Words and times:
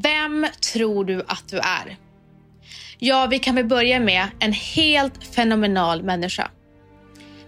Vem 0.00 0.46
tror 0.72 1.04
du 1.04 1.24
att 1.28 1.48
du 1.48 1.58
är? 1.58 1.96
Ja, 2.98 3.26
vi 3.30 3.38
kan 3.38 3.54
väl 3.54 3.64
börja 3.64 4.00
med 4.00 4.28
en 4.38 4.52
helt 4.52 5.34
fenomenal 5.34 6.02
människa. 6.02 6.50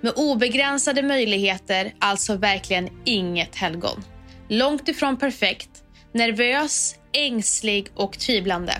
Med 0.00 0.12
obegränsade 0.16 1.02
möjligheter, 1.02 1.95
alltså 1.98 2.36
verkligen 2.36 2.88
inget 3.04 3.57
helgon. 3.57 4.04
Långt 4.48 4.88
ifrån 4.88 5.16
perfekt, 5.16 5.70
nervös, 6.12 6.95
ängslig 7.12 7.88
och 7.95 8.18
tvivlande. 8.18 8.74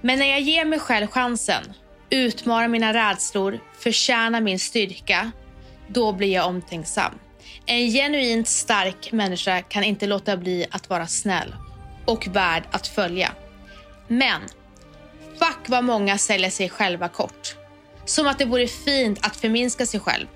Men 0.00 0.18
när 0.18 0.26
jag 0.26 0.40
ger 0.40 0.64
mig 0.64 0.78
själv 0.78 1.06
chansen, 1.06 1.64
utmanar 2.10 2.68
mina 2.68 2.94
rädslor, 2.94 3.60
förtjänar 3.78 4.40
min 4.40 4.58
styrka, 4.58 5.32
då 5.88 6.12
blir 6.12 6.32
jag 6.32 6.46
omtänksam. 6.46 7.12
En 7.66 7.90
genuint 7.90 8.48
stark 8.48 9.12
människa 9.12 9.62
kan 9.62 9.84
inte 9.84 10.06
låta 10.06 10.36
bli 10.36 10.66
att 10.70 10.90
vara 10.90 11.06
snäll 11.06 11.54
och 12.04 12.26
värd 12.26 12.62
att 12.70 12.86
följa. 12.86 13.32
Men 14.08 14.40
fuck 15.38 15.68
vad 15.68 15.84
många 15.84 16.18
säljer 16.18 16.50
sig 16.50 16.68
själva 16.68 17.08
kort. 17.08 17.56
Som 18.04 18.26
att 18.26 18.38
det 18.38 18.44
vore 18.44 18.66
fint 18.66 19.26
att 19.26 19.36
förminska 19.36 19.86
sig 19.86 20.00
själv. 20.00 20.26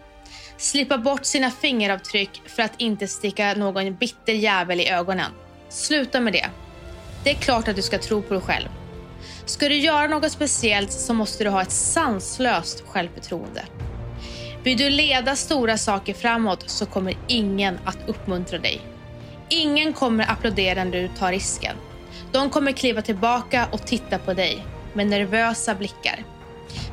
Slippa 0.57 0.99
bort 0.99 1.25
sina 1.25 1.51
fingeravtryck 1.51 2.43
för 2.47 2.63
att 2.63 2.73
inte 2.81 3.09
sticka 3.09 3.55
någon 3.55 3.95
bitter 3.95 4.33
jävel 4.33 4.81
i 4.81 4.89
ögonen. 4.89 5.33
Sluta 5.69 6.21
med 6.21 6.33
det. 6.33 6.51
Det 7.25 7.31
är 7.31 7.35
klart 7.35 7.69
att 7.69 7.77
du 7.77 7.83
ska 7.83 7.99
tro 7.99 8.23
på 8.23 8.35
dig 8.35 8.43
själv. 8.43 8.69
Ska 9.47 9.69
du 9.69 9.77
göra 9.77 10.07
något 10.07 10.33
speciellt 10.33 10.93
så 10.93 11.15
måste 11.15 11.45
du 11.45 11.51
ha 11.51 11.63
ett 11.63 11.71
sanslöst 11.71 12.85
självförtroende. 12.87 13.65
Vill 14.63 14.79
du 14.79 14.91
leda 14.91 15.37
stora 15.37 15.79
saker 15.79 16.15
framåt 16.15 16.71
så 16.71 16.87
kommer 16.87 17.17
ingen 17.29 17.79
att 17.85 17.99
uppmuntra 18.07 18.59
dig. 18.59 18.81
Ingen 19.49 19.93
kommer 19.93 20.31
applådera 20.31 20.85
när 20.85 20.93
du 20.93 21.09
tar 21.09 21.33
risken. 21.33 21.77
De 22.33 22.51
kommer 22.51 22.73
kliva 22.73 23.03
tillbaka 23.03 23.69
och 23.71 23.87
titta 23.87 24.19
på 24.19 24.35
dig 24.35 24.67
med 24.95 25.07
nervösa 25.07 25.75
blickar 25.75 26.25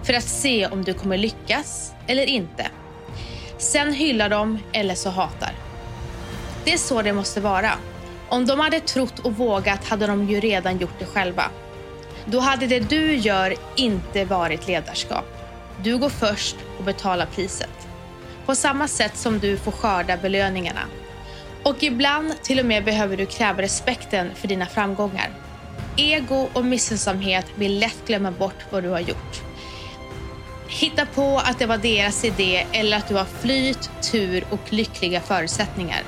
för 0.03 0.13
att 0.13 0.23
se 0.23 0.67
om 0.67 0.83
du 0.83 0.93
kommer 0.93 1.17
lyckas 1.17 1.93
eller 2.07 2.25
inte. 2.25 2.67
Sen 3.57 3.93
hyllar 3.93 4.29
de 4.29 4.59
eller 4.71 4.95
så 4.95 5.09
hatar. 5.09 5.51
Det 6.65 6.73
är 6.73 6.77
så 6.77 7.01
det 7.01 7.13
måste 7.13 7.41
vara. 7.41 7.71
Om 8.29 8.45
de 8.45 8.59
hade 8.59 8.79
trott 8.79 9.19
och 9.19 9.37
vågat 9.37 9.85
hade 9.85 10.07
de 10.07 10.29
ju 10.29 10.39
redan 10.39 10.77
gjort 10.77 10.99
det 10.99 11.05
själva. 11.05 11.43
Då 12.25 12.39
hade 12.39 12.67
det 12.67 12.79
du 12.79 13.15
gör 13.15 13.55
inte 13.75 14.25
varit 14.25 14.67
ledarskap. 14.67 15.25
Du 15.83 15.97
går 15.97 16.09
först 16.09 16.55
och 16.77 16.83
betalar 16.83 17.25
priset. 17.25 17.87
På 18.45 18.55
samma 18.55 18.87
sätt 18.87 19.17
som 19.17 19.39
du 19.39 19.57
får 19.57 19.71
skörda 19.71 20.17
belöningarna. 20.17 20.81
Och 21.63 21.83
ibland 21.83 22.43
till 22.43 22.59
och 22.59 22.65
med 22.65 22.85
behöver 22.85 23.17
du 23.17 23.25
kräva 23.25 23.61
respekten 23.61 24.29
för 24.35 24.47
dina 24.47 24.65
framgångar. 24.65 25.29
Ego 25.97 26.47
och 26.53 26.65
missunnsamhet 26.65 27.45
vill 27.55 27.79
lätt 27.79 28.07
glömma 28.07 28.31
bort 28.31 28.65
vad 28.69 28.83
du 28.83 28.89
har 28.89 28.99
gjort. 28.99 29.41
Hitta 30.67 31.05
på 31.05 31.37
att 31.37 31.59
det 31.59 31.65
var 31.65 31.77
deras 31.77 32.25
idé 32.25 32.65
eller 32.71 32.97
att 32.97 33.07
du 33.07 33.15
har 33.15 33.25
flyt, 33.25 33.89
tur 34.11 34.45
och 34.49 34.59
lyckliga 34.69 35.19
förutsättningar. 35.19 36.03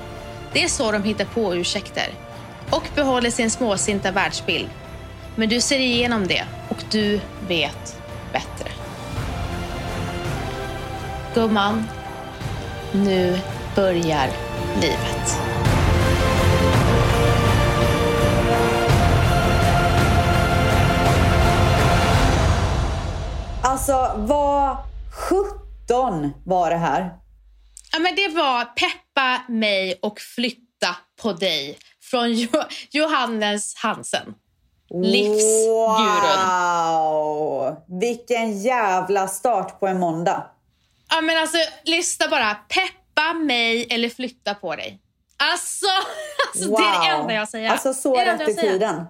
Det 0.54 0.64
är 0.64 0.68
så 0.68 0.92
de 0.92 1.04
hittar 1.04 1.26
på 1.26 1.56
ursäkter 1.56 2.08
och 2.70 2.84
behåller 2.96 3.30
sin 3.30 3.52
småsinta 3.52 4.12
världsbild. 4.12 4.70
Men 5.36 5.50
du 5.50 5.62
ser 5.62 5.80
igenom 5.80 6.28
det 6.28 6.44
och 6.70 6.84
du 6.92 7.20
vet 7.48 8.02
bättre. 8.32 8.72
Gumman, 11.34 11.84
nu 12.92 13.40
börjar 13.76 14.45
livet. 14.82 15.38
Alltså, 23.64 24.12
vad 24.16 24.78
17 25.30 26.34
var 26.46 26.70
det 26.70 26.78
här? 26.78 27.14
Ja, 27.92 28.00
men 28.00 28.16
det 28.16 28.28
var 28.28 28.66
Peppa 28.66 29.42
mig 29.48 30.00
och 30.02 30.20
flytta 30.20 30.96
på 31.22 31.34
dig 31.34 31.78
från 32.02 32.34
jo 32.34 32.50
Johannes 32.92 33.76
Hansen. 33.76 34.34
Livsgurun. 35.04 36.46
Wow! 36.88 37.76
Vilken 38.00 38.62
jävla 38.62 39.28
start 39.28 39.80
på 39.80 39.88
en 39.88 40.00
måndag. 40.00 40.44
Ja, 41.10 41.22
men 41.22 41.38
alltså, 41.38 41.58
lyssna 41.84 42.28
bara. 42.28 42.56
Peppa 42.56 43.05
mig 43.46 43.88
eller 43.90 44.10
flytta 44.10 44.54
på 44.54 44.76
dig. 44.76 45.00
Alltså, 45.38 45.86
alltså 46.48 46.70
wow. 46.70 46.80
det 46.80 46.86
är 46.86 47.10
det 47.10 47.22
enda 47.22 47.34
jag 47.34 47.50
säger. 47.50 47.70
Alltså 47.70 47.94
så 47.94 48.16
rätt 48.16 48.50
i 48.50 48.56
tiden. 48.56 49.06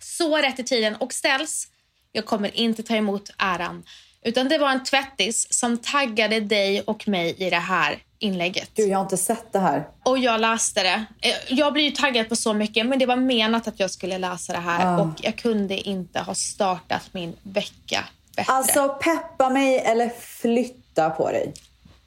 Så 0.00 0.36
rätt 0.36 0.58
i 0.58 0.64
tiden. 0.64 0.96
Och 0.96 1.12
ställs, 1.12 1.68
jag 2.12 2.26
kommer 2.26 2.56
inte 2.56 2.82
ta 2.82 2.96
emot 2.96 3.30
äran. 3.38 3.84
Utan 4.22 4.48
det 4.48 4.58
var 4.58 4.70
en 4.70 4.84
tvättis 4.84 5.46
som 5.50 5.78
taggade 5.78 6.40
dig 6.40 6.80
och 6.80 7.08
mig 7.08 7.34
i 7.38 7.50
det 7.50 7.56
här 7.56 8.02
inlägget. 8.18 8.70
Gud, 8.74 8.88
jag 8.88 8.98
har 8.98 9.02
inte 9.02 9.16
sett 9.16 9.52
det 9.52 9.58
här. 9.58 9.88
Och 10.02 10.18
jag 10.18 10.40
läste 10.40 10.82
det. 10.82 11.04
Eh, 11.20 11.34
jag 11.48 11.72
blir 11.72 11.84
ju 11.84 11.90
taggad 11.90 12.28
på 12.28 12.36
så 12.36 12.52
mycket, 12.52 12.86
men 12.86 12.98
det 12.98 13.06
var 13.06 13.16
menat 13.16 13.68
att 13.68 13.80
jag 13.80 13.90
skulle 13.90 14.18
läsa 14.18 14.52
det 14.52 14.58
här. 14.58 14.94
Uh. 14.94 15.00
Och 15.00 15.08
jag 15.22 15.36
kunde 15.36 15.76
inte 15.76 16.20
ha 16.20 16.34
startat 16.34 17.08
min 17.12 17.36
vecka 17.42 18.04
bättre. 18.36 18.52
Alltså, 18.52 18.88
peppa 18.88 19.50
mig 19.50 19.78
eller 19.78 20.08
flytta 20.08 21.10
på 21.10 21.30
dig. 21.30 21.54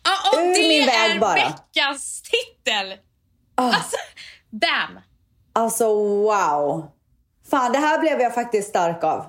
Ja, 0.08 0.30
och 0.34 0.46
Ur 0.46 0.54
det 0.54 0.68
min 0.68 0.86
väg 0.86 1.12
är 1.16 1.20
bara. 1.20 1.34
veckans 1.34 2.22
titel! 2.22 2.92
Uh. 2.92 2.98
Alltså, 3.56 3.98
bam! 4.52 5.00
Alltså, 5.54 5.86
wow. 6.24 6.92
Fan, 7.52 7.72
det 7.72 7.80
här 7.80 8.00
blev 8.00 8.20
jag 8.20 8.34
faktiskt 8.34 8.70
stark 8.70 9.04
av. 9.04 9.26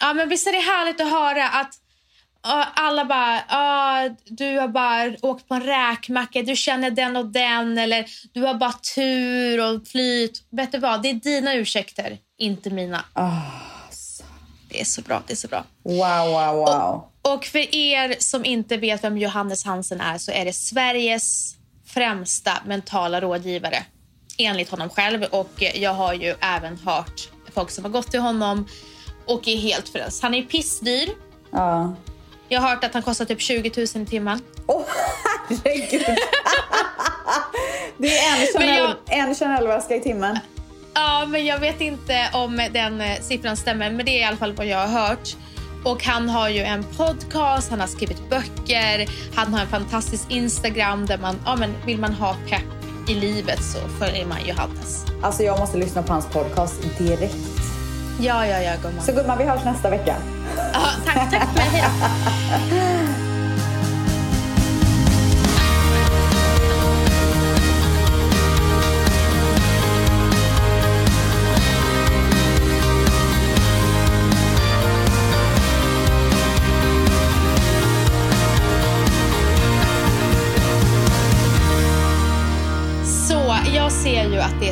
Ja, 0.00 0.14
men 0.14 0.28
visst 0.28 0.46
är 0.46 0.52
det 0.52 0.58
härligt 0.58 1.00
att 1.00 1.10
höra 1.10 1.48
att 1.48 1.74
alla 2.74 3.04
bara, 3.04 3.42
ah, 3.48 4.08
du 4.24 4.58
har 4.58 4.68
bara 4.68 5.16
åkt 5.22 5.48
på 5.48 5.54
en 5.54 5.62
räkmacka, 5.62 6.42
du 6.42 6.56
känner 6.56 6.90
den 6.90 7.16
och 7.16 7.26
den 7.26 7.78
eller 7.78 8.06
du 8.32 8.42
har 8.42 8.54
bara 8.54 8.72
tur 8.94 9.60
och 9.74 9.86
flyt. 9.88 10.42
Vet 10.50 10.72
du 10.72 10.78
vad, 10.78 11.02
det 11.02 11.10
är 11.10 11.14
dina 11.14 11.54
ursäkter, 11.54 12.18
inte 12.38 12.70
mina. 12.70 13.04
Oh. 13.14 13.71
Det 14.72 14.80
är 14.80 14.84
så 14.84 15.02
bra, 15.02 15.22
det 15.26 15.32
är 15.32 15.36
så 15.36 15.48
bra. 15.48 15.64
Wow, 15.82 15.96
wow, 16.26 16.54
wow. 16.56 17.04
Och, 17.22 17.34
och 17.34 17.44
för 17.44 17.74
er 17.74 18.16
som 18.18 18.44
inte 18.44 18.76
vet 18.76 19.04
vem 19.04 19.18
Johannes 19.18 19.64
Hansen 19.64 20.00
är 20.00 20.18
så 20.18 20.30
är 20.30 20.44
det 20.44 20.52
Sveriges 20.52 21.54
främsta 21.86 22.52
mentala 22.66 23.20
rådgivare 23.20 23.84
enligt 24.38 24.70
honom 24.70 24.88
själv 24.88 25.22
och 25.22 25.62
jag 25.74 25.94
har 25.94 26.14
ju 26.14 26.34
även 26.40 26.78
hört 26.78 27.28
folk 27.54 27.70
som 27.70 27.84
har 27.84 27.90
gått 27.90 28.10
till 28.10 28.20
honom 28.20 28.68
och 29.26 29.48
är 29.48 29.56
helt 29.56 29.88
frälst. 29.88 30.22
Han 30.22 30.34
är 30.34 30.42
pissdyr. 30.42 31.08
Ja. 31.50 31.94
Jag 32.48 32.60
har 32.60 32.68
hört 32.68 32.84
att 32.84 32.94
han 32.94 33.02
kostar 33.02 33.24
typ 33.24 33.40
20 33.40 33.86
000 33.94 34.02
i 34.02 34.06
timmen. 34.06 34.40
Åh, 34.66 34.76
oh, 34.76 34.84
herregud! 35.48 36.02
det 37.98 38.18
är 38.18 38.40
en 38.40 38.46
Chanel, 38.52 38.94
jag... 39.06 39.18
en 39.18 39.34
Chanel-väska 39.34 39.96
i 39.96 40.00
timmen. 40.00 40.38
Ja, 40.94 41.26
men 41.28 41.46
jag 41.46 41.58
vet 41.58 41.80
inte 41.80 42.30
om 42.32 42.68
den 42.72 43.00
eh, 43.00 43.20
siffran 43.20 43.56
stämmer, 43.56 43.90
men 43.90 44.06
det 44.06 44.12
är 44.12 44.20
i 44.20 44.24
alla 44.24 44.36
fall 44.36 44.52
vad 44.52 44.66
jag 44.66 44.86
har 44.86 45.08
hört. 45.08 45.28
Och 45.84 46.04
han 46.04 46.28
har 46.28 46.48
ju 46.48 46.60
en 46.60 46.84
podcast, 46.84 47.70
han 47.70 47.80
har 47.80 47.86
skrivit 47.86 48.30
böcker, 48.30 49.08
han 49.34 49.54
har 49.54 49.60
en 49.60 49.66
fantastisk 49.66 50.30
Instagram 50.30 51.06
där 51.06 51.18
man, 51.18 51.36
ja 51.44 51.56
men 51.56 51.74
vill 51.86 51.98
man 51.98 52.12
ha 52.12 52.36
pepp 52.48 53.08
i 53.08 53.14
livet 53.14 53.62
så 53.62 53.78
följer 53.98 54.26
man 54.26 54.38
Johannes. 54.46 55.04
Alltså 55.22 55.42
jag 55.42 55.58
måste 55.58 55.78
lyssna 55.78 56.02
på 56.02 56.12
hans 56.12 56.26
podcast 56.26 56.98
direkt. 56.98 57.36
Ja, 58.20 58.46
ja, 58.46 58.60
ja 58.60 58.72
gumman. 58.82 59.04
Så 59.04 59.12
gumman, 59.12 59.38
vi 59.38 59.44
hörs 59.44 59.64
nästa 59.64 59.90
vecka. 59.90 60.16
Ja, 60.72 60.86
tack, 61.06 61.30
tack. 61.30 61.48
Men 61.54 61.66
hej 61.66 63.28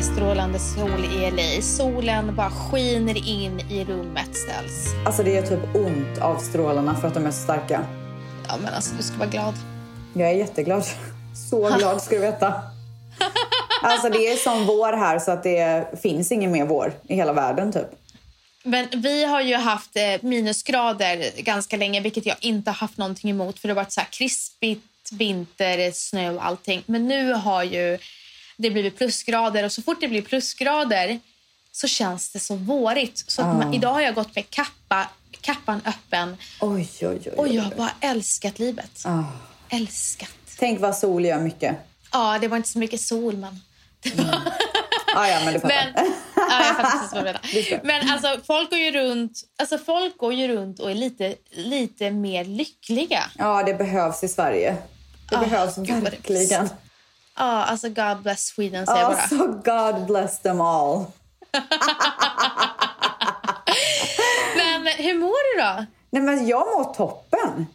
är 0.01 0.05
strålande 0.05 0.59
sol 0.59 1.05
i 1.05 1.31
LA. 1.31 1.61
Solen 1.61 2.35
bara 2.35 2.49
skiner 2.49 3.27
in 3.27 3.59
i 3.59 3.85
rummet 3.85 4.35
ställs. 4.35 4.87
Alltså 5.05 5.23
det 5.23 5.37
är 5.37 5.41
typ 5.41 5.75
ont 5.75 6.17
av 6.21 6.37
strålarna 6.37 6.95
för 6.95 7.07
att 7.07 7.13
de 7.13 7.25
är 7.25 7.31
så 7.31 7.43
starka. 7.43 7.85
Ja 8.47 8.57
men 8.63 8.73
alltså 8.73 8.95
du 8.95 9.03
ska 9.03 9.17
vara 9.17 9.29
glad. 9.29 9.53
Jag 10.13 10.29
är 10.29 10.33
jätteglad. 10.33 10.83
Så 11.49 11.77
glad 11.77 12.01
ska 12.01 12.15
du 12.15 12.21
veta. 12.21 12.53
Alltså 13.83 14.09
det 14.09 14.27
är 14.27 14.35
som 14.35 14.65
vår 14.65 14.93
här 14.93 15.19
så 15.19 15.31
att 15.31 15.43
det 15.43 15.87
finns 16.01 16.31
ingen 16.31 16.51
mer 16.51 16.65
vår 16.65 16.93
i 17.07 17.15
hela 17.15 17.33
världen 17.33 17.71
typ. 17.71 17.87
Men 18.63 18.87
vi 18.95 19.25
har 19.25 19.41
ju 19.41 19.55
haft 19.55 19.95
eh, 19.95 20.01
minusgrader 20.21 21.41
ganska 21.41 21.77
länge, 21.77 22.01
vilket 22.01 22.25
jag 22.25 22.37
inte 22.41 22.71
har 22.71 22.75
haft 22.75 22.97
någonting 22.97 23.29
emot. 23.29 23.59
För 23.59 23.67
det 23.67 23.73
har 23.73 23.81
varit 23.81 23.91
så 23.91 23.99
här 23.99 24.07
krispigt, 24.11 25.11
vinter, 25.11 25.91
snö 25.93 26.29
och 26.29 26.45
allting. 26.45 26.83
Men 26.85 27.07
nu 27.07 27.33
har 27.33 27.63
ju 27.63 27.97
det 28.61 28.71
blivit 28.71 28.97
plusgrader 28.97 29.63
och 29.63 29.71
så 29.71 29.81
fort 29.81 29.97
det 30.01 30.07
blir 30.07 30.21
plusgrader 30.21 31.19
så 31.71 31.87
känns 31.87 32.29
det 32.31 32.39
så 32.39 32.55
vårigt. 32.55 33.23
Så 33.27 33.41
man, 33.41 33.73
idag 33.73 33.93
har 33.93 34.01
jag 34.01 34.15
gått 34.15 34.35
med 34.35 34.49
kappa, 34.49 35.09
kappan 35.41 35.81
öppen 35.85 36.37
Oj, 36.59 36.89
oj, 37.01 37.07
oj. 37.25 37.31
och 37.37 37.47
jag 37.47 37.63
har 37.63 37.71
bara 37.75 37.91
älskat 38.01 38.59
livet. 38.59 39.01
Ah. 39.05 39.23
Älskat. 39.69 40.29
Tänk 40.59 40.79
vad 40.79 40.97
sol 40.97 41.25
gör 41.25 41.39
mycket. 41.39 41.75
Ja, 42.11 42.37
det 42.41 42.47
var 42.47 42.57
inte 42.57 42.69
så 42.69 42.79
mycket 42.79 43.01
sol 43.01 43.37
men... 43.37 43.59
Ah, 45.15 45.27
ja, 45.27 45.39
men 45.45 45.53
du 45.53 45.59
fattar. 45.59 45.91
Men, 45.95 46.05
ja, 46.35 46.65
jag 46.65 46.75
fattar. 46.75 47.83
Men 47.83 48.09
alltså, 48.09 48.39
folk 48.47 48.69
går 48.69 48.79
ju 48.79 48.91
runt, 48.91 49.31
alltså, 49.59 49.77
folk 49.77 50.17
går 50.17 50.33
ju 50.33 50.47
runt 50.47 50.79
och 50.79 50.91
är 50.91 50.95
lite, 50.95 51.35
lite 51.51 52.11
mer 52.11 52.45
lyckliga. 52.45 53.23
Ja, 53.37 53.63
det 53.63 53.73
behövs 53.73 54.23
i 54.23 54.27
Sverige. 54.27 54.77
Det 55.29 55.35
Ah, 55.37 55.39
behövs 55.39 55.77
verkligen. 55.77 56.69
Ja, 57.35 57.63
alltså 57.63 57.89
God 57.89 58.21
bless 58.23 58.45
Sweden 58.45 58.85
säger 58.85 59.01
jag 59.01 59.11
bara. 59.11 59.21
Alltså, 59.21 59.47
God 59.47 60.05
bless 60.07 60.41
them 60.41 60.61
all. 60.61 61.05
Men 64.55 64.87
hur 64.87 65.19
mår 65.19 65.55
du 65.55 65.61
då? 65.63 65.85
Nej, 66.09 66.21
men 66.23 66.47
jag 66.47 66.67
mår 66.67 66.93
toppen. 66.93 67.65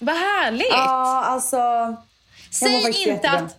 Vad 0.00 0.16
härligt! 0.16 0.66
Ja, 0.70 1.24
alltså... 1.24 1.58
säg 2.50 3.08
inte 3.10 3.30
att... 3.30 3.58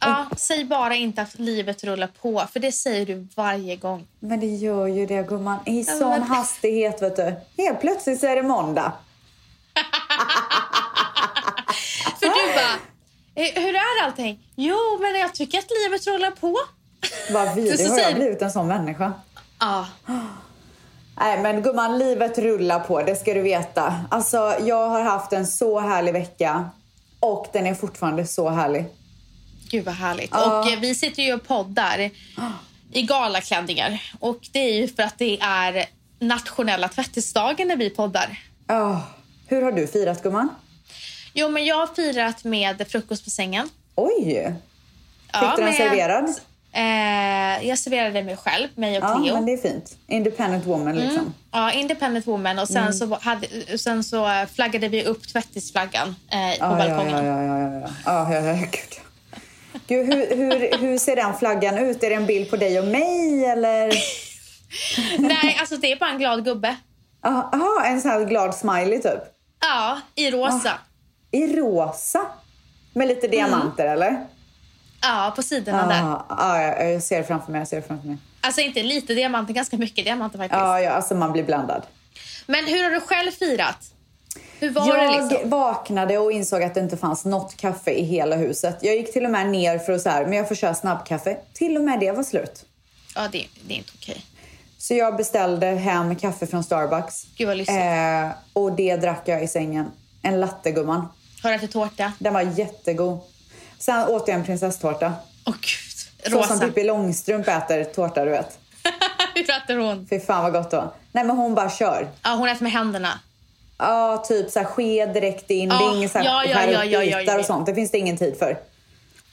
Ja, 0.00 0.26
säg 0.36 0.64
bara 0.64 0.94
inte 0.94 1.22
att 1.22 1.38
livet 1.38 1.84
rullar 1.84 2.06
på, 2.06 2.46
för 2.52 2.60
det 2.60 2.72
säger 2.72 3.06
du 3.06 3.28
varje 3.36 3.76
gång. 3.76 4.06
Men 4.20 4.40
det 4.40 4.46
gör 4.46 4.86
ju 4.86 5.06
det, 5.06 5.22
gumman. 5.22 5.58
I 5.66 5.80
Ja, 5.82 5.94
sån 5.94 6.08
men- 6.10 6.22
hastighet, 6.22 7.02
vet 7.02 7.16
du. 7.16 7.34
Helt 7.62 7.80
plötsligt 7.80 8.20
så 8.20 8.26
är 8.26 8.36
det 8.36 8.42
måndag. 8.42 8.92
För 12.20 12.26
du 12.26 12.54
bara, 12.54 12.64
"Eh, 12.64 12.76
hur 13.34 13.74
är 13.74 14.04
allting? 14.04 14.48
Jo, 14.56 14.98
men 15.00 15.20
jag 15.20 15.34
tycker 15.34 15.58
att 15.58 15.66
livet 15.84 16.06
rullar 16.06 16.30
på. 16.30 16.56
Vad 17.30 17.48
Så 17.54 17.54
vidrigt. 17.54 17.90
Har 17.90 17.98
jag 17.98 18.14
blivit 18.14 18.42
en 18.42 18.50
sån 18.50 18.68
människa? 18.68 19.12
Ja, 19.60 19.86
Nej, 21.20 21.40
men 21.42 21.62
gumman, 21.62 21.98
livet 21.98 22.38
rullar 22.38 22.80
på. 22.80 23.02
Det 23.02 23.16
ska 23.16 23.34
du 23.34 23.42
veta. 23.42 24.04
Alltså, 24.10 24.56
jag 24.60 24.88
har 24.88 25.00
haft 25.00 25.32
en 25.32 25.46
så 25.46 25.80
härlig 25.80 26.12
vecka. 26.12 26.70
Och 27.20 27.46
den 27.52 27.66
är 27.66 27.74
fortfarande 27.74 28.26
så 28.26 28.48
härlig. 28.48 28.84
gud 29.70 29.84
vad 29.84 29.94
härligt. 29.94 30.30
Ja. 30.32 30.60
Och 30.60 30.72
eh, 30.72 30.80
vi 30.80 30.94
sitter 30.94 31.22
ju 31.22 31.34
och 31.34 31.46
poddar 31.46 32.10
i 32.92 33.02
galaklänningar. 33.02 34.02
Och 34.20 34.38
det 34.52 34.58
är 34.58 34.74
ju 34.80 34.88
för 34.88 35.02
att 35.02 35.18
det 35.18 35.40
är 35.40 35.86
nationella 36.18 36.88
tvättisdagen 36.88 37.68
när 37.68 37.76
vi 37.76 37.90
poddar. 37.90 38.38
Oh, 38.68 38.98
hur 39.46 39.62
har 39.62 39.72
du 39.72 39.86
firat, 39.86 40.22
gumman? 40.22 40.48
Jo, 41.32 41.48
men 41.48 41.64
jag 41.64 41.76
har 41.76 41.86
firat 41.86 42.44
med 42.44 42.86
frukost 42.88 43.24
på 43.24 43.30
sängen. 43.30 43.68
Oj! 43.94 44.24
Fick 44.24 45.42
Ja, 45.42 45.54
du 45.56 45.62
den 45.64 45.72
serverad? 45.74 46.34
Eh, 46.74 47.68
jag 47.68 47.78
serverade 47.78 48.22
mig 48.22 48.36
själv, 48.36 48.68
mig 48.74 48.98
och 48.98 49.04
Ja, 49.04 49.22
Theo. 49.24 49.34
men 49.34 49.46
det 49.46 49.52
är 49.52 49.56
fint. 49.56 49.96
Independent 50.06 50.66
woman, 50.66 50.96
liksom. 50.96 51.34
Ja, 51.52 51.72
independent 51.72 52.26
woman. 52.26 52.58
Och 52.58 52.70
Mm. 52.70 52.84
sen, 52.92 52.94
så, 52.94 53.18
hade, 53.20 53.78
sen 53.78 54.04
så 54.04 54.46
flaggade 54.54 54.88
vi 54.88 55.04
upp 55.04 55.28
tvättisflaggan 55.28 56.08
eh, 56.08 56.36
på 56.38 56.56
Ja, 56.58 56.70
ja, 56.70 56.76
balkongen. 56.88 57.24
ja, 57.26 57.42
ja, 57.42 57.58
ja, 57.58 57.80
ja. 57.80 57.88
ja, 58.04 58.34
ja, 58.34 58.40
ja, 58.46 58.54
gud. 58.54 58.98
Gud, 59.86 60.06
hur, 60.14 60.36
hur, 60.36 60.78
hur 60.78 60.98
ser 60.98 61.16
den 61.16 61.34
flaggan 61.38 61.78
ut? 61.78 62.02
Är 62.02 62.10
det 62.10 62.16
en 62.16 62.26
bild 62.26 62.50
på 62.50 62.56
dig 62.56 62.78
och 62.80 62.86
mig, 62.86 63.44
eller? 63.44 63.92
Nej, 65.18 65.56
alltså 65.60 65.76
det 65.76 65.92
är 65.92 65.96
bara 65.96 66.10
en 66.10 66.18
glad 66.18 66.44
gubbe. 66.44 66.76
Jaha, 67.22 67.86
en 67.86 68.00
sån 68.00 68.10
här 68.10 68.24
glad 68.24 68.54
smiley, 68.54 68.98
typ? 68.98 69.20
Ja, 69.60 70.00
i 70.14 70.30
rosa. 70.30 70.72
I 71.32 71.56
rosa? 71.56 72.20
Med 72.92 73.08
lite 73.08 73.28
diamanter, 73.28 73.86
eller? 73.86 74.26
Ja, 75.02 75.32
på 75.36 75.42
sidorna 75.42 75.86
där. 75.86 75.98
Ja, 75.98 76.26
ja, 76.28 76.62
ja, 76.62 76.84
jag 76.84 77.02
ser 77.02 77.18
det 77.18 77.24
framför 77.24 77.52
mig. 77.52 77.60
Jag 77.60 77.68
ser 77.68 77.76
det 77.76 77.86
framför 77.86 78.08
mig. 78.08 78.16
Alltså 78.40 78.60
inte 78.60 78.82
lite 78.82 79.14
diamanter, 79.14 79.54
ganska 79.54 79.76
mycket 79.76 80.04
diamanter 80.04 80.38
faktiskt. 80.38 80.58
Ja, 80.58 80.80
ja, 80.80 80.90
alltså 80.90 81.14
man 81.14 81.32
blir 81.32 81.42
blandad. 81.42 81.82
Men 82.46 82.64
hur 82.66 82.84
har 82.84 82.90
du 82.90 83.00
själv 83.00 83.30
firat? 83.30 83.76
Hur 84.58 84.70
var 84.70 84.96
det 84.96 85.04
Jag 85.04 85.30
liksom? 85.30 85.50
vaknade 85.50 86.18
och 86.18 86.32
insåg 86.32 86.62
att 86.62 86.74
det 86.74 86.80
inte 86.80 86.96
fanns 86.96 87.24
något 87.24 87.56
kaffe 87.56 87.90
i 87.90 88.04
hela 88.04 88.36
huset. 88.36 88.78
Jag 88.80 88.94
gick 88.96 89.12
till 89.12 89.24
och 89.24 89.30
med 89.30 89.46
ner 89.48 89.78
för 89.78 89.92
att 89.92 90.02
så 90.02 90.08
här, 90.10 90.24
men 90.26 90.38
jag 90.38 90.48
får 90.48 90.54
köra 90.54 90.74
snabbkaffe. 90.74 91.36
Till 91.52 91.76
och 91.76 91.82
med 91.84 92.00
det 92.00 92.12
var 92.12 92.22
slut. 92.22 92.64
Ja, 93.14 93.28
det, 93.32 93.46
det 93.66 93.74
är 93.74 93.78
inte 93.78 93.92
okej. 93.96 94.24
Så 94.78 94.94
jag 94.94 95.16
beställde 95.16 95.66
hem 95.66 96.16
kaffe 96.16 96.46
från 96.46 96.64
Starbucks. 96.64 97.26
Gud 97.36 97.48
vad. 97.48 97.58
Eh, 97.58 98.30
och 98.52 98.72
det 98.72 98.96
drack 98.96 99.22
jag 99.24 99.42
i 99.44 99.48
sängen. 99.48 99.90
En 100.22 100.40
Har 101.42 101.50
du 101.50 101.56
ätit 101.56 101.72
tårta? 101.72 102.12
Den 102.18 102.34
var 102.34 102.40
jättegod. 102.42 103.20
Sen 103.78 104.08
åt 104.08 104.28
jag 104.28 104.34
en 104.38 104.44
prinsesstårta. 104.44 105.12
Åh 105.46 105.54
gud, 105.54 106.32
Så 106.32 106.42
som 106.42 106.56
rosa. 106.56 106.66
Pippi 106.66 106.84
Långstrump 106.84 107.48
äter 107.48 107.84
tårta, 107.84 108.24
du 108.24 108.30
vet. 108.30 108.58
hur 109.34 109.50
äter 109.50 109.76
hon? 109.76 110.06
Fy 110.10 110.20
fan 110.20 110.42
vad 110.42 110.52
gott 110.52 110.70
det 110.70 110.76
var. 110.76 110.90
Nej 111.12 111.24
men 111.24 111.36
hon 111.36 111.54
bara 111.54 111.70
kör. 111.70 112.08
Ja, 112.22 112.30
hon 112.30 112.48
äter 112.48 112.62
med 112.62 112.72
händerna. 112.72 113.20
Ja, 113.78 114.24
typ 114.28 114.50
så 114.50 114.58
här 114.58 114.66
sked 114.66 115.14
direkt 115.14 115.50
in. 115.50 115.68
det 115.68 115.74
Ja, 115.74 115.90
är 115.92 115.96
ingen 115.96 116.08
så 116.08 116.18
här 116.18 116.24
ja, 116.24 116.44
ja, 116.44 116.84
ja, 116.84 117.02
ja, 117.04 117.20
ja. 117.20 117.38
och 117.38 117.44
sånt. 117.44 117.66
Det 117.66 117.74
finns 117.74 117.90
det 117.90 117.98
ingen 117.98 118.16
tid 118.16 118.38
för. 118.38 118.46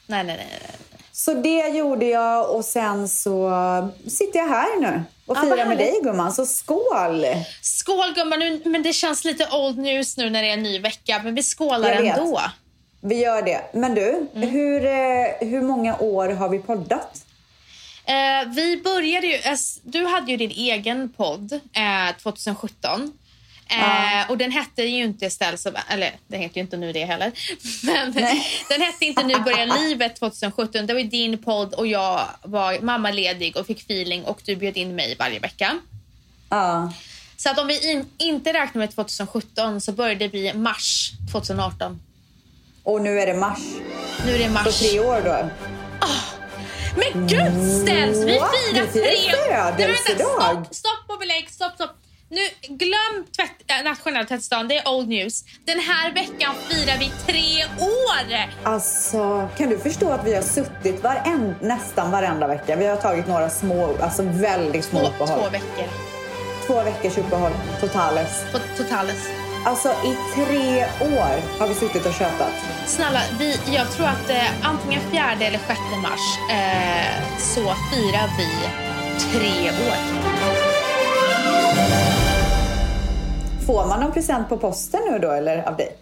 Nej, 0.08 0.24
nej, 0.24 0.38
nej. 0.38 0.48
nej. 0.62 0.89
Så 1.26 1.34
det 1.34 1.68
gjorde 1.70 2.06
jag 2.06 2.56
och 2.56 2.66
sen 2.66 3.08
så 3.10 3.52
sitter 4.08 4.40
jag 4.40 4.48
här 4.48 4.80
nu 4.82 5.02
och 5.26 5.38
firar 5.38 5.66
med 5.66 5.78
dig 5.78 6.00
gumman. 6.04 6.34
Så 6.34 6.46
skål! 6.46 7.26
Skål 7.62 8.14
gumman, 8.16 8.62
men 8.66 8.84
det 8.84 8.94
känns 8.94 9.26
lite 9.26 9.48
old 9.52 9.78
news 9.78 10.18
nu 10.18 10.30
när 10.30 10.42
det 10.42 10.50
är 10.50 10.54
en 10.54 10.64
ny 10.64 10.80
vecka. 10.80 11.22
Men 11.24 11.36
vi 11.36 11.44
skålar 11.44 11.92
ändå. 11.92 12.42
Vi 13.02 13.16
gör 13.16 13.42
det. 13.42 13.62
Men 13.74 13.96
du, 13.96 14.28
Mm. 14.36 14.50
hur, 14.50 14.86
eh, 14.86 15.48
hur 15.50 15.62
många 15.62 15.98
år 15.98 16.30
har 16.30 16.50
vi 16.50 16.60
poddat? 16.60 17.26
Eh, 18.06 18.50
vi 18.56 18.82
började 18.84 19.28
ju, 19.28 19.34
eh, 19.34 19.58
du 19.84 20.06
hade 20.06 20.32
ju 20.32 20.38
din 20.38 20.52
egen 20.52 21.10
podd 21.18 21.54
eh, 21.54 22.16
2017. 22.24 23.14
Eh, 23.72 24.30
Och 24.32 24.38
den 24.38 24.52
hette 24.52 24.84
ju 24.84 25.04
inte 25.04 25.30
Ställs 25.30 25.68
eller 25.88 26.12
den 26.28 26.40
heter 26.42 26.56
ju 26.56 26.62
inte 26.62 26.78
nu 26.78 26.92
det 26.94 27.06
heller. 27.06 27.32
Men 27.86 28.14
den 28.70 28.82
hette 28.82 29.06
inte 29.06 29.24
Nu 29.24 29.40
börjar 29.40 29.66
livet 29.80 30.16
2017. 30.16 30.86
Det 30.88 30.94
var 30.94 31.02
din 31.02 31.38
podd 31.38 31.74
och 31.74 31.88
jag 31.88 32.28
var 32.44 32.80
mammaledig 32.82 33.58
och 33.58 33.68
fick 33.68 33.80
feeling 33.82 34.24
och 34.26 34.42
du 34.46 34.56
bjöd 34.56 34.78
in 34.78 34.96
mig 34.96 35.16
varje 35.20 35.40
vecka. 35.40 35.80
Ja. 36.50 36.94
Så 37.38 37.50
att 37.50 37.60
om 37.60 37.68
vi 37.68 37.92
in, 37.92 38.06
inte 38.18 38.54
räknar 38.54 38.80
med 38.80 38.96
2017 38.96 39.82
så 39.82 39.92
började 39.92 40.28
vi 40.28 40.54
mars 40.54 41.12
2018. 41.32 42.00
Och 42.84 43.02
nu 43.02 43.20
är 43.20 43.28
det 43.28 43.34
mars. 43.34 43.60
Nu 44.26 44.32
är 44.36 44.40
det 44.40 44.50
mars. 44.50 44.80
tre 44.80 45.00
år 45.00 45.22
då. 45.26 45.50
Men 46.96 47.28
gud 47.28 47.82
Ställs, 47.82 48.18
vi 48.18 48.34
firar 48.34 48.86
tre... 48.94 49.02
Nej, 49.02 49.32
vänta, 49.48 49.78
födelsedag. 49.78 50.66
Stopp, 50.66 50.76
stopp 50.76 51.04
och 51.08 51.20
belägg, 51.20 51.50
stopp, 51.50 51.76
stopp. 51.76 51.92
Nu, 52.32 52.42
glöm 52.68 53.26
tvätt, 53.38 53.80
äh, 53.80 53.84
nationella 53.84 54.26
tvättdagen, 54.26 54.68
det 54.68 54.78
är 54.78 54.88
old 54.90 55.08
news. 55.10 55.44
Den 55.66 55.80
här 55.80 56.12
veckan 56.12 56.56
firar 56.70 56.98
vi 56.98 57.12
tre 57.28 57.66
år! 57.80 58.50
Alltså, 58.64 59.50
kan 59.58 59.70
du 59.70 59.80
förstå 59.80 60.10
att 60.12 60.26
vi 60.26 60.36
har 60.36 60.42
suttit 60.42 61.04
varen, 61.04 61.56
nästan 61.62 62.12
varenda 62.12 62.48
vecka? 62.48 62.76
Vi 62.76 62.86
har 62.88 62.96
tagit 62.96 63.28
några 63.28 63.50
små, 63.50 63.98
alltså 64.02 64.24
väldigt 64.24 64.86
små 64.86 65.00
Två, 65.00 65.08
uppehåll. 65.08 65.40
två 65.44 65.50
veckor 65.50 65.86
Två 66.68 66.84
veckors 66.84 67.18
uppehåll, 67.18 67.52
totales. 67.82 68.44
på 68.52 68.60
totales. 68.84 69.28
Alltså 69.66 69.90
i 69.90 70.18
tre 70.36 70.84
år 71.02 71.60
har 71.60 71.68
vi 71.68 71.74
suttit 71.74 72.06
och 72.06 72.14
tjötat. 72.14 72.54
Snälla, 72.86 73.22
vi, 73.40 73.60
jag 73.76 73.92
tror 73.92 74.06
att 74.08 74.30
eh, 74.30 74.68
antingen 74.70 75.02
4 75.12 75.32
eller 75.32 75.60
6 75.68 75.80
mars 76.04 76.52
eh, 76.52 77.38
så 77.40 77.62
firar 77.62 78.30
vi 78.38 78.50
tre 79.32 79.70
år. 79.72 80.59
Får 83.70 83.86
man 83.88 84.00
någon 84.00 84.12
present 84.12 84.50
på 84.50 84.58
posten 84.58 85.02
nu 85.12 85.20
då 85.20 85.32
eller 85.32 85.64
av 85.64 85.78
dig? 85.78 85.98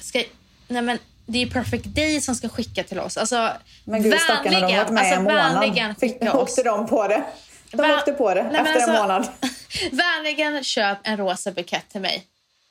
Ska, 0.00 0.22
nej 0.68 0.82
men, 0.82 0.98
det 1.26 1.42
är 1.42 1.46
Perfect 1.46 1.84
Day 1.84 2.20
som 2.20 2.34
ska 2.34 2.48
skicka 2.48 2.82
till 2.82 3.00
oss. 3.00 3.16
Alltså, 3.16 3.50
Men 3.84 4.02
gud 4.02 4.20
stackarna, 4.20 4.60
de 4.60 4.72
har 4.72 4.84
varit 4.84 4.92
med 4.92 5.00
alltså, 5.00 5.14
en 5.14 5.24
månad. 5.24 5.94
Fick, 6.00 6.34
åkte 6.34 6.62
de 6.62 6.86
på 6.86 7.08
det? 7.08 7.24
De 7.70 7.76
Va- 7.76 7.96
åkte 7.98 8.12
på 8.12 8.34
det 8.34 8.42
Nej, 8.42 8.60
efter 8.60 8.72
en 8.72 8.90
alltså- 8.90 9.02
månad. 9.02 9.28
Vänligen 9.92 10.64
köp 10.64 10.98
en 11.02 11.16
rosa 11.16 11.52
bukett 11.52 11.88
till 11.90 12.00
mig. 12.00 12.24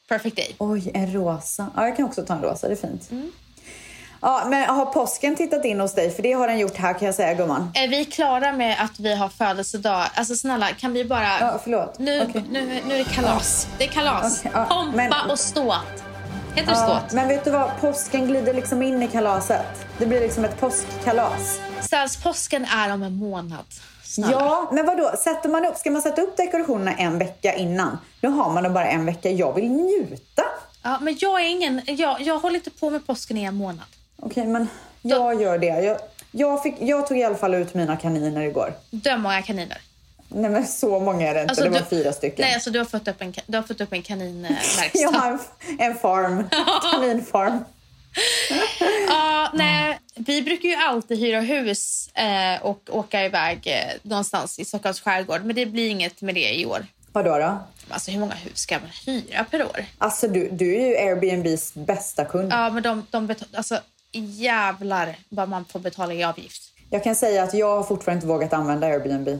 Perfect 0.09 0.35
Day. 0.35 0.55
Oj, 0.57 0.91
en 0.93 1.13
rosa. 1.13 1.67
Ja, 1.75 1.87
jag 1.87 1.95
kan 1.97 2.05
också 2.05 2.25
ta 2.25 2.33
en 2.33 2.41
rosa, 2.41 2.67
det 2.67 2.73
är 2.73 2.75
fint. 2.75 3.11
Mm. 3.11 3.31
Ja, 4.23 4.43
men 4.47 4.69
har 4.69 4.85
påsken 4.85 5.35
tittat 5.35 5.65
in 5.65 5.79
hos 5.79 5.93
dig? 5.93 6.11
För 6.11 6.23
det 6.23 6.33
har 6.33 6.47
den 6.47 6.59
gjort 6.59 6.75
här 6.77 6.93
kan 6.93 7.05
jag 7.05 7.15
säga 7.15 7.33
gumman. 7.33 7.71
Är 7.75 7.87
vi 7.87 8.05
klara 8.05 8.51
med 8.51 8.75
att 8.83 8.99
vi 8.99 9.15
har 9.15 9.29
födelsedag? 9.29 10.05
Alltså 10.15 10.35
snälla, 10.35 10.67
kan 10.67 10.93
vi 10.93 11.05
bara... 11.05 11.39
Ja, 11.39 11.59
förlåt. 11.63 11.99
Nu, 11.99 12.25
Okej. 12.29 12.43
nu, 12.49 12.81
nu 12.87 12.93
är 12.93 12.97
det 12.97 13.03
kalas. 13.13 13.67
Det 13.77 13.83
är 13.83 13.87
kalas. 13.87 14.39
Okej, 14.39 14.51
ja, 14.55 14.65
Pompa 14.69 14.97
men- 14.97 15.31
och 15.31 15.39
ståt. 15.39 15.75
Heter 16.55 16.71
det 16.71 16.77
Ja, 16.79 16.99
ståt? 16.99 17.13
men 17.13 17.27
vet 17.27 17.45
du 17.45 17.51
vad? 17.51 17.69
Påsken 17.81 18.27
glider 18.27 18.53
liksom 18.53 18.81
in 18.83 19.03
i 19.03 19.07
kalaset. 19.07 19.85
Det 19.97 20.05
blir 20.05 20.19
liksom 20.19 20.45
ett 20.45 20.59
påskkalas. 20.59 21.59
Ställs 21.81 22.23
påsken 22.23 22.65
är 22.65 22.93
om 22.93 23.03
en 23.03 23.15
månad. 23.15 23.65
Snälla. 24.03 24.31
Ja, 24.31 24.69
men 24.71 24.85
vad 24.85 24.97
då? 24.97 25.11
Sätter 25.23 25.49
man 25.49 25.65
upp, 25.65 25.77
ska 25.77 25.91
man 25.91 26.01
sätta 26.01 26.21
upp 26.21 26.37
dekorationerna 26.37 26.93
en 26.93 27.19
vecka 27.19 27.53
innan? 27.55 27.97
Nu 28.21 28.29
har 28.29 28.49
man 28.53 28.63
dem 28.63 28.73
bara 28.73 28.87
en 28.87 29.05
vecka. 29.05 29.29
Jag 29.29 29.53
vill 29.53 29.69
njuta. 29.71 30.43
Ja, 30.83 30.97
men 31.01 31.17
jag 31.19 31.41
är 31.41 31.45
ingen... 31.49 31.81
Jag, 31.85 32.21
jag 32.21 32.39
håller 32.39 32.55
inte 32.55 32.69
på 32.71 32.89
med 32.89 33.07
påsken 33.07 33.37
i 33.37 33.43
en 33.43 33.55
månad. 33.55 33.85
Okej, 34.25 34.47
men 34.47 34.67
jag 35.01 35.41
gör 35.41 35.57
det. 35.57 35.65
Jag, 35.67 35.97
jag, 36.31 36.63
fick, 36.63 36.75
jag 36.79 37.07
tog 37.07 37.17
i 37.17 37.23
alla 37.23 37.35
fall 37.35 37.53
ut 37.53 37.73
mina 37.73 37.97
kaniner 37.97 38.41
igår. 38.41 38.73
Döm 38.91 39.21
många 39.21 39.41
kaniner. 39.41 39.77
Nej 40.27 40.49
men 40.51 40.67
så 40.67 40.99
många 40.99 41.29
är 41.29 41.33
det 41.33 41.41
inte, 41.41 41.49
Alltså, 41.51 41.63
det 41.63 41.69
var 41.69 41.79
du- 41.79 41.85
fyra 41.85 42.13
stycken. 42.13 42.45
Nej, 42.45 42.53
alltså 42.53 42.69
du 42.69 42.79
har 42.79 42.85
fått 42.85 43.07
upp 43.07 43.21
en, 43.21 43.33
du 43.47 43.57
har 43.57 43.63
fått 43.63 43.81
upp 43.81 43.93
en 43.93 44.01
kaninverkstad. 44.01 44.85
Jag 44.93 45.11
har 45.11 45.31
en, 45.31 45.39
en 45.79 45.95
farm, 45.95 46.43
kaninfarm. 46.91 47.59
Ja, 49.07 49.49
nej, 49.53 49.99
vi 50.15 50.41
brukar 50.41 50.69
ju 50.69 50.75
alltid 50.75 51.19
hyra 51.19 51.39
hus 51.41 52.09
eh, 52.13 52.65
och 52.65 52.81
åka 52.91 53.25
iväg 53.25 53.61
eh, 53.65 53.99
någonstans 54.03 54.59
i 54.59 54.65
Stockholms 54.65 55.01
skärgård. 55.01 55.41
Men 55.45 55.55
det 55.55 55.65
blir 55.65 55.89
inget 55.89 56.21
med 56.21 56.35
det 56.35 56.53
i 56.59 56.65
år. 56.65 56.85
Vadå 57.11 57.37
då? 57.37 57.57
Alltså 57.89 58.11
hur 58.11 58.19
många 58.19 58.33
hus 58.35 58.57
ska 58.57 58.79
man 58.79 58.89
hyra 59.05 59.45
per 59.51 59.63
år? 59.63 59.85
Alltså 59.97 60.27
du, 60.27 60.49
du 60.49 60.75
är 60.75 60.87
ju 60.87 60.95
Airbnbs 60.97 61.73
bästa 61.73 62.25
kund. 62.25 62.51
Ja, 62.53 62.69
men 62.69 62.83
de, 62.83 63.05
de 63.11 63.27
betal- 63.31 63.57
alltså 63.57 63.79
jävlar 64.19 65.15
vad 65.29 65.49
man 65.49 65.65
får 65.65 65.79
betala 65.79 66.13
i 66.13 66.23
avgift. 66.23 66.61
Jag 66.89 67.03
kan 67.03 67.15
säga 67.15 67.43
att 67.43 67.53
jag 67.53 67.75
har 67.77 67.83
fortfarande 67.83 68.17
inte 68.17 68.27
vågat 68.27 68.53
använda 68.53 68.87
Airbnb. 68.87 69.39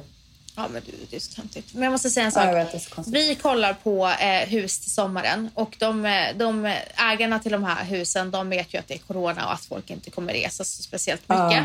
Ja, 0.55 0.67
men 0.71 0.81
du, 0.85 0.91
det 1.09 1.15
är 1.15 1.19
så 1.19 1.31
töntigt. 1.33 1.73
Men 1.73 1.83
jag 1.83 1.91
måste 1.91 2.09
säga 2.09 2.25
en 2.25 2.31
Ja, 2.35 2.41
sak. 2.41 2.47
jag 2.47 2.97
vet. 3.05 3.07
Vi 3.07 3.35
kollar 3.35 3.73
på 3.73 4.07
eh, 4.07 4.47
hus 4.49 4.79
till 4.79 4.91
sommaren 4.91 5.49
och 5.53 5.75
de, 5.79 6.05
eh, 6.05 6.27
de 6.35 6.75
ägarna 6.95 7.39
till 7.39 7.51
de 7.51 7.63
här 7.63 7.83
husen 7.85 8.31
de 8.31 8.49
vet 8.49 8.73
ju 8.73 8.77
att 8.77 8.87
det 8.87 8.93
är 8.93 8.97
corona 8.97 9.45
och 9.45 9.53
att 9.53 9.65
folk 9.65 9.89
inte 9.89 10.09
kommer 10.09 10.33
resa 10.33 10.63
så 10.63 10.83
speciellt 10.83 11.21
mycket. 11.29 11.63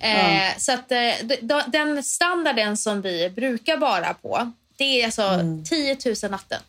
Eh, 0.00 0.58
Så 0.58 0.72
att 0.72 0.92
eh, 0.92 0.98
d- 1.22 1.38
d- 1.42 1.62
den 1.66 2.02
standarden 2.02 2.76
som 2.76 3.02
vi 3.02 3.30
brukar 3.30 3.76
vara 3.76 4.14
på 4.14 4.52
det 4.76 4.84
är 5.00 5.04
alltså 5.04 5.22
Mm. 5.22 5.64
10 5.64 5.96
000 6.22 6.30
natten. 6.30 6.60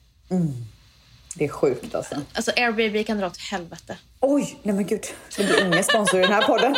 Det 1.36 1.46
är 1.46 1.50
sjukt 1.50 1.96
alltså. 1.96 2.16
Alltså 2.34 2.52
Airbnb 2.56 3.06
kan 3.08 3.18
dra 3.18 3.28
åt 3.28 3.38
helvete. 3.38 3.98
Oj, 4.26 4.60
nej 4.64 4.76
men 4.76 4.86
gud. 4.86 5.06
Det 5.38 5.44
blir 5.44 5.66
ingen 5.66 5.84
sponsor 5.84 6.20
i 6.20 6.24
den 6.24 6.34
här 6.34 6.48
podden. 6.48 6.76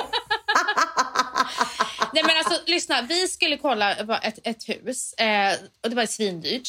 Nej 2.14 2.24
men 2.24 2.38
alltså 2.38 2.62
lyssna, 2.66 3.02
vi 3.02 3.28
skulle 3.28 3.58
kolla 3.58 3.96
ett, 4.22 4.40
ett 4.44 4.70
hus 4.70 5.14
eh, 5.14 5.54
och 5.84 5.90
det 5.90 5.96
var 5.96 6.06
svindyrt. 6.06 6.68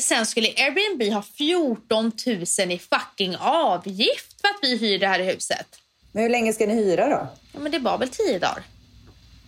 Sen 0.00 0.26
skulle 0.26 0.48
Airbnb 0.48 1.14
ha 1.14 1.22
14 1.22 2.12
000 2.26 2.72
i 2.72 2.78
fucking 2.78 3.36
avgift 3.40 4.40
för 4.40 4.48
att 4.48 4.58
vi 4.62 4.76
hyr 4.76 4.98
det 4.98 5.06
här 5.06 5.20
huset. 5.20 5.66
Men 6.12 6.22
hur 6.22 6.30
länge 6.30 6.52
ska 6.52 6.66
ni 6.66 6.74
hyra 6.74 7.08
då? 7.08 7.28
Ja, 7.52 7.60
men 7.60 7.72
det 7.72 7.78
var 7.78 7.98
väl 7.98 8.08
10 8.08 8.38
dagar? 8.38 8.62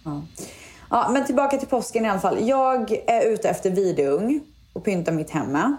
Ja. 0.04 0.22
ja, 0.90 1.08
men 1.08 1.26
tillbaka 1.26 1.58
till 1.58 1.68
påsken 1.68 2.04
i 2.04 2.08
alla 2.08 2.20
fall. 2.20 2.48
Jag 2.48 2.92
är 3.06 3.26
ute 3.26 3.48
efter 3.48 3.70
videung 3.70 4.40
och 4.80 4.84
pynta 4.84 5.10
mitt 5.12 5.30
hem 5.30 5.46
med. 5.52 5.76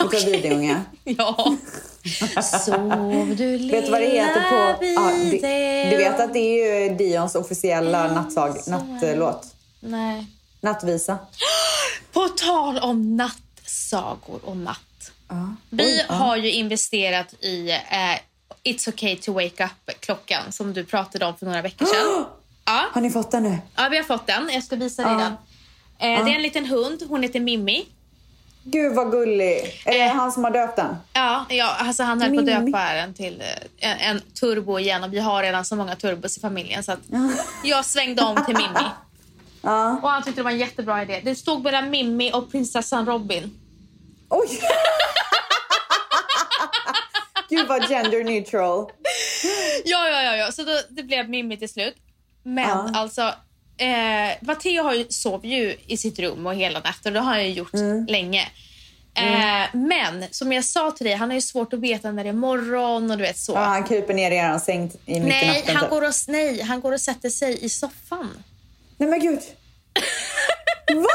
Utav 0.00 0.30
videunge. 0.30 0.82
Ja. 1.04 1.56
Sov 2.42 3.36
du 3.36 3.58
lilla 3.58 3.72
Vet 3.72 3.84
du 3.84 3.90
vad 3.90 4.00
det 4.00 4.06
heter 4.06 4.40
på... 4.50 4.84
Ja, 4.84 5.10
du, 5.10 5.90
du 5.90 5.96
vet 5.96 6.20
att 6.20 6.32
det 6.32 6.38
är 6.38 6.88
ju 6.88 6.94
Dions 6.94 7.34
officiella 7.34 8.12
nattsag, 8.12 8.56
nattlåt. 8.66 9.46
Nej. 9.80 10.26
Nattvisa. 10.60 11.18
På 12.12 12.28
tal 12.28 12.78
om 12.78 13.16
nattsagor 13.16 14.40
och 14.44 14.56
natt. 14.56 15.10
Ja. 15.28 15.54
Vi 15.70 16.04
ja. 16.08 16.14
har 16.14 16.36
ju 16.36 16.50
investerat 16.52 17.34
i 17.40 17.70
eh, 17.70 18.18
It's 18.72 18.88
okay 18.88 19.16
to 19.16 19.32
wake 19.32 19.64
up-klockan 19.64 20.52
som 20.52 20.72
du 20.72 20.84
pratade 20.84 21.26
om 21.26 21.36
för 21.36 21.46
några 21.46 21.62
veckor 21.62 21.86
sedan. 21.86 22.24
Ja. 22.64 22.84
Har 22.92 23.00
ni 23.00 23.10
fått 23.10 23.30
den 23.30 23.42
nu? 23.42 23.58
Ja, 23.76 23.88
vi 23.90 23.96
har 23.96 24.04
fått 24.04 24.26
den. 24.26 24.50
Jag 24.52 24.64
ska 24.64 24.76
visa 24.76 25.02
dig 25.02 25.12
Ja. 25.12 25.18
den. 25.18 25.32
Eh, 26.18 26.24
Det 26.24 26.30
är 26.30 26.36
en 26.36 26.42
liten 26.42 26.66
hund. 26.66 27.02
Hon 27.08 27.22
heter 27.22 27.40
Mimmi. 27.40 27.86
Gud 28.70 28.94
vad 28.94 29.10
gullig. 29.10 29.82
Är 29.86 29.92
det 29.92 30.00
Eh. 30.00 30.12
han 30.14 30.32
som 30.32 30.44
har 30.44 30.50
döpt 30.50 30.76
den? 30.76 30.96
Ja, 31.12 31.46
ja 31.48 31.74
alltså 31.78 32.02
han 32.02 32.20
höll 32.22 32.34
på 32.34 32.40
att 32.40 32.46
döpa 32.46 32.92
den 32.94 33.14
till 33.14 33.40
eh, 33.78 33.90
en, 33.90 33.98
en 34.16 34.20
turbo 34.20 34.78
igen 34.78 35.04
och 35.04 35.12
vi 35.12 35.18
har 35.18 35.42
redan 35.42 35.64
så 35.64 35.76
många 35.76 35.96
turbos 35.96 36.36
i 36.36 36.40
familjen 36.40 36.82
så 36.84 36.92
att 36.92 36.98
jag 37.64 37.84
svängde 37.84 38.22
om 38.22 38.44
till 38.44 38.56
Mimmi. 38.56 38.86
Ja. 39.62 40.00
Och 40.02 40.10
han 40.10 40.22
tyckte 40.22 40.40
det 40.40 40.44
var 40.44 40.50
en 40.50 40.58
jättebra 40.58 41.02
idé. 41.02 41.20
Det 41.24 41.34
stod 41.34 41.62
mellan 41.64 41.90
Mimmi 41.90 42.32
och 42.32 42.50
prinsessan 42.50 43.06
Robin. 43.06 43.58
Oj! 44.28 44.60
Gud 47.50 47.68
vad 47.68 47.88
gender 47.88 48.24
neutral. 48.24 48.90
Ja, 49.84 50.08
ja, 50.08 50.22
ja, 50.22 50.36
ja. 50.36 50.52
så 50.52 50.62
då, 50.62 50.72
det 50.88 51.02
blev 51.02 51.28
Mimmi 51.30 51.56
till 51.56 51.68
slut. 51.68 51.96
Men 52.42 52.68
Ja. 52.68 52.90
alltså, 52.94 53.34
eh, 53.78 54.36
Matteo 54.40 54.82
har 54.82 54.94
ju, 54.94 55.06
sov 55.08 55.46
ju 55.46 55.76
i 55.86 55.96
sitt 55.96 56.18
rum 56.18 56.46
och 56.46 56.54
hela 56.54 56.80
natten. 56.80 57.12
Det 57.12 57.20
har 57.20 57.32
han 57.32 57.44
ju 57.44 57.50
gjort 57.52 57.74
Mm. 57.74 58.06
länge. 58.06 58.48
Eh, 59.14 59.66
Men 59.76 60.24
som 60.30 60.52
jag 60.52 60.64
sa 60.64 60.90
till 60.90 61.06
dig, 61.06 61.14
han 61.14 61.28
har 61.30 61.34
ju 61.34 61.40
svårt 61.40 61.72
att 61.72 61.80
veta 61.80 62.10
när 62.12 62.24
det 62.24 62.28
är 62.30 62.34
morgon 62.34 63.10
och 63.10 63.16
du 63.18 63.22
vet 63.22 63.38
så. 63.38 63.52
Ja, 63.52 63.58
han 63.64 63.84
kryper 63.84 64.14
ner 64.14 64.30
i 64.30 64.34
er 64.36 64.58
säng 64.58 64.82
i 65.06 65.14
mitt 65.14 65.16
i 65.16 65.20
nej, 65.20 65.46
natten. 65.58 65.76
han 65.76 65.84
typ. 65.84 65.90
går 65.90 66.02
och, 66.08 66.12
nej, 66.28 66.62
han 66.62 66.80
går 66.80 66.92
och 66.92 67.00
sätter 67.00 67.30
sig 67.30 67.64
i 67.64 67.68
soffan. 67.68 68.42
Nej 68.96 69.08
men 69.08 69.20
gud. 69.20 69.40
Va? 70.94 71.08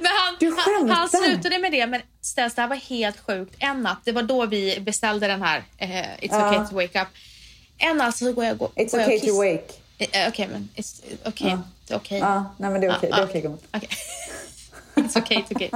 Men 0.00 0.10
han, 0.12 0.36
Du 0.40 0.56
han, 0.58 0.90
han 0.90 1.08
slutade 1.08 1.58
med 1.58 1.72
det. 1.72 1.86
Men 1.86 2.00
ställs, 2.20 2.54
det 2.54 2.60
här 2.62 2.68
var 2.68 2.76
helt 2.76 3.20
sjukt. 3.20 3.54
En 3.58 3.82
natt, 3.82 3.98
det 4.04 4.12
var 4.12 4.22
då 4.22 4.46
vi 4.46 4.80
beställde 4.80 5.26
den 5.26 5.42
här 5.42 5.62
eh, 5.78 5.88
It's 5.88 6.16
Ja. 6.30 6.48
okay 6.54 6.66
to 6.68 6.74
wake 6.74 7.02
up. 7.02 7.08
En 7.78 7.96
natt 7.96 8.16
så 8.16 8.32
går 8.32 8.44
jag, 8.44 8.58
går, 8.58 8.68
It's 8.76 8.90
går 8.90 9.00
jag 9.00 9.08
och 9.08 9.14
okay 9.14 9.28
to 9.30 9.36
wake. 9.36 9.72
Eh, 9.98 10.28
Okej, 10.28 10.48
men 10.52 10.68
it's, 10.76 11.02
okej. 11.24 11.56
det 11.86 11.94
är 11.94 11.98
okej. 11.98 12.18
Ja, 12.18 12.54
nej 12.56 12.70
men 12.70 12.80
det 12.80 12.86
är 12.86 12.96
okej. 12.96 13.08
Ja, 13.12 13.16
Det 13.16 13.22
är 13.22 13.24
ja. 13.24 13.28
okej 13.28 13.40
gumman. 13.42 13.58
It's 14.94 15.18
okay, 15.22 15.36
it's 15.38 15.54
okay. 15.56 15.70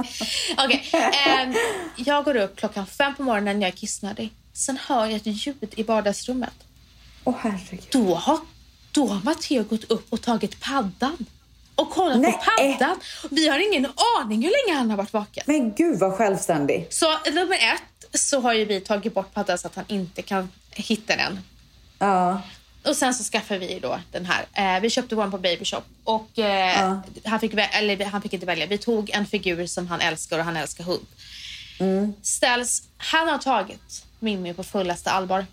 Okej, 0.57 0.89
ehm, 1.27 1.53
jag 1.97 2.25
går 2.25 2.35
upp 2.35 2.55
klockan 2.55 2.85
fem 2.85 3.15
på 3.15 3.23
morgonen 3.23 3.59
när 3.59 3.67
jag 3.67 3.73
är 3.73 3.77
kissnödig. 3.77 4.33
Sen 4.53 4.77
hör 4.87 5.05
jag 5.05 5.13
ett 5.15 5.25
ljud 5.25 5.73
i 5.75 5.83
vardagsrummet. 5.83 6.53
Åh 7.23 7.35
herregud. 7.39 7.87
Då 7.91 8.15
har, 8.15 8.39
då 8.91 9.07
har 9.07 9.21
Matteo 9.23 9.63
gått 9.63 9.83
upp 9.83 10.13
och 10.13 10.21
tagit 10.21 10.59
paddan. 10.59 11.25
Och 11.75 11.89
kollat 11.91 12.19
Nej. 12.19 12.31
på 12.31 12.39
paddan. 12.39 12.99
Vi 13.31 13.47
har 13.47 13.73
ingen 13.73 13.91
aning 14.21 14.41
hur 14.43 14.51
länge 14.67 14.77
han 14.79 14.89
har 14.89 14.97
varit 14.97 15.13
vaken. 15.13 15.43
Men 15.47 15.73
gud 15.73 15.99
vad 15.99 16.13
självständig. 16.13 16.87
Så 16.89 17.05
nummer 17.31 17.55
ett 17.55 18.19
så 18.19 18.39
har 18.39 18.53
ju 18.53 18.65
vi 18.65 18.81
tagit 18.81 19.13
bort 19.13 19.33
paddan 19.33 19.57
så 19.57 19.67
att 19.67 19.75
han 19.75 19.85
inte 19.87 20.21
kan 20.21 20.49
hitta 20.71 21.15
den. 21.15 21.39
Ja. 21.99 22.41
Och 22.85 22.95
sen 22.95 23.13
så 23.13 23.23
skaffade 23.23 23.59
vi 23.59 23.79
då 23.79 23.99
den 24.11 24.25
här. 24.25 24.45
Eh, 24.75 24.81
vi 24.81 24.89
köpte 24.89 25.15
vår 25.15 25.27
på 25.31 25.37
Baby 25.37 25.65
Shop 25.65 25.81
och 26.03 26.39
eh, 26.39 26.79
Ja. 26.81 27.01
han, 27.25 27.39
fick 27.39 27.53
eller, 27.53 28.05
han 28.05 28.21
fick 28.21 28.33
inte 28.33 28.45
välja. 28.45 28.65
Vi 28.65 28.77
tog 28.77 29.09
en 29.09 29.25
figur 29.25 29.67
som 29.67 29.87
han 29.87 30.01
älskar 30.01 30.39
och 30.39 30.45
han 30.45 30.57
älskar 30.57 30.83
hund. 30.83 31.05
Mm. 31.79 32.13
Ställs, 32.21 32.83
han 32.97 33.27
har 33.29 33.37
tagit 33.37 34.05
Mimmi 34.19 34.53
på 34.53 34.63
fullaste 34.63 35.11
allvar. 35.11 35.45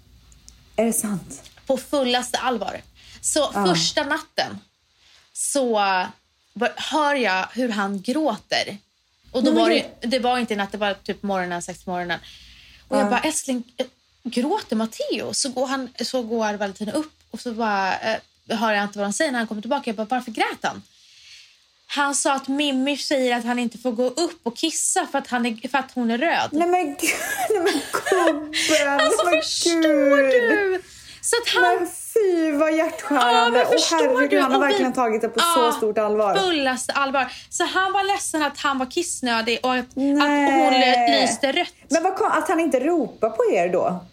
Är 0.76 0.84
det 0.84 0.92
sant? 0.92 1.50
På 1.66 1.76
fullaste 1.76 2.38
allvar. 2.38 2.80
Så 3.20 3.52
första 3.52 4.04
natten 4.04 4.58
så 5.32 5.78
hör 6.76 7.14
jag 7.14 7.46
hur 7.52 7.68
han 7.68 8.02
gråter. 8.02 8.78
Och 9.32 9.44
då 9.44 9.50
Nej, 9.50 9.60
var 9.60 9.70
det, 9.70 10.06
det 10.06 10.18
var 10.18 10.38
inte 10.38 10.56
natt, 10.56 10.72
det 10.72 10.78
var 10.78 10.94
typ 10.94 11.22
morgonen, 11.22 11.62
sex 11.62 11.84
på 11.84 11.90
morgonen. 11.90 12.20
Och 12.88 12.96
jag 12.96 13.06
Ja. 13.06 13.10
bara, 13.10 13.20
älskling, 13.20 13.64
eh, 13.76 13.86
gråter 14.22 14.76
Matteo? 14.76 15.34
Så 15.34 15.48
går, 15.48 15.66
han, 15.66 15.88
så 16.04 16.22
går 16.22 16.54
Valentina 16.54 16.92
upp 16.92 17.12
och 17.30 17.40
så 17.40 17.52
bara, 17.52 17.98
eh, 17.98 18.16
hör 18.58 18.72
jag 18.72 18.82
inte 18.84 18.98
vad 18.98 19.06
han 19.06 19.12
säger 19.12 19.32
när 19.32 19.38
han 19.38 19.48
kommer 19.48 19.60
tillbaka. 19.62 19.82
Jag 19.86 19.96
bara, 19.96 20.06
varför 20.10 20.30
grät 20.30 20.58
han? 20.62 20.82
Han 21.86 22.14
sa 22.14 22.32
att 22.34 22.48
Mimmi 22.48 22.96
säger 22.96 23.36
att 23.36 23.44
han 23.44 23.58
inte 23.58 23.78
får 23.78 23.92
gå 23.92 24.04
upp 24.06 24.40
och 24.42 24.56
kissa 24.56 25.06
för 25.12 25.18
att, 25.18 25.26
han 25.28 25.46
är, 25.46 25.68
för 25.68 25.78
att 25.78 25.92
hon 25.94 26.10
är 26.10 26.18
röd. 26.18 26.48
Nej 26.52 26.68
men 26.68 26.86
gud. 26.86 26.98
Nej 27.50 27.60
men 27.62 27.72
gubben. 27.92 28.54
Alltså 29.00 29.24
men 29.24 29.42
förstår 29.42 30.30
gud. 30.30 30.50
du? 30.50 30.82
Så 31.22 31.36
att 31.36 31.48
han... 31.48 31.62
Men 31.78 31.88
fy 32.14 32.52
vad 32.52 32.72
Ja, 32.72 32.76
hjärtskärande. 32.76 33.64
Åh 33.66 33.72
förstår 33.72 33.96
herregud, 33.96 34.30
du? 34.30 34.40
han 34.40 34.52
har 34.52 34.58
Och 34.58 34.64
vi- 34.64 34.68
verkligen 34.68 34.92
tagit 34.92 35.20
det 35.22 35.28
på 35.28 35.40
Ja, 35.40 35.54
så 35.72 35.72
stort 35.76 35.98
allvar. 35.98 36.34
Fullaste 36.36 36.92
allvar. 36.92 37.32
Så 37.50 37.64
han 37.64 37.92
var 37.92 38.04
ledsen 38.04 38.42
att 38.42 38.58
han 38.58 38.78
var 38.78 38.86
kissnödig 38.90 39.58
och 39.62 39.74
att, 39.74 39.80
att 39.86 39.94
hon 39.94 40.72
ly- 40.72 41.20
lyste 41.22 41.52
rött. 41.52 41.74
Men 41.88 42.02
vad 42.02 42.16
kom, 42.16 42.30
att 42.32 42.48
han 42.48 42.60
inte 42.60 42.80
ropar 42.80 43.30
på 43.30 43.52
er 43.54 43.68
då? 43.68 44.04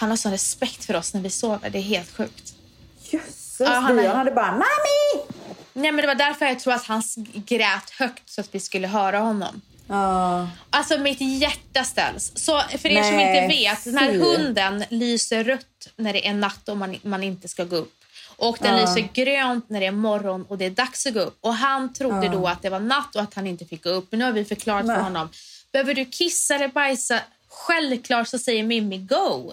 Han 0.00 0.10
har 0.10 0.16
sån 0.16 0.32
respekt 0.32 0.84
för 0.84 0.96
oss 0.96 1.14
när 1.14 1.20
vi 1.20 1.30
sover. 1.30 1.70
Det 1.70 1.78
är 1.78 1.82
helt 1.82 2.16
sjukt. 2.16 2.54
Jösses, 3.02 3.56
Ja, 3.60 3.66
han 3.70 3.96
Dion 3.96 4.16
hade 4.16 4.30
bara 4.30 4.52
Mami! 4.52 5.26
Nej, 5.72 5.92
men 5.92 5.96
det 5.96 6.06
var 6.06 6.14
därför 6.14 6.46
jag 6.46 6.58
tror 6.60 6.74
att 6.74 6.84
han 6.86 7.02
grät 7.46 7.90
högt 7.98 8.30
så 8.30 8.40
att 8.40 8.54
vi 8.54 8.60
skulle 8.60 8.86
höra 8.88 9.18
honom. 9.18 9.60
Ja. 9.88 10.48
Alltså 10.70 10.98
mitt 10.98 11.20
hjärta 11.20 11.84
ställs. 11.84 12.32
Så 12.34 12.60
för 12.78 12.88
er 12.88 13.02
som 13.02 13.16
Nej, 13.16 13.42
inte 13.44 13.56
vet, 13.56 13.94
när 13.94 14.12
hunden 14.18 14.84
lyser 14.88 15.44
rött 15.44 15.88
när 15.96 16.12
det 16.12 16.26
är 16.28 16.34
natt 16.34 16.68
och 16.68 16.76
man, 16.76 16.96
man 17.02 17.22
inte 17.22 17.48
ska 17.48 17.64
gå 17.64 17.76
upp. 17.76 17.92
Och 18.36 18.56
den 18.60 18.76
Ja. 18.78 18.80
lyser 18.80 19.08
grönt 19.24 19.70
när 19.70 19.80
det 19.80 19.86
är 19.86 19.90
morgon 19.92 20.44
och 20.48 20.58
det 20.58 20.64
är 20.64 20.70
dags 20.70 21.06
att 21.06 21.14
gå 21.14 21.20
upp. 21.20 21.38
Och 21.40 21.54
han 21.54 21.92
trodde 21.92 22.26
Ja. 22.26 22.32
då 22.32 22.46
att 22.48 22.62
det 22.62 22.70
var 22.70 22.80
natt 22.80 23.16
och 23.16 23.22
att 23.22 23.34
han 23.34 23.46
inte 23.46 23.64
fick 23.66 23.84
gå 23.84 23.90
upp. 23.90 24.06
Men 24.10 24.18
nu 24.18 24.24
har 24.24 24.32
vi 24.32 24.44
förklarat 24.44 24.86
för 24.86 24.92
Nej. 24.92 25.02
honom. 25.02 25.28
Behöver 25.72 25.94
du 25.94 26.04
kissa 26.04 26.54
eller 26.54 26.68
bajsa? 26.68 27.20
Självklart 27.48 28.28
så 28.28 28.38
säger 28.38 28.62
Mimmi 28.62 28.98
go. 28.98 29.52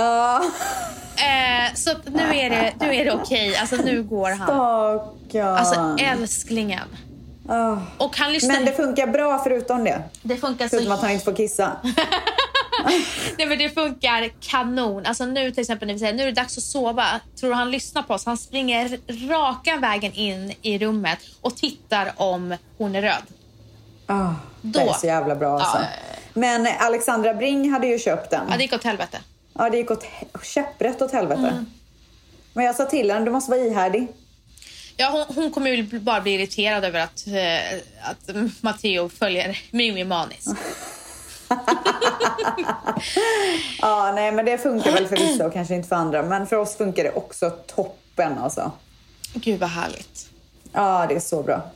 Eh, 0.00 1.74
så 1.74 1.90
nu 2.04 2.36
är 2.36 2.50
det, 2.50 2.72
nu 2.80 2.94
är 2.94 3.04
det 3.04 3.12
okej. 3.12 3.56
Alltså 3.56 3.76
nu 3.76 4.02
går 4.02 4.30
han. 4.30 4.46
Stackarn. 4.46 5.56
Alltså 5.56 5.96
älsklingen. 6.04 6.88
Ah. 7.48 7.76
Och 7.98 8.16
han 8.16 8.32
lyssnar... 8.32 8.54
Men 8.54 8.64
det 8.64 8.72
funkar 8.72 9.06
bra 9.06 9.38
förutom 9.38 9.84
det. 9.84 10.02
det 10.22 10.36
funkar 10.36 10.68
så 10.68 10.76
Förutom 10.76 10.92
att 10.92 11.00
han 11.00 11.10
inte 11.10 11.24
får 11.24 11.36
kissa. 11.36 11.72
Nej, 13.38 13.46
men 13.46 13.58
det 13.58 13.70
funkar 13.70 14.30
kanon. 14.40 15.06
Alltså 15.06 15.26
nu 15.26 15.50
till 15.50 15.60
exempel 15.60 15.86
när 15.86 15.94
vi 15.94 16.00
säger 16.00 16.14
nu 16.14 16.22
är 16.22 16.26
det 16.26 16.32
dags 16.32 16.58
att 16.58 16.64
sova. 16.64 17.06
Tror 17.40 17.52
han 17.52 17.70
lyssnar 17.70 18.02
på 18.02 18.14
oss? 18.14 18.26
Han 18.26 18.36
springer 18.36 18.98
raka 19.28 19.76
vägen 19.76 20.12
in 20.12 20.54
i 20.62 20.78
rummet 20.78 21.18
och 21.40 21.56
tittar 21.56 22.12
om 22.16 22.56
hon 22.78 22.94
är 22.94 23.02
röd. 23.02 23.22
Ah, 24.06 24.30
det 24.62 24.80
är 24.80 24.92
så 24.92 25.06
jävla 25.06 25.34
bra 25.34 25.58
alltså. 25.58 25.78
Ja. 25.78 25.84
Men 26.34 26.68
Alexandra 26.78 27.34
Bring 27.34 27.72
hade 27.72 27.86
ju 27.86 27.98
köpt 27.98 28.30
den. 28.30 28.46
Ja, 28.50 28.56
det 28.56 28.62
gick 28.62 28.72
åt 28.72 28.84
helvete. 28.84 29.18
Ja, 29.60 29.70
det 29.70 29.76
gick 29.76 29.90
åt 29.90 30.04
käpprätt 30.42 31.02
åt 31.02 31.12
helvete. 31.12 31.40
Mm. 31.40 31.66
Men 32.52 32.64
jag 32.64 32.76
sa 32.76 32.84
till 32.84 33.10
henne, 33.10 33.24
du 33.24 33.30
måste 33.30 33.50
vara 33.50 33.60
ihärdig. 33.60 34.08
Ja, 34.96 35.10
hon, 35.10 35.36
hon 35.36 35.50
kommer 35.50 35.70
ju 35.70 36.00
bara 36.00 36.20
bli 36.20 36.34
irriterad 36.34 36.84
över 36.84 37.00
att, 37.00 37.26
eh, 37.26 37.78
att 38.10 38.36
Matteo 38.60 39.08
följer 39.08 39.58
Mimmi 39.70 40.04
Manis. 40.04 40.46
Ja, 43.80 44.12
nej 44.14 44.32
men 44.32 44.44
det 44.44 44.58
funkar 44.58 44.92
väl 44.92 45.08
för 45.08 45.16
vissa 45.16 45.46
och 45.46 45.52
kanske 45.52 45.74
inte 45.74 45.88
för 45.88 45.96
andra. 45.96 46.22
Men 46.22 46.46
för 46.46 46.56
oss 46.56 46.76
funkar 46.76 47.04
det 47.04 47.12
också 47.12 47.50
toppen 47.50 48.38
alltså. 48.38 48.72
Gud 49.34 49.60
vad 49.60 49.70
härligt. 49.70 50.28
Ja, 50.72 51.06
det 51.08 51.14
är 51.14 51.20
så 51.20 51.42
bra. 51.42 51.70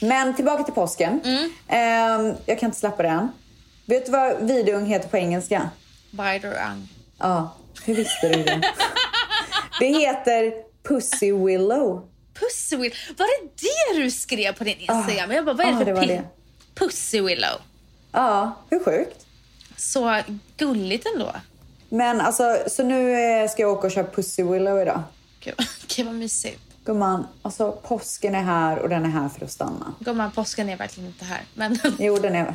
Men 0.00 0.36
tillbaka 0.36 0.64
till 0.64 0.74
påsken. 0.74 1.20
Mm. 1.24 1.52
Ehm, 1.68 2.34
jag 2.46 2.58
kan 2.58 2.66
inte 2.66 2.78
släppa 2.78 3.02
det 3.02 3.08
än. 3.08 3.28
Vet 3.86 4.06
du 4.06 4.12
vad 4.12 4.46
vidung 4.46 4.86
heter 4.86 5.08
på 5.08 5.16
engelska? 5.16 5.70
Bajderang. 6.10 6.88
Ja, 7.18 7.54
hur 7.84 7.94
visste 7.94 8.28
du 8.28 8.42
det? 8.44 8.62
det 9.80 9.86
heter 9.86 10.52
Pussy 10.88 11.32
Willow. 11.32 12.08
Pussy 12.40 12.76
Willow. 12.76 12.96
Var 13.18 13.26
det 13.42 13.50
det 13.94 14.02
du 14.02 14.10
skrev 14.10 14.52
på 14.52 14.64
din 14.64 14.78
Instagram? 14.78 15.30
Jag 15.32 15.44
bara, 15.44 15.54
vad 15.54 15.66
är 15.66 15.70
det 15.72 15.76
Ah, 15.76 15.78
för 15.78 15.84
det 15.84 15.94
pin- 16.00 16.06
det. 16.08 16.24
Pussy 16.74 17.20
Willow. 17.20 17.60
Ja, 18.12 18.52
hur 18.70 18.84
sjukt? 18.84 19.26
Så 19.76 20.20
gulligt 20.56 21.06
ändå. 21.14 21.32
Men 21.88 22.20
alltså, 22.20 22.58
så 22.66 22.82
nu 22.82 23.12
eh, 23.20 23.48
ska 23.50 23.62
jag 23.62 23.72
åka 23.72 23.86
och 23.86 23.92
köpa 23.92 24.10
Pussy 24.14 24.42
Willow 24.42 24.80
idag. 24.82 25.02
Gud, 25.40 25.54
Gud 25.96 26.06
vad 26.06 26.14
mysigt. 26.14 26.60
Gumman, 26.84 27.26
alltså 27.42 27.72
påsken 27.72 28.34
är 28.34 28.42
här 28.42 28.78
och 28.78 28.88
den 28.88 29.04
är 29.04 29.08
här 29.10 29.28
för 29.28 29.44
att 29.44 29.50
stanna. 29.52 29.94
Gumman, 30.00 30.30
påsken 30.32 30.68
är 30.68 30.76
verkligen 30.76 31.06
inte 31.08 31.24
här. 31.24 31.40
Men 31.54 31.78
Jo, 31.98 32.16
den 32.18 32.34
är... 32.34 32.54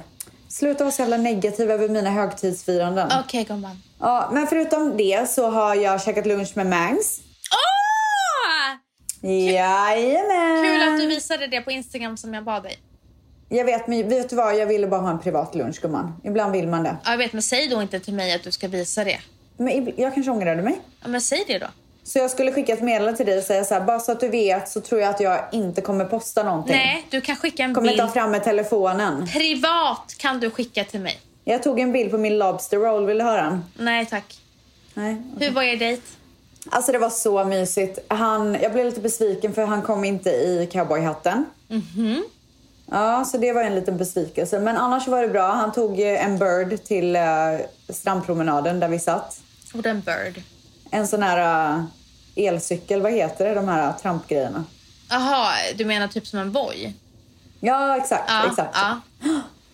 Sluta 0.54 0.84
vara 0.84 0.92
så 0.92 1.02
jävla 1.02 1.18
negativ 1.18 1.72
över 1.72 1.90
mina 1.90 2.10
högtidsfiranden. 2.10 3.12
okej 3.26 3.44
gumman. 3.44 3.82
Ja, 4.00 4.30
men 4.34 4.48
förutom 4.48 4.98
det 4.98 5.30
så 5.30 5.50
har 5.50 5.76
jag 5.76 6.02
käkat 6.02 6.26
lunch 6.26 6.52
med 6.58 6.66
Mangs. 6.68 7.20
Åh! 7.52 9.30
Jajamän! 9.30 10.64
Kul 10.64 10.94
att 10.94 11.00
du 11.00 11.08
visade 11.08 11.48
det 11.48 11.62
på 11.62 11.72
Instagram 11.72 12.18
som 12.18 12.34
jag 12.34 12.44
bad 12.44 12.64
dig. 12.64 12.78
Jag 13.50 13.66
vet, 13.66 13.88
men 13.88 14.10
vet 14.10 14.30
du 14.30 14.36
vad? 14.36 14.58
Jag 14.58 14.66
ville 14.68 14.88
bara 14.88 15.02
ha 15.02 15.12
en 15.12 15.20
privat 15.20 15.56
lunch, 15.56 15.82
gumman. 15.82 16.22
Ibland 16.24 16.52
vill 16.52 16.68
man 16.68 16.84
det. 16.84 16.98
Ja, 17.04 17.12
jag 17.12 17.18
vet, 17.18 17.34
men 17.34 17.42
säg 17.42 17.68
då 17.68 17.82
inte 17.82 18.00
till 18.00 18.14
mig 18.14 18.36
att 18.36 18.44
du 18.44 18.52
ska 18.52 18.68
visa 18.68 19.04
det. 19.04 19.20
Men 19.58 19.94
jag 19.98 20.14
kanske 20.14 20.32
ångrade 20.32 20.62
mig. 20.62 20.82
Ja, 21.02 21.08
men 21.08 21.22
säg 21.22 21.44
det 21.48 21.60
då. 21.60 21.68
Så 22.04 22.20
jag 22.20 22.32
skulle 22.32 22.52
skicka 22.52 22.74
ett 22.74 22.82
meddelande 22.82 23.18
till 23.18 23.26
dig 23.26 23.38
och 23.38 23.44
säga 23.44 23.64
så 23.64 23.74
här, 23.74 23.82
bara 23.82 24.00
så 24.00 24.12
att 24.12 24.20
du 24.20 24.28
vet 24.30 24.70
så 24.70 24.82
tror 24.82 25.02
jag 25.02 25.10
att 25.10 25.20
jag 25.20 25.40
inte 25.52 25.82
kommer 25.82 26.06
posta 26.06 26.44
någonting. 26.44 26.76
Nej, 26.76 27.08
du 27.10 27.22
kan 27.22 27.36
skicka 27.36 27.64
en 27.64 27.74
Kommer 27.74 27.88
bild. 27.88 28.00
ta 28.00 28.08
fram 28.08 28.32
med 28.32 28.44
telefonen. 28.44 29.28
Privat 29.28 30.16
kan 30.18 30.40
du 30.40 30.50
skicka 30.50 30.84
till 30.84 31.00
mig. 31.00 31.20
Jag 31.44 31.64
tog 31.64 31.80
en 31.80 31.92
bild 31.92 32.12
på 32.12 32.18
min 32.18 32.38
lobster 32.38 32.78
roll, 32.78 33.06
vill 33.06 33.18
du 33.18 33.24
höra 33.24 33.42
den? 33.42 33.64
Nej 33.78 34.06
tack. 34.06 34.40
Nej. 34.94 35.22
Hur 35.40 35.52
var 35.52 35.64
er 35.64 35.78
dejt? 35.78 36.02
Alltså 36.70 36.92
det 36.92 36.98
var 36.98 37.10
så 37.10 37.44
mysigt. 37.46 38.00
Han, 38.08 38.58
jag 38.62 38.74
blev 38.74 38.86
lite 38.86 39.02
besviken 39.02 39.54
för 39.54 39.66
han 39.66 39.82
kom 39.82 40.04
inte 40.04 40.30
i 40.30 40.70
cowboyhatten. 40.72 41.46
Ja, 42.92 43.26
så 43.26 43.38
det 43.38 43.54
var 43.54 43.64
en 43.64 43.76
liten 43.76 43.98
besvikelse. 43.98 44.60
Men 44.60 44.78
annars 44.78 45.08
var 45.08 45.22
det 45.22 45.28
bra. 45.28 45.52
Han 45.52 45.72
tog 45.72 46.00
en 46.00 46.38
bird 46.40 46.84
till 46.84 47.16
eh, 47.16 47.22
strandpromenaden 47.90 48.80
där 48.80 48.88
vi 48.88 49.00
satt. 49.00 49.42
Och 49.74 49.86
en 49.86 50.02
bird. 50.02 50.42
En 50.94 51.08
sån 51.08 51.24
här 51.24 51.78
eh, 51.78 51.84
elcykel, 52.36 53.02
vad 53.02 53.12
heter 53.12 53.46
det? 53.46 53.54
De 53.54 53.68
här 53.68 53.88
uh, 53.88 53.98
trampgrejerna. 53.98 54.66
Jaha, 55.10 55.54
du 55.76 55.86
menar 55.86 56.08
typ 56.08 56.28
som 56.28 56.40
en 56.40 56.52
boj? 56.52 56.96
Ja, 57.60 57.98
exakt. 57.98 58.24
Ja, 58.28 58.48
exakt. 58.50 58.78
ja. 58.78 59.00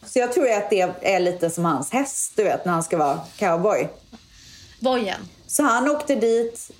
Så 0.05 0.19
jag 0.19 0.33
tror 0.33 0.51
att 0.51 0.69
det 0.69 0.81
är 1.01 1.19
lite 1.19 1.49
som 1.49 1.65
hans 1.65 1.91
häst, 1.91 2.33
du 2.35 2.43
vet, 2.43 2.65
när 2.65 2.73
han 2.73 2.83
ska 2.83 2.97
vara 2.97 3.19
cowboy. 3.37 3.89
Bojen. 4.79 5.19
Så 5.47 5.63
han 5.63 5.89
åkte 5.89 6.15
dit, 6.15 6.71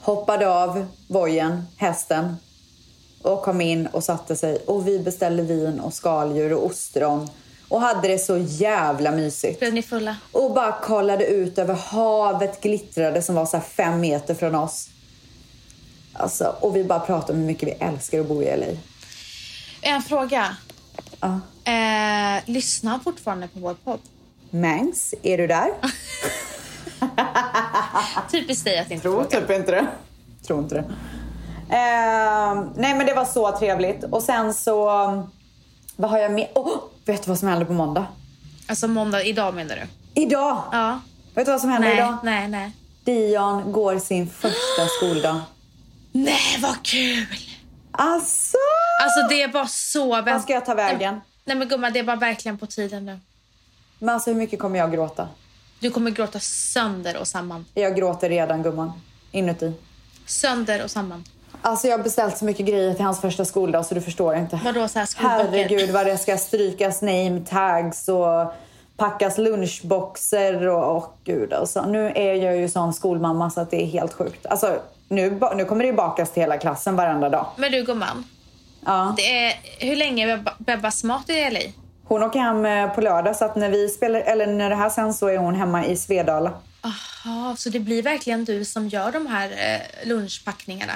hoppade 0.00 0.48
av 0.48 0.86
vojen, 1.08 1.64
hästen 1.76 2.36
och 3.22 3.42
kom 3.42 3.60
in 3.60 3.86
och 3.86 4.04
satte 4.04 4.36
sig. 4.36 4.56
Och 4.66 4.88
vi 4.88 4.98
beställde 4.98 5.42
vin 5.42 5.80
och 5.80 5.94
skaldjur 5.94 6.52
och 6.52 6.66
ostron 6.66 7.28
och 7.68 7.80
hade 7.80 8.08
det 8.08 8.18
så 8.18 8.36
jävla 8.38 9.10
mysigt. 9.10 9.58
Blev 9.60 9.74
ni 9.74 9.82
fulla? 9.82 10.16
Och 10.32 10.54
bara 10.54 10.72
kollade 10.72 11.26
ut 11.26 11.58
över 11.58 11.74
havet, 11.74 12.60
glittrade 12.60 13.22
som 13.22 13.34
var 13.34 13.46
så 13.46 13.60
fem 13.60 14.00
meter 14.00 14.34
från 14.34 14.54
oss. 14.54 14.88
Alltså, 16.12 16.56
och 16.60 16.76
vi 16.76 16.84
bara 16.84 17.00
pratade 17.00 17.32
om 17.32 17.38
hur 17.38 17.46
mycket 17.46 17.68
vi 17.68 17.72
älskar 17.72 18.20
att 18.20 18.28
bo 18.28 18.42
i 18.42 18.56
LA. 18.56 18.66
En 19.82 20.02
fråga. 20.02 20.56
Ja. 21.20 21.40
Eh, 21.72 22.42
lyssnar 22.46 22.98
fortfarande 22.98 23.48
på 23.48 23.58
vår 23.60 23.74
podd? 23.74 24.00
Mangs, 24.50 25.14
är 25.22 25.38
du 25.38 25.46
där? 25.46 25.68
Typiskt 28.30 28.64
dig 28.64 28.78
att 28.78 28.90
inte 28.90 29.02
Tror 29.02 29.22
fråga. 29.24 29.40
typ 29.40 29.50
inte 29.50 29.72
det. 29.72 29.86
Tror 30.46 30.58
inte 30.58 30.74
det. 30.74 30.84
Ehm, 31.76 32.70
nej 32.76 32.94
men 32.94 33.06
det 33.06 33.14
var 33.14 33.24
så 33.24 33.58
trevligt. 33.58 34.04
Och 34.04 34.22
sen 34.22 34.54
så... 34.54 34.84
Vad 35.96 36.10
har 36.10 36.18
jag 36.18 36.32
med? 36.32 36.48
Oh, 36.54 36.76
vet 37.04 37.22
du 37.22 37.28
vad 37.28 37.38
som 37.38 37.48
händer 37.48 37.66
på 37.66 37.72
måndag? 37.72 38.06
Alltså 38.66 38.88
måndag, 38.88 39.22
idag 39.24 39.54
menar 39.54 39.76
du? 39.76 40.20
Idag! 40.22 40.62
Ja. 40.72 41.00
Vet 41.34 41.46
du 41.46 41.52
vad 41.52 41.60
som 41.60 41.70
händer 41.70 41.88
Nej, 41.88 41.98
idag? 41.98 42.16
nej, 42.22 42.48
nej. 42.48 42.72
Dion 43.04 43.72
går 43.72 43.98
sin 43.98 44.28
första 44.30 44.86
skoldag. 44.98 45.40
Nej, 46.12 46.58
vad 46.62 46.82
kul! 46.82 47.26
Alltså! 47.90 48.56
Alltså 49.02 49.28
det 49.28 49.42
är 49.42 49.48
bara 49.48 49.66
så... 49.66 50.22
Vad 50.22 50.42
ska 50.42 50.52
jag 50.52 50.64
ta 50.66 50.74
vägen? 50.74 51.20
Nej 51.44 51.56
men 51.56 51.68
gumman, 51.68 51.92
det 51.92 51.98
är 51.98 52.04
bara 52.04 52.16
verkligen 52.16 52.58
på 52.58 52.66
tiden 52.66 53.06
nu. 53.06 53.20
Men 53.98 54.08
alltså 54.14 54.30
hur 54.30 54.38
mycket 54.38 54.58
kommer 54.58 54.78
jag 54.78 54.92
gråta? 54.92 55.28
Du 55.80 55.90
kommer 55.90 56.10
gråta 56.10 56.40
sönder 56.40 57.16
och 57.16 57.28
samman. 57.28 57.64
Jag 57.74 57.96
gråter 57.96 58.28
redan 58.28 58.62
gumman. 58.62 58.92
Inuti. 59.32 59.72
Sönder 60.26 60.84
och 60.84 60.90
samman. 60.90 61.24
Alltså 61.64 61.86
jag 61.88 61.98
har 61.98 62.04
beställt 62.04 62.38
så 62.38 62.44
mycket 62.44 62.66
grejer 62.66 62.94
till 62.94 63.04
hans 63.04 63.20
första 63.20 63.44
skoldag 63.44 63.86
så 63.86 63.94
du 63.94 64.00
förstår 64.00 64.36
inte. 64.36 64.60
Vadå, 64.64 64.88
så 64.88 64.98
här 64.98 65.06
skolböcker? 65.06 65.44
Herregud 65.52 65.90
vad 65.90 66.06
det 66.06 66.18
ska 66.18 66.36
strykas 66.36 67.02
name 67.02 67.40
tags 67.48 68.08
och 68.08 68.52
packas 68.96 69.38
lunchboxer 69.38 70.66
och, 70.68 70.96
och 70.96 71.14
gud 71.24 71.52
alltså. 71.52 71.82
Nu 71.86 72.12
är 72.14 72.34
jag 72.34 72.56
ju 72.56 72.68
sån 72.68 72.92
skolmamma 72.94 73.50
så 73.50 73.60
att 73.60 73.70
det 73.70 73.82
är 73.82 73.86
helt 73.86 74.12
sjukt. 74.12 74.46
Alltså 74.46 74.78
nu, 75.08 75.40
nu 75.56 75.64
kommer 75.64 75.84
det 75.84 75.90
ju 75.90 75.96
bakas 75.96 76.30
till 76.32 76.42
hela 76.42 76.58
klassen 76.58 76.96
varenda 76.96 77.28
dag. 77.28 77.46
Men 77.56 77.72
du 77.72 77.82
gumman, 77.84 78.24
Ja. 78.86 79.14
det 79.16 79.44
är, 79.46 79.54
hur 79.78 79.96
länge 79.96 80.32
är 80.32 80.36
Bebba- 80.36 80.54
Bebbas 80.58 81.04
mat 81.04 81.30
i 81.30 81.50
LA? 81.50 81.60
Hon 82.08 82.22
åker 82.22 82.38
hem 82.40 82.66
eh, 82.66 82.94
på 82.94 83.00
lördag 83.00 83.36
så 83.36 83.44
att 83.44 83.56
när 83.56 83.70
vi 83.70 83.88
spelar, 83.88 84.20
eller 84.20 84.46
när 84.46 84.70
det 84.70 84.76
här 84.76 84.90
sen 84.90 85.14
så 85.14 85.26
är 85.28 85.38
hon 85.38 85.54
hemma 85.54 85.86
i 85.86 85.96
Svedala. 85.96 86.50
Aha, 86.84 87.56
så 87.56 87.68
det 87.70 87.80
blir 87.80 88.02
verkligen 88.02 88.44
du 88.44 88.64
som 88.64 88.88
gör 88.88 89.12
de 89.12 89.26
här 89.26 89.48
eh, 89.50 90.08
lunchpackningarna? 90.08 90.92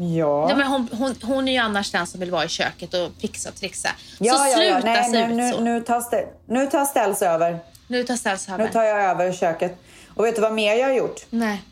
Ja. 0.00 0.50
Ja, 0.50 0.56
men 0.56 0.66
hon, 0.66 0.88
hon, 0.92 1.14
hon 1.22 1.48
är 1.48 1.52
ju 1.52 1.58
annars 1.58 1.90
den 1.90 2.06
som 2.06 2.20
vill 2.20 2.30
vara 2.30 2.44
i 2.44 2.48
köket 2.48 2.94
och 2.94 3.10
fixa 3.20 3.48
och 3.48 3.54
trixa. 3.54 3.88
ja, 4.18 4.34
så 4.34 4.38
ja, 4.50 4.56
sluta 4.56 4.72
ja. 4.74 4.80
Nej, 4.84 5.04
se 5.04 5.26
nu, 5.26 5.30
ut 5.30 5.36
nu, 5.36 5.52
så. 5.52 5.60
nu, 5.60 5.80
tar 5.80 6.00
stä- 6.00 6.26
nu 6.46 6.66
tar 6.66 6.84
ställs 6.84 7.22
över. 7.22 7.58
Nu 7.88 8.04
tar 8.04 8.16
ställs 8.16 8.48
över. 8.48 8.64
Nu 8.64 8.72
tar 8.72 8.82
jag 8.82 9.02
över 9.02 9.32
köket. 9.32 9.78
Och 10.14 10.24
vet 10.24 10.34
du 10.34 10.40
vad 10.40 10.52
mer 10.52 10.74
jag 10.74 10.86
har 10.86 10.94
gjort? 10.94 11.20
Nej. 11.30 11.62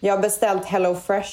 Jag 0.00 0.14
har 0.16 0.22
beställt 0.22 0.64
Hello 0.64 1.00
Fresh. 1.06 1.30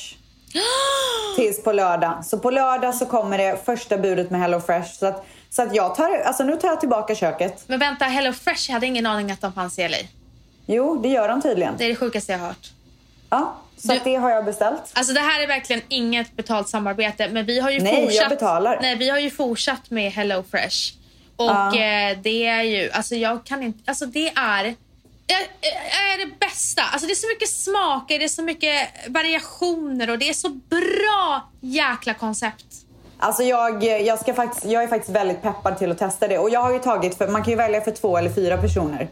Tills 1.35 1.63
på 1.63 1.71
lördag. 1.71 2.25
Så 2.25 2.39
på 2.39 2.49
lördag 2.51 2.95
så 2.95 3.05
kommer 3.05 3.37
det 3.37 3.65
första 3.65 3.97
budet 3.97 4.29
med 4.29 4.41
Hello 4.41 4.59
Fresh. 4.59 4.93
Så 4.99 5.05
att, 5.05 5.25
så 5.49 5.61
att 5.61 5.75
jag 5.75 5.95
tar, 5.95 6.17
alltså 6.25 6.43
nu 6.43 6.55
tar 6.55 6.67
jag 6.67 6.79
tillbaka 6.79 7.15
köket. 7.15 7.63
Men 7.67 7.79
vänta, 7.79 8.05
Hello 8.05 8.33
Fresh, 8.33 8.69
jag 8.69 8.73
hade 8.73 8.85
ingen 8.87 9.05
aning 9.05 9.31
att 9.31 9.41
de 9.41 9.53
fanns 9.53 9.79
i 9.79 9.87
LA. 9.89 9.97
Jo, 10.65 10.97
det 11.03 11.09
gör 11.09 11.27
de 11.27 11.41
tydligen. 11.41 11.73
Det 11.77 11.85
är 11.85 11.89
det 11.89 11.95
sjukaste 11.95 12.31
jag 12.31 12.39
har 12.39 12.47
hört. 12.47 12.71
Ja, 13.33 13.55
så 13.77 13.87
Du- 13.93 13.99
det 14.03 14.15
har 14.15 14.29
jag 14.29 14.45
beställt. 14.45 14.81
Alltså 14.93 15.13
det 15.13 15.19
här 15.19 15.41
är 15.43 15.47
verkligen 15.47 15.81
inget 15.87 16.35
betalt 16.35 16.69
samarbete 16.69 17.29
men 17.29 17.45
vi 17.45 17.59
har 17.59 17.71
ju 17.71 17.79
Nej, 17.79 17.93
jag 17.93 18.03
fortsatt. 18.03 18.29
betalar. 18.29 18.79
Nej, 18.81 18.95
vi 18.95 19.09
har 19.09 19.19
ju 19.19 19.29
fortsatt 19.29 19.89
med 19.89 20.11
Hello 20.11 20.43
Fresh. 20.51 20.93
Och 21.35 21.45
Ja. 21.45 21.67
eh, 21.75 22.17
det 22.21 22.45
är 22.47 22.61
ju, 22.63 22.91
alltså 22.91 23.15
jag 23.15 23.45
kan 23.45 23.63
inte, 23.63 23.79
alltså 23.85 24.05
det 24.05 24.27
är, 24.29 24.65
är 26.13 26.25
det 26.25 26.39
bästa. 26.39 26.81
Alltså 26.83 27.07
det 27.07 27.13
är 27.13 27.15
så 27.15 27.27
mycket 27.27 27.49
smaker, 27.49 28.19
det 28.19 28.25
är 28.25 28.29
så 28.29 28.41
mycket 28.43 28.89
variationer 29.07 30.09
och 30.09 30.17
det 30.19 30.29
är 30.29 30.33
så 30.33 30.49
bra 30.49 31.49
jäkla 31.61 32.13
koncept. 32.13 32.65
Alltså 33.23 33.43
jag, 33.43 33.83
jag, 33.83 34.19
ska 34.19 34.33
faktiskt, 34.33 34.65
jag 34.65 34.83
är 34.83 34.87
faktiskt 34.87 35.15
väldigt 35.15 35.41
peppad 35.41 35.77
till 35.77 35.91
att 35.91 35.97
testa 35.97 36.27
det. 36.27 36.37
Och 36.37 36.49
jag 36.49 36.59
har 36.59 36.73
ju 36.73 36.79
tagit 36.79 37.17
för, 37.17 37.27
man 37.27 37.43
kan 37.43 37.51
ju 37.51 37.57
välja 37.57 37.81
för 37.81 37.91
två 37.91 38.17
eller 38.17 38.29
fyra 38.29 38.57
personer. 38.57 39.07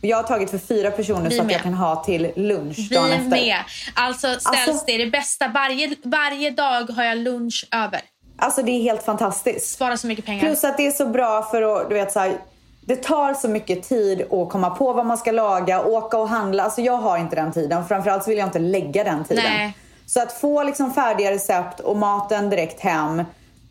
Och 0.00 0.04
jag 0.04 0.16
har 0.16 0.22
tagit 0.22 0.50
för 0.50 0.58
fyra 0.58 0.90
personer 0.90 1.20
Mm. 1.20 1.28
Vi 1.30 1.36
så 1.36 1.40
att 1.40 1.46
med. 1.46 1.54
jag 1.54 1.62
kan 1.62 1.74
ha 1.74 2.04
till 2.04 2.32
lunch 2.36 2.76
Vi 2.90 2.96
dagen 2.96 3.10
efter. 3.12 3.30
med. 3.30 3.56
Alltså 3.94 4.26
ställs 4.26 4.68
Alltså- 4.68 4.84
det 4.86 4.98
det 4.98 5.10
bästa. 5.10 5.48
Varje, 5.48 5.96
varje 6.02 6.50
dag 6.50 6.90
har 6.90 7.04
jag 7.04 7.18
lunch 7.18 7.68
över. 7.72 8.00
Alltså 8.38 8.62
det 8.62 8.70
är 8.72 8.82
helt 8.82 9.02
fantastiskt. 9.02 9.74
Spara 9.74 9.96
så 9.96 10.06
mycket 10.06 10.26
pengar. 10.26 10.40
Plus 10.40 10.64
att 10.64 10.76
det 10.76 10.86
är 10.86 10.90
så 10.90 11.06
bra 11.06 11.42
för 11.42 11.62
att, 11.62 11.88
du 11.88 11.94
vet 11.94 12.12
så 12.12 12.20
här, 12.20 12.32
det 12.80 12.96
tar 12.96 13.34
så 13.34 13.48
mycket 13.48 13.88
tid 13.88 14.22
att 14.32 14.48
komma 14.50 14.70
på 14.70 14.92
vad 14.92 15.06
man 15.06 15.18
ska 15.18 15.32
laga, 15.32 15.82
åka 15.82 16.18
och 16.18 16.28
handla. 16.28 16.62
Alltså 16.62 16.80
jag 16.80 16.96
har 16.96 17.18
inte 17.18 17.36
den 17.36 17.52
tiden. 17.52 17.86
Framförallt 17.88 18.24
så 18.24 18.30
vill 18.30 18.38
jag 18.38 18.48
inte 18.48 18.58
lägga 18.58 19.04
den 19.04 19.24
tiden. 19.24 19.44
Nej. 19.44 19.76
Så 20.06 20.22
att 20.22 20.32
få 20.32 20.62
liksom 20.62 20.94
färdiga 20.94 21.30
recept 21.30 21.80
och 21.80 21.96
maten 21.96 22.50
direkt 22.50 22.80
hem. 22.80 23.22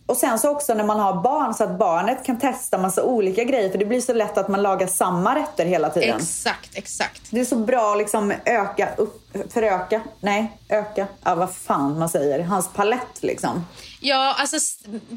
Och 0.06 0.18
sen 0.18 0.40
så 0.40 0.50
också 0.50 0.74
när 0.74 0.84
man 0.84 1.00
har 1.00 1.22
barn 1.22 1.54
så 1.54 1.64
att 1.64 1.80
barnet 1.80 2.26
kan 2.26 2.40
testa 2.40 2.78
massa 2.78 3.04
olika 3.04 3.44
grejer. 3.44 3.70
För 3.70 3.78
det 3.78 3.86
blir 3.86 4.02
så 4.02 4.14
lätt 4.14 4.38
att 4.38 4.48
man 4.48 4.62
lagar 4.62 4.88
samma 4.88 5.36
rätter 5.36 5.66
hela 5.66 5.90
tiden. 5.90 6.18
Exakt, 6.18 6.78
exakt. 6.78 7.22
Det 7.30 7.40
är 7.40 7.46
så 7.46 7.56
bra 7.56 7.92
att 7.92 7.98
liksom 7.98 8.34
öka, 8.46 8.90
upp, 8.98 9.38
föröka, 9.54 10.02
nej, 10.20 10.58
öka, 10.70 11.08
ja 11.24 11.36
vad 11.36 11.56
fan 11.56 12.00
man 12.00 12.10
säger, 12.10 12.40
hans 12.40 12.74
palett 12.74 13.18
liksom. 13.22 13.66
Ja, 14.02 14.36
alltså 14.40 14.56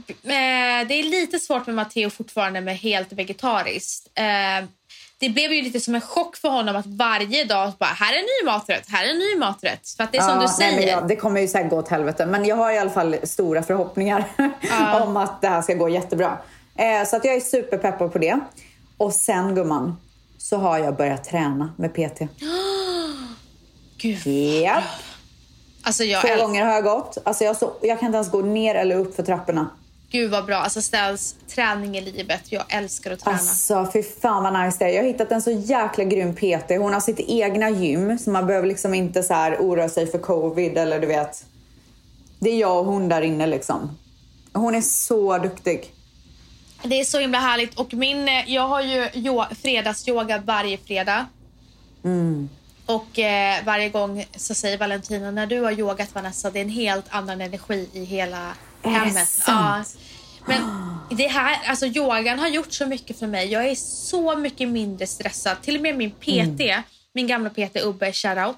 eh, 0.09 0.87
det 0.88 0.94
är 0.94 1.11
lite 1.11 1.38
svårt 1.38 1.66
med 1.66 1.75
Matteo 1.75 2.11
fortfarande 2.11 2.61
med 2.61 2.79
helt 2.79 3.12
vegetariskt. 3.12 4.11
Det 5.18 5.29
blev 5.29 5.52
ju 5.52 5.62
lite 5.62 5.81
som 5.81 5.94
en 5.94 6.00
chock 6.00 6.37
för 6.37 6.48
honom 6.48 6.76
att 6.76 6.87
varje 6.87 7.44
dag 7.44 7.72
bara, 7.79 7.87
här 7.87 8.12
är 8.14 8.18
en 8.18 8.24
ny 8.24 8.46
maträtt, 8.52 8.85
här 8.88 9.05
är 9.05 9.11
en 9.11 9.18
ny 9.18 9.37
maträtt. 9.38 9.88
För 9.96 10.05
att 10.05 10.12
det 10.12 10.18
är 10.18 10.22
som 10.22 10.31
Ja, 10.31 10.35
du 10.35 10.40
nej, 10.40 10.48
säger. 10.48 10.76
men 10.76 10.87
ja, 10.88 11.00
det 11.00 11.16
kommer 11.16 11.40
ju 11.40 11.48
säkert 11.48 11.70
gå 11.70 11.76
åt 11.79 11.88
helvete. 11.88 12.26
Men 12.26 12.44
jag 12.44 12.57
har 12.57 12.72
i 12.72 12.79
alla 12.79 12.90
fall 12.90 13.16
stora 13.22 13.62
förhoppningar 13.62 14.24
om 15.02 15.16
att 15.16 15.40
det 15.40 15.48
här 15.48 15.62
ska 15.62 15.74
gå 15.74 15.88
jättebra. 15.88 16.38
Eh, 16.76 17.05
så 17.07 17.16
att 17.16 17.24
jag 17.24 17.35
är 17.35 17.40
superpeppad 17.40 18.12
på 18.12 18.18
det. 18.18 18.40
Och 18.96 19.12
sen 19.12 19.55
gumman, 19.55 19.96
så 20.38 20.57
har 20.57 20.79
jag 20.79 20.96
börjat 20.96 21.24
träna 21.24 21.74
med 21.76 21.94
PT. 21.94 22.20
Gud, 23.98 24.26
Japp. 24.26 24.85
alltså 25.83 26.05
jag 26.05 26.22
Två 26.26 26.46
gånger 26.46 26.64
har 26.64 26.72
jag 26.72 26.85
gått. 26.85 27.18
Alltså 27.24 27.44
jag, 27.44 27.57
så, 27.57 27.72
jag 27.83 28.00
kan 28.00 28.07
inte 28.07 28.16
ens 28.16 28.31
gå 28.31 28.40
ner 28.42 28.74
eller 28.74 28.96
upp 28.96 29.16
för 29.16 29.22
trapporna. 29.22 29.70
Gud 30.16 30.31
vad 30.31 30.46
bra. 30.46 30.57
Alltså 30.57 30.83
ställs 30.83 31.35
träning 31.48 31.96
i 31.96 32.00
livet. 32.00 32.52
Jag 32.52 32.64
älskar 32.68 33.11
att 33.11 33.20
träna. 33.20 33.37
Alltså 33.37 33.90
fy 33.92 34.02
fan 34.02 34.42
vad 34.42 34.64
nice 34.64 34.76
det 34.79 34.85
är. 34.85 34.88
Jag 34.88 35.02
har 35.02 35.09
hittat 35.09 35.33
en 35.33 35.42
så 35.42 35.50
jäkla 35.50 36.05
grym 36.05 36.35
PT. 36.35 36.70
Hon 36.70 36.92
har 36.92 37.00
sitt 37.00 37.20
egna 37.20 37.70
gym 37.70 38.18
så 38.18 38.31
man 38.31 38.46
behöver 38.46 38.68
liksom 38.68 38.94
inte 38.94 39.22
så 39.22 39.35
här 39.35 39.57
oroa 39.57 39.88
sig 39.88 40.07
för 40.07 40.18
covid 40.18 40.79
eller 40.79 41.00
du 41.00 41.07
vet. 41.07 41.44
Det 42.38 42.50
är 42.50 42.57
jag 42.57 42.79
och 42.79 42.85
hon 42.85 43.09
där 43.09 43.22
inne 43.22 43.46
liksom. 43.46 43.98
Hon 44.52 44.74
är 44.74 44.81
så 44.81 45.38
duktig. 45.38 45.92
Det 46.83 47.00
är 47.00 47.05
så 47.05 47.18
himla 47.18 47.38
härligt. 47.38 47.79
Och 47.79 47.94
min, 47.94 48.29
eh, 48.29 48.50
jag 48.50 48.68
har 48.68 48.83
ju 48.83 49.09
fredagsyoga 49.62 50.38
varje 50.38 50.79
fredag. 50.79 51.26
Mm. 52.05 52.48
Och 52.87 53.18
eh, 53.18 53.64
varje 53.64 53.88
gång 53.88 54.24
så 54.37 54.55
säger 54.55 54.79
Valentina, 54.79 55.31
när 55.31 55.46
du 55.46 55.61
har 55.61 55.72
yogat 55.72 56.14
Vanessa, 56.14 56.50
det 56.50 56.59
är 56.59 56.62
en 56.62 56.68
helt 56.68 57.07
annan 57.09 57.40
energi 57.40 57.88
i 57.92 58.05
hela 58.05 58.55
hemmet. 58.90 59.44
Men 60.46 60.62
det 61.11 61.27
här, 61.27 61.59
alltså 61.68 61.87
yogan 61.87 62.38
har 62.38 62.49
gjort 62.49 62.72
så 62.72 62.87
mycket 62.87 63.18
för 63.18 63.27
mig. 63.27 63.53
Jag 63.53 63.66
är 63.66 63.75
så 63.75 64.37
mycket 64.37 64.68
mindre 64.68 65.07
stressad. 65.07 65.62
Till 65.62 65.77
och 65.77 65.83
med 65.83 65.96
min 65.96 66.11
PT, 66.11 66.61
Mm. 66.61 66.83
min 67.12 67.27
gamla 67.27 67.51
PT 67.51 67.77
Ubbe, 67.85 68.12
shoutout. 68.12 68.57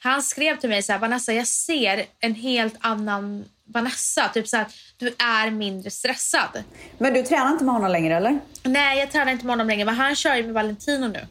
Han 0.00 0.22
skrev 0.22 0.56
till 0.56 0.70
mig 0.70 0.82
så 0.82 0.92
här, 0.92 0.98
Vanessa 0.98 1.32
jag 1.32 1.46
ser 1.46 2.04
en 2.20 2.34
helt 2.34 2.74
annan 2.80 3.44
Vanessa. 3.66 4.28
Typ 4.28 4.48
så 4.48 4.56
här, 4.56 4.66
du 4.98 5.14
är 5.18 5.50
mindre 5.50 5.90
stressad. 5.90 6.64
Men 6.98 7.14
du 7.14 7.22
tränar 7.22 7.50
inte 7.52 7.64
med 7.64 7.74
honom 7.74 7.90
längre 7.90 8.16
eller? 8.16 8.38
Nej, 8.62 8.98
jag 8.98 9.12
tränar 9.12 9.32
inte 9.32 9.44
med 9.46 9.52
honom 9.52 9.66
längre, 9.66 9.84
men 9.84 9.94
han 9.94 10.16
kör 10.16 10.34
ju 10.36 10.42
med 10.42 10.54
Valentino 10.54 11.06
nu. 11.06 11.26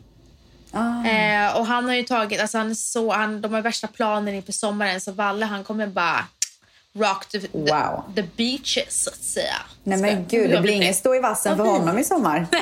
Ah. 0.72 1.06
Eh, 1.06 1.58
och 1.58 1.66
han 1.66 1.86
har 1.86 1.94
ju 1.96 2.04
tagit, 2.04 2.42
alltså 2.42 2.58
han 2.58 2.70
är 2.70 2.74
så, 2.76 3.12
han, 3.14 3.42
de 3.42 3.54
har 3.54 3.62
värsta 3.62 3.88
planen 3.88 4.34
inför 4.36 4.52
sommaren 4.52 5.02
så 5.02 5.12
Valle 5.12 5.46
han 5.46 5.64
kommer 5.64 5.88
bara 5.88 6.26
rock 7.00 7.26
the, 7.30 7.40
Wow. 7.52 8.04
the 8.16 8.24
beaches 8.38 9.04
så 9.04 9.10
att 9.10 9.16
säga. 9.24 9.56
Nej 9.84 10.02
men 10.02 10.26
gud, 10.28 10.50
det 10.50 10.62
blir 10.62 10.74
inte. 10.74 10.94
stå 10.94 11.16
i 11.16 11.20
vassen 11.20 11.58
för 11.58 11.64
honom 11.66 12.00
i 12.00 12.04
sommar. 12.04 12.48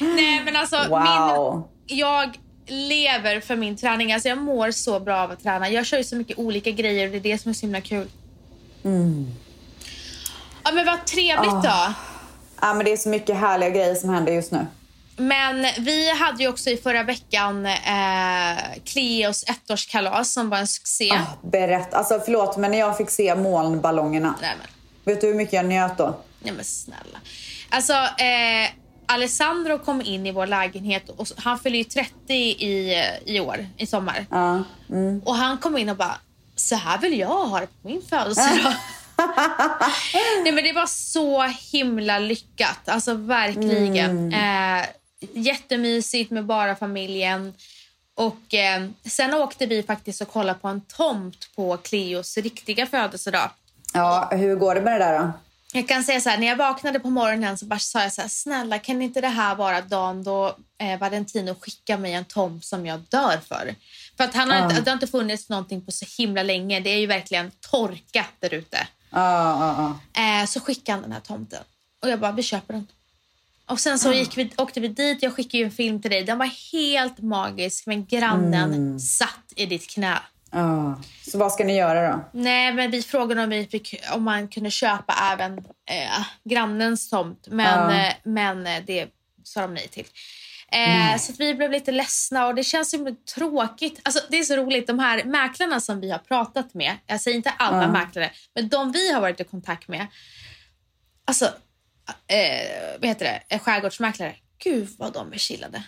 Nej 0.00 0.42
men 0.44 0.56
alltså, 0.56 0.76
Wow. 0.88 1.54
min, 1.86 1.98
jag 1.98 2.38
lever 2.66 3.40
för 3.40 3.56
min 3.56 3.76
träning. 3.76 4.12
Alltså 4.12 4.28
jag 4.28 4.38
mår 4.38 4.70
så 4.70 5.00
bra 5.00 5.16
av 5.18 5.30
att 5.30 5.42
träna. 5.42 5.68
Jag 5.70 5.86
kör 5.86 5.98
ju 5.98 6.04
så 6.04 6.16
mycket 6.16 6.38
olika 6.38 6.70
grejer 6.70 7.06
och 7.06 7.10
det 7.12 7.18
är 7.18 7.32
det 7.32 7.38
som 7.38 7.50
är 7.50 7.54
så 7.54 7.60
himla 7.60 7.80
kul. 7.80 8.08
Mm. 8.84 9.26
Ja 10.64 10.72
men 10.72 10.86
vad 10.86 11.06
trevligt 11.06 11.52
Ah. 11.52 11.62
då. 11.88 11.94
Ja 12.60 12.74
men 12.74 12.84
det 12.84 12.92
är 12.92 12.96
så 12.96 13.08
mycket 13.08 13.36
härliga 13.36 13.70
grejer 13.70 13.94
som 13.94 14.10
händer 14.10 14.32
just 14.32 14.52
nu. 14.52 14.66
Men 15.20 15.66
vi 15.78 16.10
hade 16.10 16.42
ju 16.42 16.48
också 16.48 16.70
i 16.70 16.76
förra 16.76 17.02
veckan 17.02 17.66
eh, 17.66 18.58
Cleos 18.84 19.44
ettårskalas 19.44 20.32
som 20.32 20.50
var 20.50 20.58
en 20.58 20.66
succé. 20.66 21.10
Ah, 21.12 21.48
berätta. 21.48 21.96
Alltså 21.96 22.20
förlåt 22.24 22.56
men 22.56 22.70
när 22.70 22.78
jag 22.78 22.96
fick 22.96 23.10
se 23.10 23.34
molnballongerna. 23.34 24.34
Nej, 24.40 24.54
men, 24.58 24.66
Vet 25.04 25.20
du 25.20 25.26
hur 25.26 25.34
mycket 25.34 25.52
jag 25.52 25.64
njöt 25.64 25.98
då? 25.98 26.20
nej 26.42 26.52
men 26.54 26.64
snälla. 26.64 27.18
Alltså, 27.70 27.92
eh, 27.92 28.70
Alessandro 29.06 29.78
kom 29.78 30.02
in 30.02 30.26
i 30.26 30.32
vår 30.32 30.46
lägenhet 30.46 31.08
och 31.08 31.26
han 31.36 31.58
fyller 31.58 31.78
ju 31.78 31.84
30 31.84 32.32
i, 32.32 33.04
i 33.24 33.40
år, 33.40 33.66
i 33.76 33.86
sommar. 33.86 34.26
Ja. 34.30 34.62
Mm. 34.90 35.22
Och 35.24 35.34
han 35.34 35.58
kom 35.58 35.78
in 35.78 35.88
och 35.88 35.96
bara, 35.96 36.16
så 36.56 36.76
här 36.76 36.98
vill 36.98 37.18
jag 37.18 37.28
ha 37.28 37.60
det 37.60 37.66
på 37.66 37.88
min 37.88 38.02
födelsedag. 38.10 38.74
Nej 40.44 40.52
men 40.52 40.64
det 40.64 40.72
var 40.72 40.86
så 40.86 41.42
himla 41.42 42.18
lyckat, 42.18 42.88
alltså 42.88 43.14
verkligen. 43.14 44.32
Eh, 44.32 44.86
jättemysigt 45.32 46.30
med 46.30 46.44
bara 46.44 46.76
familjen. 46.76 47.54
Och 48.14 48.54
eh, 48.54 48.88
sen 49.04 49.34
åkte 49.34 49.66
vi 49.66 49.82
faktiskt 49.82 50.20
och 50.20 50.28
kollade 50.28 50.58
på 50.58 50.68
en 50.68 50.80
tomt 50.80 51.48
på 51.56 51.76
Cleos 51.76 52.38
riktiga 52.38 52.86
födelsedag. 52.86 53.50
Ja, 53.94 54.28
hur 54.32 54.56
går 54.56 54.74
det 54.74 54.80
med 54.80 55.00
det 55.00 55.04
där 55.04 55.18
då? 55.18 55.32
Jag 55.72 55.88
kan 55.88 56.04
säga 56.04 56.20
så 56.20 56.28
här, 56.28 56.38
när 56.38 56.46
jag 56.46 56.56
vaknade 56.56 57.00
på 57.00 57.10
morgonen 57.10 57.58
så 57.58 57.66
bara 57.66 57.78
sa 57.78 58.02
jag 58.02 58.12
så 58.12 58.20
här, 58.20 58.28
snälla 58.28 58.78
kan 58.78 59.02
inte 59.02 59.20
det 59.20 59.28
här 59.28 59.54
vara 59.54 59.80
dagen 59.80 60.22
då 60.22 60.56
eh, 60.78 60.98
Valentino 60.98 61.54
skickar 61.60 61.98
mig 61.98 62.12
en 62.12 62.24
tomt 62.24 62.64
som 62.64 62.86
jag 62.86 63.00
dör 63.00 63.40
för? 63.48 63.74
För 64.16 64.24
att 64.24 64.34
han 64.34 64.50
har 64.50 64.62
inte, 64.62 64.80
det 64.80 64.90
har 64.90 64.94
inte 64.94 65.06
funnits 65.06 65.48
någonting 65.48 65.84
på 65.84 65.92
så 65.92 66.06
himla 66.18 66.42
länge. 66.42 66.80
Det 66.80 66.90
är 66.90 66.98
ju 66.98 67.06
verkligen 67.06 67.50
torkat 67.70 68.30
där 68.38 68.54
ute. 68.54 68.86
Ja, 69.10 69.98
ja. 70.14 70.22
Eh, 70.22 70.46
så 70.46 70.60
skickade 70.60 70.92
han 70.92 71.02
den 71.02 71.12
här 71.12 71.20
tomten. 71.20 71.62
Och 72.02 72.08
jag 72.08 72.20
bara, 72.20 72.32
vi 72.32 72.42
köper 72.42 72.74
den. 72.74 72.86
Och 73.70 73.80
sen 73.80 73.98
så 73.98 74.12
gick 74.12 74.38
vi, 74.38 74.50
åkte 74.56 74.80
vi 74.80 74.88
dit. 74.88 75.22
Jag 75.22 75.34
skickade 75.34 75.64
en 75.64 75.70
film 75.70 76.02
till 76.02 76.10
dig. 76.10 76.22
Den 76.24 76.38
var 76.38 76.50
helt 76.72 77.18
magisk. 77.18 77.86
Men 77.86 78.06
grannen 78.06 79.00
satt 79.00 79.52
i 79.56 79.66
ditt 79.66 79.90
knä. 79.90 80.18
Ja. 80.52 81.00
Så 81.30 81.38
vad 81.38 81.52
ska 81.52 81.64
ni 81.64 81.76
göra 81.76 82.12
då? 82.12 82.24
Nej, 82.32 82.72
men 82.74 82.90
vi 82.90 83.02
frågade 83.02 83.42
om, 83.42 83.50
vi 83.50 83.66
fick, 83.66 83.94
om 84.12 84.22
man 84.24 84.48
kunde 84.48 84.70
köpa 84.70 85.14
även 85.32 85.58
eh, 85.58 86.24
grannens 86.44 87.10
tomt. 87.10 87.46
Men, 87.50 87.90
Ja. 87.96 88.06
eh, 88.06 88.12
men 88.24 88.66
eh, 88.66 88.82
det 88.86 89.08
sa 89.44 89.60
de 89.60 89.74
nej 89.74 89.88
till. 89.88 90.06
Eh, 90.72 91.18
så 91.18 91.32
att 91.32 91.40
vi 91.40 91.54
blev 91.54 91.70
lite 91.70 91.92
ledsna 91.92 92.46
och 92.46 92.54
det 92.54 92.64
känns 92.64 92.94
ju 92.94 93.14
tråkigt. 93.34 94.00
Alltså, 94.04 94.20
det 94.28 94.38
är 94.38 94.42
så 94.42 94.56
roligt, 94.56 94.86
de 94.86 94.98
här 94.98 95.24
mäklarna 95.24 95.80
som 95.80 96.00
vi 96.00 96.10
har 96.10 96.18
pratat 96.18 96.74
med. 96.74 96.96
Jag 97.06 97.20
säger 97.20 97.36
inte 97.36 97.50
alla 97.50 97.82
Ja. 97.82 97.92
mäklare, 97.92 98.30
men 98.54 98.68
de 98.68 98.92
vi 98.92 99.12
har 99.12 99.20
varit 99.20 99.40
i 99.40 99.44
kontakt 99.44 99.88
med. 99.88 100.06
Alltså, 101.24 101.48
eh, 102.26 103.00
vad 103.00 103.08
heter 103.08 103.42
det? 103.48 103.58
Skärgårdsmäklare. 103.58 104.34
Gud 104.64 104.88
vad 104.98 105.12
de 105.12 105.32
är 105.32 105.38
chillade. 105.38 105.82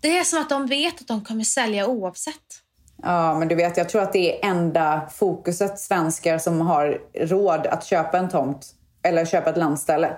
Det 0.00 0.18
är 0.18 0.24
som 0.24 0.40
att 0.40 0.48
de 0.48 0.66
vet 0.66 1.00
att 1.00 1.08
de 1.08 1.24
kommer 1.24 1.44
sälja 1.44 1.86
oavsett. 1.86 2.34
Ja, 3.02 3.38
men 3.38 3.48
du 3.48 3.54
vet, 3.54 3.76
jag 3.76 3.88
tror 3.88 4.02
att 4.02 4.12
det 4.12 4.44
är 4.44 4.50
enda 4.50 5.08
fokuset 5.14 5.78
svenskar 5.78 6.38
som 6.38 6.60
har 6.60 7.00
råd 7.14 7.66
att 7.66 7.84
köpa 7.84 8.18
en 8.18 8.28
tomt 8.28 8.66
eller 9.02 9.24
köpa 9.24 9.50
ett 9.50 9.56
landställe. 9.56 10.16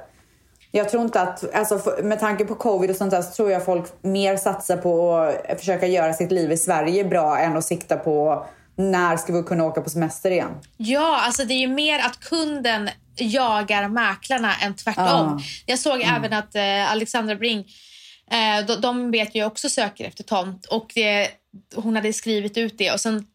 Jag 0.71 0.89
tror 0.89 1.03
inte 1.03 1.21
att, 1.21 1.55
alltså 1.55 1.95
med 2.03 2.21
tanke 2.21 2.45
på 2.45 2.55
covid 2.55 2.91
och 2.91 2.97
sånt 2.97 3.11
där 3.11 3.23
så 3.23 3.31
tror 3.31 3.51
jag 3.51 3.65
folk 3.65 3.85
mer 4.03 4.37
satsar 4.37 4.77
på 4.77 5.17
att 5.49 5.59
försöka 5.59 5.87
göra 5.87 6.13
sitt 6.13 6.33
liv 6.33 6.53
i 6.53 6.57
Sverige 6.57 7.05
bra 7.05 7.39
än 7.39 7.57
att 7.57 7.65
sikta 7.65 7.97
på 7.97 8.47
när 8.77 9.17
ska 9.17 9.33
vi 9.33 9.43
kunna 9.43 9.65
åka 9.65 9.81
på 9.81 9.91
semester 9.91 10.31
igen. 10.31 10.51
Ja, 10.77 11.21
alltså 11.21 11.45
det 11.45 11.55
är 11.55 11.59
ju 11.59 11.69
mer 11.69 11.99
att 11.99 12.21
kunden 12.21 12.91
jagar 13.17 13.89
mäklarna 13.89 14.55
än 14.55 14.77
tvärtom. 14.77 15.05
Ja. 15.07 15.41
Jag 15.67 15.79
såg 15.79 16.01
även 16.03 16.33
att 16.33 16.55
eh, 16.55 16.93
Alexandra 16.93 17.35
Bring, 17.35 17.59
eh, 18.31 18.67
de, 18.67 18.81
de 18.81 19.11
vet 19.11 19.35
ju 19.35 19.45
också 19.45 19.69
söker 19.69 20.05
efter 20.05 20.25
tomt 20.25 20.67
och 20.67 20.93
det, 20.95 21.29
hon 21.75 21.97
hade 21.97 22.13
skrivit 22.13 22.59
ut 22.59 22.79
det 22.79 22.93
och 22.93 23.01
sen 23.01 23.27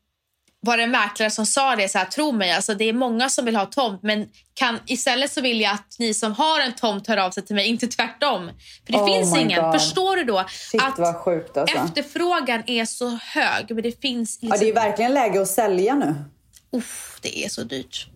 var 0.59 0.77
det 0.77 0.83
en 0.83 0.91
mäklare 0.91 1.29
som 1.31 1.45
sa 1.45 1.75
det 1.75 1.89
så 1.89 1.97
här, 1.97 2.05
tro 2.05 2.31
mig, 2.31 2.51
alltså 2.51 2.73
det 2.73 2.85
är 2.85 2.93
många 2.93 3.29
som 3.29 3.45
vill 3.45 3.55
ha 3.55 3.65
tomt 3.65 4.03
men 4.03 4.27
kan, 4.53 4.79
istället 4.85 5.31
så 5.31 5.41
vill 5.41 5.61
jag 5.61 5.73
att 5.73 5.95
ni 5.99 6.13
som 6.13 6.33
har 6.33 6.59
en 6.59 6.73
tomt 6.73 7.07
hör 7.07 7.17
av 7.17 7.31
sig 7.31 7.45
till 7.45 7.55
mig, 7.55 7.67
inte 7.67 7.87
tvärtom. 7.87 8.49
För 8.85 8.93
det 8.93 8.99
Oh 8.99 9.05
finns 9.07 9.37
ingen. 9.37 9.63
God. 9.63 9.73
Förstår 9.81 10.15
du 10.15 10.23
då? 10.23 10.45
Shit 10.49 10.81
att 10.81 11.17
sjukt 11.23 11.57
alltså. 11.57 11.77
efterfrågan 11.77 12.63
är 12.67 12.85
så 12.85 13.09
hög 13.09 13.65
men 13.69 13.83
det 13.83 14.01
finns 14.01 14.39
Ja, 14.41 14.49
liksom... 14.49 14.65
det 14.65 14.69
är 14.71 14.73
verkligen 14.73 15.13
läge 15.13 15.41
att 15.41 15.47
sälja 15.47 15.95
nu. 15.95 16.15
Uff, 16.71 17.19
det 17.21 17.45
är 17.45 17.49
så 17.49 17.63
dyrt. 17.63 18.07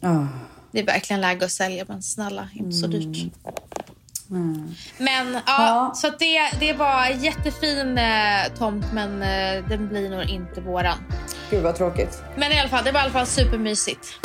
Ja. 0.00 0.28
Det 0.72 0.80
är 0.80 0.86
verkligen 0.86 1.20
läge 1.20 1.44
att 1.44 1.52
sälja, 1.52 1.84
men 1.88 2.02
snälla, 2.02 2.48
inte 2.54 2.72
så 2.76 2.86
dyrt. 2.86 3.32
Men 4.98 5.32
ja, 5.32 5.40
Ja. 5.46 5.92
så 5.94 6.10
det, 6.10 6.50
det 6.60 6.72
var 6.72 7.06
jättefin 7.06 7.98
eh, 7.98 8.58
tomt, 8.58 8.84
men 8.92 9.22
eh, 9.22 9.68
den 9.68 9.88
blir 9.88 10.10
nog 10.10 10.24
inte 10.30 10.60
våran. 10.60 10.98
Gud 11.52 11.62
vad 11.62 11.76
tråkigt. 11.76 12.22
Men 12.36 12.52
i 12.52 12.60
alla 12.60 12.68
fall, 12.68 12.84
det 12.84 12.92
var 12.92 13.00
i 13.00 13.02
alla 13.02 13.12
fall 13.12 13.26
supermysigt. 13.26 14.20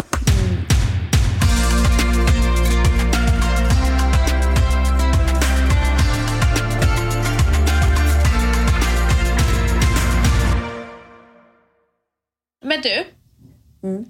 Men 12.66 12.82
du, 12.82 13.04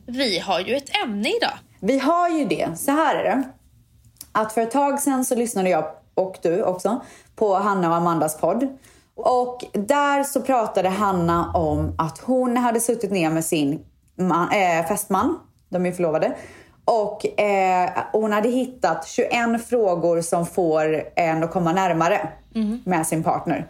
vi 0.05 0.39
har 0.39 0.59
ju 0.59 0.75
ett 0.75 1.03
ämne 1.03 1.29
idag. 1.29 1.57
Vi 1.79 1.99
har 1.99 2.29
ju 2.29 2.45
det. 2.45 2.79
Så 2.79 2.91
här 2.91 3.15
är 3.15 3.23
det. 3.23 3.43
Att 4.31 4.53
för 4.53 4.61
ett 4.61 4.71
tag 4.71 4.99
sedan 4.99 5.25
så 5.25 5.35
lyssnade 5.35 5.69
jag, 5.69 5.85
och 6.13 6.37
du 6.41 6.63
också, 6.63 7.01
på 7.35 7.55
Hanna 7.55 7.89
och 7.89 7.95
Amandas 7.95 8.37
podd. 8.37 8.77
Och 9.17 9.65
där 9.73 10.23
så 10.23 10.41
pratade 10.41 10.89
Hanna 10.89 11.51
om 11.53 11.95
att 11.97 12.17
hon 12.17 12.57
hade 12.57 12.79
suttit 12.79 13.11
ner 13.11 13.29
med 13.29 13.45
sin 13.45 13.85
man, 14.15 14.51
äh, 14.51 14.87
fästman, 14.87 15.39
de 15.69 15.85
är 15.85 15.91
förlovade, 15.91 16.35
och 16.85 17.39
eh, 17.39 17.89
hon 18.11 18.31
hade 18.31 18.49
hittat 18.49 19.07
21 19.07 19.65
frågor 19.69 20.21
som 20.21 20.45
får 20.45 21.03
en 21.15 21.43
att 21.43 21.51
komma 21.51 21.73
närmare 21.73 22.29
med 22.85 23.07
sin 23.07 23.23
partner. 23.23 23.67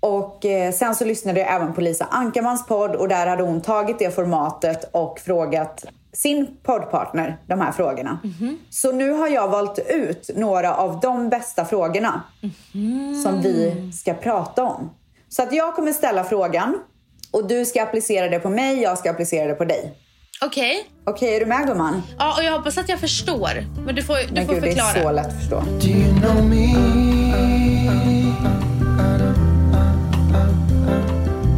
Och 0.00 0.44
eh, 0.44 0.72
sen 0.72 0.94
så 0.94 1.04
lyssnade 1.04 1.40
jag 1.40 1.54
även 1.54 1.72
på 1.72 1.80
Lisa 1.80 2.04
Ankarmans 2.10 2.66
podd 2.66 2.94
och 2.94 3.08
där 3.08 3.26
hade 3.26 3.42
hon 3.42 3.60
tagit 3.60 3.98
det 3.98 4.14
formatet 4.14 4.90
och 4.92 5.18
frågat 5.18 5.84
sin 6.16 6.56
poddpartner 6.62 7.38
de 7.46 7.60
här 7.60 7.72
frågorna. 7.72 8.18
Så 8.70 8.92
nu 8.92 9.10
har 9.10 9.28
jag 9.28 9.48
valt 9.48 9.78
ut 9.88 10.30
några 10.36 10.74
av 10.74 11.00
de 11.00 11.28
bästa 11.28 11.64
frågorna 11.64 12.22
som 13.22 13.42
vi 13.42 13.90
ska 13.94 14.14
prata 14.14 14.62
om. 14.64 14.90
Så 15.28 15.42
att 15.42 15.52
jag 15.52 15.74
kommer 15.74 15.92
ställa 15.92 16.24
frågan 16.24 16.78
och 17.30 17.48
du 17.48 17.64
ska 17.64 17.82
applicera 17.82 18.28
det 18.28 18.38
på 18.38 18.48
mig, 18.50 18.82
jag 18.82 18.98
ska 18.98 19.10
applicera 19.10 19.48
det 19.48 19.54
på 19.54 19.64
dig. 19.64 19.94
Okej. 20.44 20.84
Okej, 21.04 21.36
är 21.36 21.40
du 21.40 21.46
med 21.46 21.66
gumman? 21.66 22.02
Ja, 22.18 22.34
och 22.38 22.44
jag 22.44 22.52
hoppas 22.52 22.78
att 22.78 22.88
jag 22.88 22.98
förstår. 23.00 23.50
Men 23.86 23.94
du 23.94 24.02
får, 24.02 24.14
du 24.28 24.34
Men 24.34 24.46
får 24.46 24.54
gud, 24.54 24.62
det 24.62 24.68
förklara. 24.68 24.90
är 24.90 25.02
så 25.02 25.10
lätt 25.12 25.26
att 25.26 25.38
förstå. 25.38 25.60
Do 25.60 25.86
you 25.88 26.20
know 26.20 26.44
me 26.44 26.74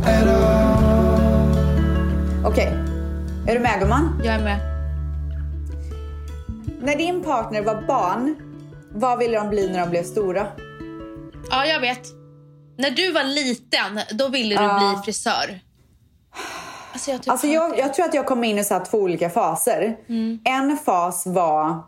at 0.05 0.29
all? 0.29 0.55
Är 3.48 3.54
du 3.54 3.61
med 3.61 3.80
gumman? 3.80 4.20
Jag 4.24 4.35
är 4.35 4.44
med. 4.44 4.59
När 6.83 6.96
din 6.96 7.22
partner 7.22 7.62
var 7.62 7.83
barn, 7.87 8.37
vad 8.94 9.18
ville 9.18 9.38
de 9.38 9.48
bli 9.48 9.70
när 9.70 9.80
de 9.80 9.90
blev 9.90 10.02
stora? 10.02 10.46
Ja, 11.50 11.66
jag 11.66 11.80
vet. 11.80 12.00
När 12.78 12.90
du 12.90 13.12
var 13.12 13.24
liten, 13.24 14.00
då 14.18 14.28
ville 14.28 14.54
du 14.57 14.62
Ja. 14.62 14.92
bli 14.94 15.02
frisör. 15.04 15.61
Alltså, 16.92 17.11
jag, 17.11 17.22
typ 17.22 17.30
Alltså 17.30 17.46
jag, 17.46 17.78
jag 17.78 17.94
tror 17.94 18.07
att 18.07 18.14
jag 18.14 18.26
kom 18.26 18.44
in 18.44 18.59
i 18.59 18.64
så 18.64 18.80
två 18.80 18.98
olika 18.98 19.30
faser. 19.30 19.96
En 20.44 20.76
fas 20.85 21.26
var 21.26 21.78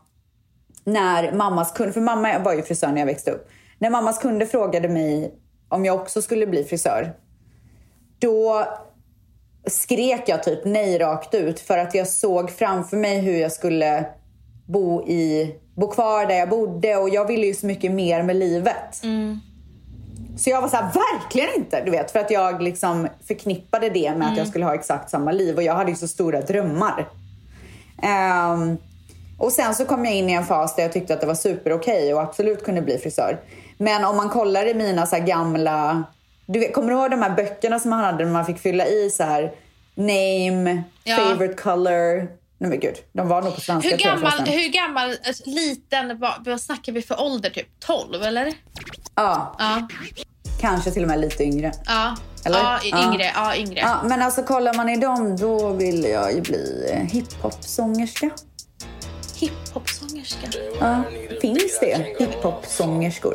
när 0.85 1.33
mammas 1.33 1.73
kunde, 1.73 1.93
för 1.93 2.01
mamma 2.01 2.39
var 2.39 2.53
ju 2.55 2.63
frisör 2.63 2.89
när 2.89 2.99
jag 2.99 3.07
växte 3.07 3.31
upp. 3.31 3.49
När 3.79 3.91
mammas 3.91 4.19
kunde 4.19 4.47
frågade 4.47 4.89
mig 4.89 5.35
om 5.69 5.85
jag 5.85 5.97
också 5.97 6.23
skulle 6.23 6.47
bli 6.47 6.65
frisör. 6.65 7.13
Då 8.19 8.67
skrek 9.67 10.23
jag 10.27 10.43
typ 10.43 10.65
nej 10.65 10.99
rakt 10.99 11.35
ut 11.35 11.61
för 11.61 11.79
att 11.79 11.95
jag 11.95 12.09
såg 12.09 12.51
framför 12.51 12.97
mig 12.97 13.19
hur 13.19 13.39
jag 13.39 13.53
skulle 13.53 14.07
bo, 14.67 15.09
i, 15.09 15.55
bo 15.75 15.89
kvar 15.91 16.27
där 16.27 16.35
jag 16.35 16.49
bodde 16.49 16.97
och 16.97 17.09
jag 17.09 17.27
ville 17.27 17.47
ju 17.47 17.55
så 17.55 17.67
mycket 17.67 17.93
mer 17.93 18.23
med 18.23 18.37
livet. 18.37 19.03
Så 20.39 20.51
jag 20.51 20.63
var 20.63 20.69
så 20.69 20.77
här, 20.77 20.93
verkligen 20.93 21.49
inte! 21.57 21.83
Du 21.85 21.91
vet, 21.91 22.11
för 22.11 22.19
att 22.19 22.31
jag 22.31 22.63
liksom 22.63 23.09
förknippade 23.27 23.89
det 23.89 24.15
med 24.15 24.29
att 24.29 24.39
jag 24.39 24.47
skulle 24.47 24.65
ha 24.65 24.75
exakt 24.75 25.11
samma 25.11 25.33
liv 25.33 25.57
och 25.57 25.63
jag 25.63 25.75
hade 25.75 25.91
ju 25.91 25.97
så 25.97 26.09
stora 26.09 26.41
drömmar. 26.41 27.09
Ehm, 28.03 28.77
och 29.39 29.53
sen 29.53 29.75
så 29.75 29.85
kom 29.85 30.05
jag 30.05 30.15
in 30.15 30.31
i 30.31 30.33
en 30.33 30.45
fas 30.45 30.77
där 30.77 30.83
jag 30.83 30.93
tyckte 30.93 31.15
att 31.15 31.21
det 31.21 31.27
var 31.27 31.35
super 31.35 31.73
okej 31.73 32.15
och 32.15 32.21
absolut 32.21 32.65
kunde 32.65 32.83
bli 32.83 32.99
frisör. 32.99 33.41
Men 33.79 34.05
om 34.05 34.17
man 34.17 34.29
kollar 34.29 34.67
i 34.67 34.75
mina 34.75 35.07
så 35.07 35.17
gamla... 35.19 36.05
Du 36.47 36.59
vet, 36.59 36.75
kommer 36.75 36.89
du 36.91 36.95
ihåg 36.99 37.11
de 37.11 37.23
här 37.23 37.31
böckerna 37.31 37.79
som 37.79 37.91
man 37.91 38.01
hade 38.05 38.25
när 38.25 38.33
man 38.33 38.47
fick 38.47 38.59
fylla 38.59 38.87
i 38.87 39.11
så 39.11 39.23
här 39.23 39.53
name, 39.95 40.83
Ja. 41.05 41.17
favorite 41.17 41.55
color? 41.55 42.17
Nej 42.59 42.71
men 42.71 42.81
gud, 42.81 42.95
de 43.13 43.29
var 43.29 43.43
nog 43.43 43.55
på 43.55 43.61
svenska 43.61 43.91
Hur 43.91 43.97
gammal, 43.99 44.33
hur 44.47 44.69
gammal, 44.73 45.17
alltså, 45.27 45.43
liten, 45.47 46.19
vad, 46.19 46.45
vad 46.45 46.61
snackar 46.61 46.93
vi 46.93 47.03
för 47.03 47.21
ålder? 47.21 47.51
Typ 47.51 47.67
12 47.81 48.23
eller? 48.23 48.53
Ja, 49.15 49.57
Ja. 49.59 49.89
kanske 50.61 50.91
till 50.91 51.03
och 51.03 51.09
med 51.09 51.21
lite 51.21 51.45
yngre. 51.45 51.73
Ja, 51.87 52.17
Eller? 52.45 52.59
ja 52.59 52.79
Ja. 52.85 53.13
yngre. 53.13 53.31
Ja, 53.35 53.57
yngre. 53.57 53.81
Ja, 53.81 53.97
men 54.05 54.23
alltså 54.23 54.43
kollar 54.43 54.75
man 54.75 54.89
i 54.89 54.97
dem 54.97 55.37
då 55.37 55.69
vill 55.73 56.05
jag 56.05 56.33
ju 56.35 56.41
bli 56.41 56.91
eh, 56.93 57.01
hiphop-sångerska. 57.01 58.31
Hiphop-sångerska. 59.37 60.49
Ja, 60.81 61.03
finns 61.41 61.81
det 61.81 62.17
hiphop-sångerskor? 62.19 63.35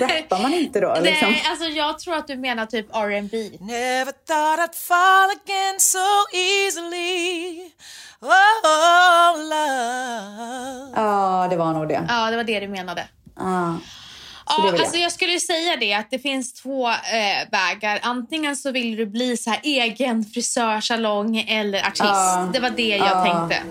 Rappar 0.00 0.42
man 0.42 0.54
inte 0.54 0.80
då? 0.80 0.94
Liksom? 1.00 1.30
Nej, 1.30 1.44
alltså 1.50 1.64
jag 1.64 1.98
tror 1.98 2.16
att 2.16 2.26
du 2.26 2.36
menar 2.36 2.66
typ 2.66 2.86
R&B. 2.92 3.50
Never 3.60 4.12
thought 4.26 4.58
I'd 4.58 4.74
fall 4.74 5.30
again 5.30 5.80
so 5.80 5.98
easily. 6.32 7.70
Oh, 8.20 9.38
love. 9.38 10.92
Ja, 10.96 11.46
det 11.50 11.56
var 11.56 11.72
nog 11.72 11.88
det. 11.88 12.06
Ja, 12.08 12.30
det 12.30 12.36
var 12.36 12.44
det 12.44 12.60
du 12.60 12.68
menade. 12.68 13.08
Ja. 13.36 13.76
Ja, 14.46 14.70
alltså 14.78 14.96
jag. 14.96 15.12
skulle 15.12 15.40
säga 15.40 15.76
det 15.76 15.94
att 15.94 16.10
det 16.10 16.18
finns 16.18 16.52
två 16.52 16.88
eh, 16.88 16.94
vägar. 17.50 17.98
Antingen 18.02 18.56
så 18.56 18.70
vill 18.70 18.96
du 18.96 19.06
bli 19.06 19.36
så 19.36 19.50
här 19.50 19.60
egen 19.62 20.24
frisörsalong 20.24 21.38
eller 21.48 21.78
artist. 21.78 22.00
Ja. 22.04 22.50
Det 22.52 22.60
var 22.60 22.70
det 22.70 22.88
jag 22.88 22.98
Ja. 23.08 23.46
tänkte. 23.48 23.62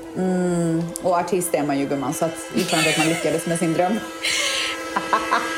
Och 1.02 1.16
artist 1.18 1.54
är 1.54 1.64
man 1.64 1.80
ju 1.80 1.86
gumman, 1.86 2.14
så 2.14 2.26
att 2.26 2.38
att 2.92 2.98
man 2.98 3.08
lyckades 3.08 3.46
med 3.46 3.60
sin 3.60 3.74
dröm. 3.74 4.00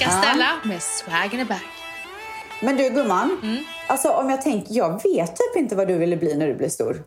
Rebecca 0.00 0.36
Ja. 0.38 0.56
Med 0.68 0.82
Swag 0.82 1.34
in 1.34 1.40
a 1.40 1.44
bag. 1.48 1.58
Men 2.60 2.76
du 2.76 2.90
gumman, 2.90 3.38
Mm. 3.42 3.64
alltså 3.86 4.08
om 4.10 4.30
jag 4.30 4.42
tänker, 4.42 4.74
jag 4.74 5.02
vet 5.02 5.36
typ 5.36 5.56
inte 5.56 5.76
vad 5.76 5.88
du 5.88 5.98
ville 5.98 6.16
bli 6.16 6.34
när 6.36 6.46
du 6.46 6.54
blev 6.54 6.68
stor. 6.68 7.04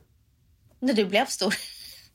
När 0.79 0.93
du 0.93 1.05
blev 1.05 1.25
stor. 1.25 1.55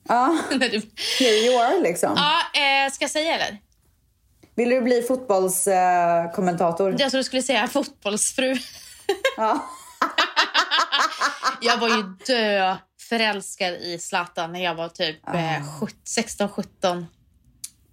Ja, 0.09 0.39
När 0.51 0.69
du... 0.69 0.83
here 1.19 1.31
you 1.37 1.63
are 1.63 1.81
liksom. 1.83 2.13
Ja, 2.17 2.61
eh, 2.61 2.93
ska 2.93 3.05
jag 3.05 3.11
säga 3.11 3.35
eller? 3.35 3.59
Vill 4.55 4.71
du 4.71 4.81
bli 4.81 5.03
fotbollskommentator? 5.03 6.89
Eh? 6.89 6.97
Jag 6.99 7.11
trodde 7.11 7.19
du 7.19 7.25
skulle 7.25 7.43
säga 7.43 7.67
fotbollsfru. 7.67 8.57
ja. 9.37 9.69
Jag 11.61 11.77
var 11.79 11.89
ju 11.89 12.03
dö 12.27 12.77
förälskad 13.09 13.75
i 13.75 13.99
Zlatan 13.99 14.53
när 14.53 14.65
jag 14.65 14.75
var 14.75 14.89
typ 14.89 15.29
eh, 15.29 15.63
16-17. 16.17 17.07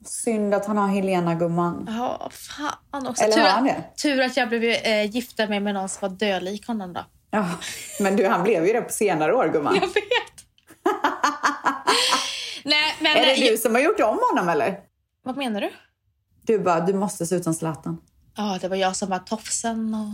Synd 0.06 0.54
att 0.54 0.66
han 0.66 0.78
har 0.78 0.88
Helena 0.88 1.36
gumman. 1.36 1.90
Ja, 1.98 2.30
fan 2.32 3.08
också. 3.08 3.24
Eller 3.24 3.34
tur, 3.34 3.42
har 3.42 3.50
han 3.50 3.70
att, 3.70 3.76
det? 3.76 4.02
tur 4.02 4.22
att 4.22 4.38
jag 4.38 4.50
blev 4.50 4.64
eh, 4.64 5.06
gifta 5.06 5.48
mig 5.48 5.60
med 5.60 5.74
någon 5.74 5.90
som 5.90 6.10
var 6.10 6.18
dölik 6.18 6.68
honom 6.68 6.94
då. 6.94 7.06
Ja, 7.32 7.50
men 8.00 8.16
du, 8.16 8.28
han 8.28 8.44
blev 8.44 8.66
ju 8.68 8.74
det 8.74 8.82
på 8.82 8.94
senare 8.94 9.34
år 9.36 9.48
gumman. 9.48 9.76
Jag 9.76 9.82
vet. 9.82 9.96
Nej, 12.64 12.96
men... 13.00 13.18
Är 13.18 13.26
det 13.26 13.46
eh, 13.46 13.52
du 13.52 13.58
som 13.58 13.76
har 13.76 13.82
gjort 13.82 14.00
om 14.00 14.20
honom 14.32 14.50
eller? 14.50 14.80
Vad 15.24 15.38
menar 15.38 15.62
du? 15.62 15.70
Du 16.42 16.60
bara, 16.60 16.80
du 16.80 16.94
måste 16.94 17.26
se 17.26 17.36
ut 17.36 17.44
som 17.44 17.54
Zlatan. 17.54 17.98
Ja, 18.38 18.58
det 18.62 18.68
var 18.68 18.76
jag 18.76 18.96
som 18.96 19.10
var 19.10 19.20
tofsen 19.20 19.94
och 19.94 20.10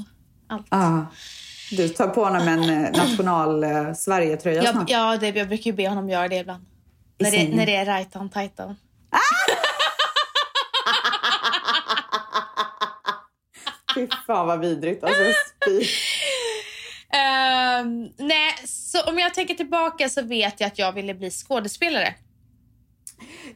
allt. 0.56 0.68
Ja. 0.70 1.06
Du 1.72 1.90
tar 1.90 2.08
på 2.08 2.24
honom 2.24 2.48
en 2.48 2.70
eh, 2.70 2.92
national 2.92 3.64
eh, 3.64 3.94
Sverige-tröja 3.94 4.72
snart. 4.72 4.90
ja, 4.90 5.18
det, 5.18 5.30
jag 5.30 5.48
brukar 5.48 5.72
ju 5.72 5.74
be 5.74 5.90
honom 5.90 6.10
göra 6.10 6.28
det 6.28 6.36
ibland. 6.36 6.66
I 7.18 7.24
När 7.24 7.32
det, 7.32 7.56
när 7.56 7.66
det 7.66 7.76
är 7.76 7.86
rajtan 7.86 8.30
tajtan. 8.30 8.76
Fy 14.08 14.18
fan 14.28 14.48
vad 14.48 14.60
vidrigt. 14.60 15.04
Alltså. 15.04 15.22
Ehm, 17.14 18.10
nej, 18.18 18.54
så 18.66 19.04
om 19.04 19.20
jag 19.20 19.34
tänker 19.34 19.54
tillbaka 19.54 20.10
så 20.10 20.22
vet 20.22 20.60
jag 20.60 20.68
att 20.68 20.80
jag 20.80 20.92
ville 20.94 21.14
bli 21.14 21.30
skådespelare. 21.32 22.16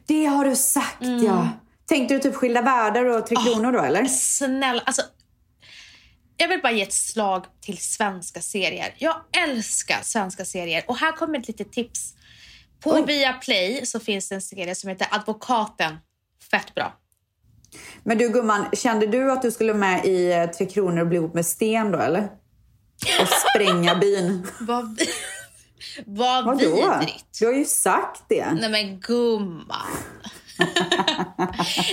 Det 0.06 0.24
har 0.26 0.44
du 0.44 0.56
sagt 0.56 1.02
Mm. 1.02 1.24
ja. 1.24 1.48
Tänkte 1.88 2.14
du 2.14 2.20
typ 2.20 2.34
Skilda 2.34 2.62
världar 2.62 3.04
och 3.04 3.26
Tre 3.26 3.36
Kronor 3.36 3.72
då 3.72 3.80
eller? 3.82 4.04
Snälla, 4.04 4.82
alltså. 4.86 5.02
Jag 6.36 6.48
vill 6.48 6.60
bara 6.62 6.72
ge 6.72 6.82
ett 6.82 6.92
slag 6.92 7.44
till 7.60 7.78
svenska 7.78 8.40
serier. 8.40 8.94
Jag 8.98 9.16
älskar 9.48 9.98
svenska 10.02 10.44
serier. 10.44 10.84
Och 10.88 10.96
här 10.96 11.12
kommer 11.12 11.38
ett 11.38 11.48
litet 11.48 11.72
tips. 11.72 12.14
På. 12.80 13.02
Viaplay 13.02 13.86
så 13.86 14.00
finns 14.00 14.28
det 14.28 14.34
en 14.34 14.42
serie 14.42 14.74
som 14.74 14.90
heter 14.90 15.08
Advokaten. 15.10 15.96
Fett 16.50 16.74
bra. 16.74 16.96
Men 18.02 18.18
du 18.18 18.28
gumman, 18.28 18.66
kände 18.72 19.06
du 19.06 19.32
att 19.32 19.42
du 19.42 19.50
skulle 19.50 19.74
med 19.74 20.04
i 20.04 20.32
eh, 20.32 20.46
Tre 20.50 20.66
Kronor 20.66 21.00
och 21.00 21.06
bli 21.06 21.16
ihop 21.16 21.34
med 21.34 21.46
Sten 21.46 21.90
då 21.92 21.98
eller? 21.98 22.28
Och 23.20 23.28
spränga 23.28 23.94
byn? 24.00 24.46
Vad, 24.60 25.00
vad 26.06 26.44
Vadå? 26.44 26.58
vidrigt. 26.58 27.24
Du 27.40 27.46
har 27.46 27.52
ju 27.52 27.64
sagt 27.64 28.22
det. 28.28 28.52
Nej 28.52 28.70
men 28.70 29.00
gumman. 29.00 29.86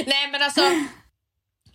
Nej 0.05 0.29
men 0.31 0.41
alltså. 0.41 0.61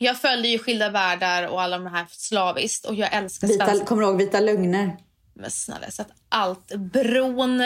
Jag 0.01 0.21
följde 0.21 0.49
ju 0.49 0.59
Skilda 0.59 0.91
världar 0.91 1.47
och 1.49 1.63
alla 1.63 1.79
de 1.79 1.87
här 1.87 2.07
slaviskt 2.11 2.85
och 2.87 2.95
jag 2.95 3.13
älskar 3.13 3.49
Vita, 3.49 3.67
svenska. 3.67 3.87
kommer 3.87 4.03
du 4.03 4.09
ihåg 4.09 4.17
Vita 4.19 4.41
lögner? 4.41 4.97
Men 5.35 5.51
snälla, 5.51 5.81
jag 5.81 5.87
har 5.87 5.91
sett 5.93 6.09
allt. 6.29 6.75
Bron 6.75 7.63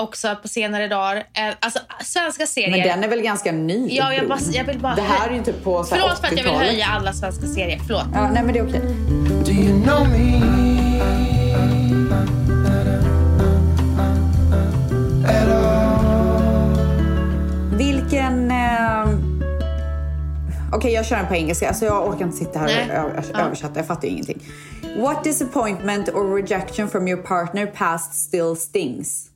också 0.00 0.36
på 0.42 0.48
senare 0.48 0.88
dagar. 0.88 1.16
Eh, 1.16 1.54
Alltså 1.60 1.78
svenska 2.04 2.46
serier. 2.46 2.70
Men 2.70 2.80
den 2.80 3.04
är 3.04 3.08
väl 3.08 3.20
ganska 3.20 3.52
ny? 3.52 3.88
Ja, 3.90 4.14
jag, 4.14 4.28
bara, 4.28 4.38
jag 4.52 4.64
vill 4.64 4.78
bara 4.78 4.94
Det 4.94 5.02
här 5.02 5.28
är 5.30 5.34
ju 5.34 5.42
typ 5.44 5.64
på 5.64 5.84
så 5.84 5.94
Förlåt 5.94 6.18
för 6.18 6.26
att 6.26 6.32
jag 6.32 6.42
vill 6.42 6.46
80-talet. 6.52 6.68
höja 6.70 6.86
alla 6.86 7.12
svenska 7.12 7.46
serier. 7.46 7.80
Förlåt. 7.86 8.04
Ja, 8.14 8.30
nej 8.32 8.42
men 8.42 8.52
det 8.52 8.58
är 8.58 8.68
okej. 8.68 8.80
Do 9.44 9.50
you 9.52 9.82
know 9.82 10.08
me? 10.08 10.40
Vilken... 17.76 18.50
Eh... 18.50 19.08
Okej, 20.72 20.92
jag 20.92 21.06
kör 21.06 21.16
den 21.16 21.26
på 21.26 21.34
engelska. 21.34 21.68
Alltså, 21.68 21.84
jag 21.84 22.08
orkar 22.08 22.24
inte 22.24 22.36
sitta 22.36 22.58
här 22.58 22.66
Nej. 22.66 23.00
och 23.00 23.38
översätta. 23.38 23.78
Jag 23.78 23.86
fattar 23.86 24.02
ju 24.08 24.08
ingenting. 24.08 24.42
What 24.98 25.24
disappointment 25.24 26.08
or 26.08 26.34
rejection 26.36 26.88
from 26.88 27.08
your 27.08 27.22
partner 27.22 27.66
past 27.66 28.14
still 28.14 28.56
stings? 28.56 29.29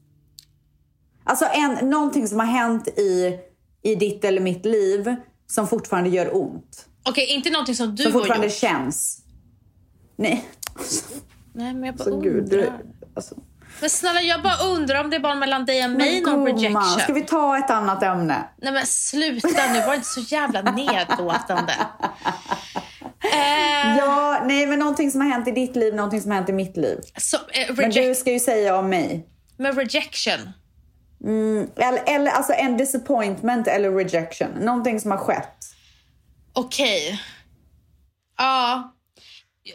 Alltså 1.25 1.45
en, 1.53 1.91
någonting 1.91 2.29
som 2.29 2.39
har 2.39 2.47
hänt 2.47 2.89
i, 2.89 3.39
i 3.83 3.95
ditt 3.95 4.25
eller 4.25 4.41
mitt 4.41 4.65
liv 4.65 5.17
som 5.47 5.69
fortfarande 5.69 6.11
gör 6.11 6.37
ont. 6.37 6.87
Okej, 7.09 7.27
inte 7.27 7.51
någonting 7.51 7.75
som 7.75 7.95
du 7.95 8.03
Som 8.03 8.13
har 8.13 8.19
fortfarande 8.21 8.47
gjort. 8.47 8.57
känns. 8.57 9.19
Nej. 10.17 10.49
Nej, 11.55 11.75
men 11.75 11.85
jag 11.85 11.95
bara 11.97 12.05
Så 12.05 12.11
undrar. 12.11 12.31
gud, 12.31 12.51
du, 12.51 12.71
alltså. 13.17 13.35
Men 13.81 13.91
snälla, 13.91 14.21
jag 14.23 14.43
bara 14.43 14.57
undrar 14.65 15.05
om 15.05 15.11
det 15.11 15.17
är 15.17 15.21
bara 15.21 15.35
mellan 15.35 15.65
dig 15.65 15.85
och 15.85 15.91
mig 15.91 16.23
Men 16.25 16.33
någon 16.33 16.47
rejection. 16.59 16.83
ska 17.01 17.13
vi 17.13 17.23
ta 17.23 17.59
ett 17.59 17.71
annat 17.71 18.03
ämne? 18.03 18.45
Nej 18.63 18.73
men 18.73 18.87
sluta 18.87 19.73
nu, 19.73 19.81
var 19.87 19.95
inte 19.95 20.07
så 20.07 20.21
jävla 20.21 20.63
nedlåtande. 20.63 21.73
Eh, 23.33 23.97
Ja, 23.99 24.43
nej 24.45 24.67
men 24.67 24.79
någonting 24.79 25.11
som 25.11 25.21
har 25.21 25.29
hänt 25.29 25.49
i 25.49 25.51
ditt 25.51 25.77
liv, 25.77 25.95
någonting 25.95 26.21
som 26.23 26.31
har 26.31 26.37
hänt 26.39 26.49
i 26.49 26.53
mitt 26.53 26.77
liv. 26.77 26.99
så, 27.17 27.37
eh, 27.37 27.75
Men 27.77 27.91
du 27.91 28.15
ska 28.15 28.33
ju 28.33 28.41
säga 28.41 28.77
om 28.79 28.89
mig. 28.89 29.29
med 29.57 29.77
rejection. 29.77 30.39
Eller, 31.77 32.03
eller 32.07 32.31
alltså 32.31 32.53
en 32.53 32.77
disappointment 32.77 33.67
eller 33.67 33.91
rejection. 33.91 34.51
Någonting 34.51 35.01
som 35.01 35.11
har 35.11 35.19
skett. 35.19 35.65
Okej. 36.53 37.21
Ja. 38.37 38.91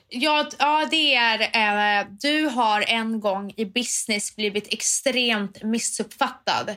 Ja, 0.09 0.49
ja, 0.59 0.87
det 0.91 1.15
är... 1.15 1.39
Eh, 1.41 2.07
du 2.21 2.45
har 2.45 2.81
en 2.87 3.19
gång 3.19 3.53
i 3.57 3.65
business 3.65 4.35
blivit 4.35 4.73
extremt 4.73 5.63
missuppfattad. 5.63 6.75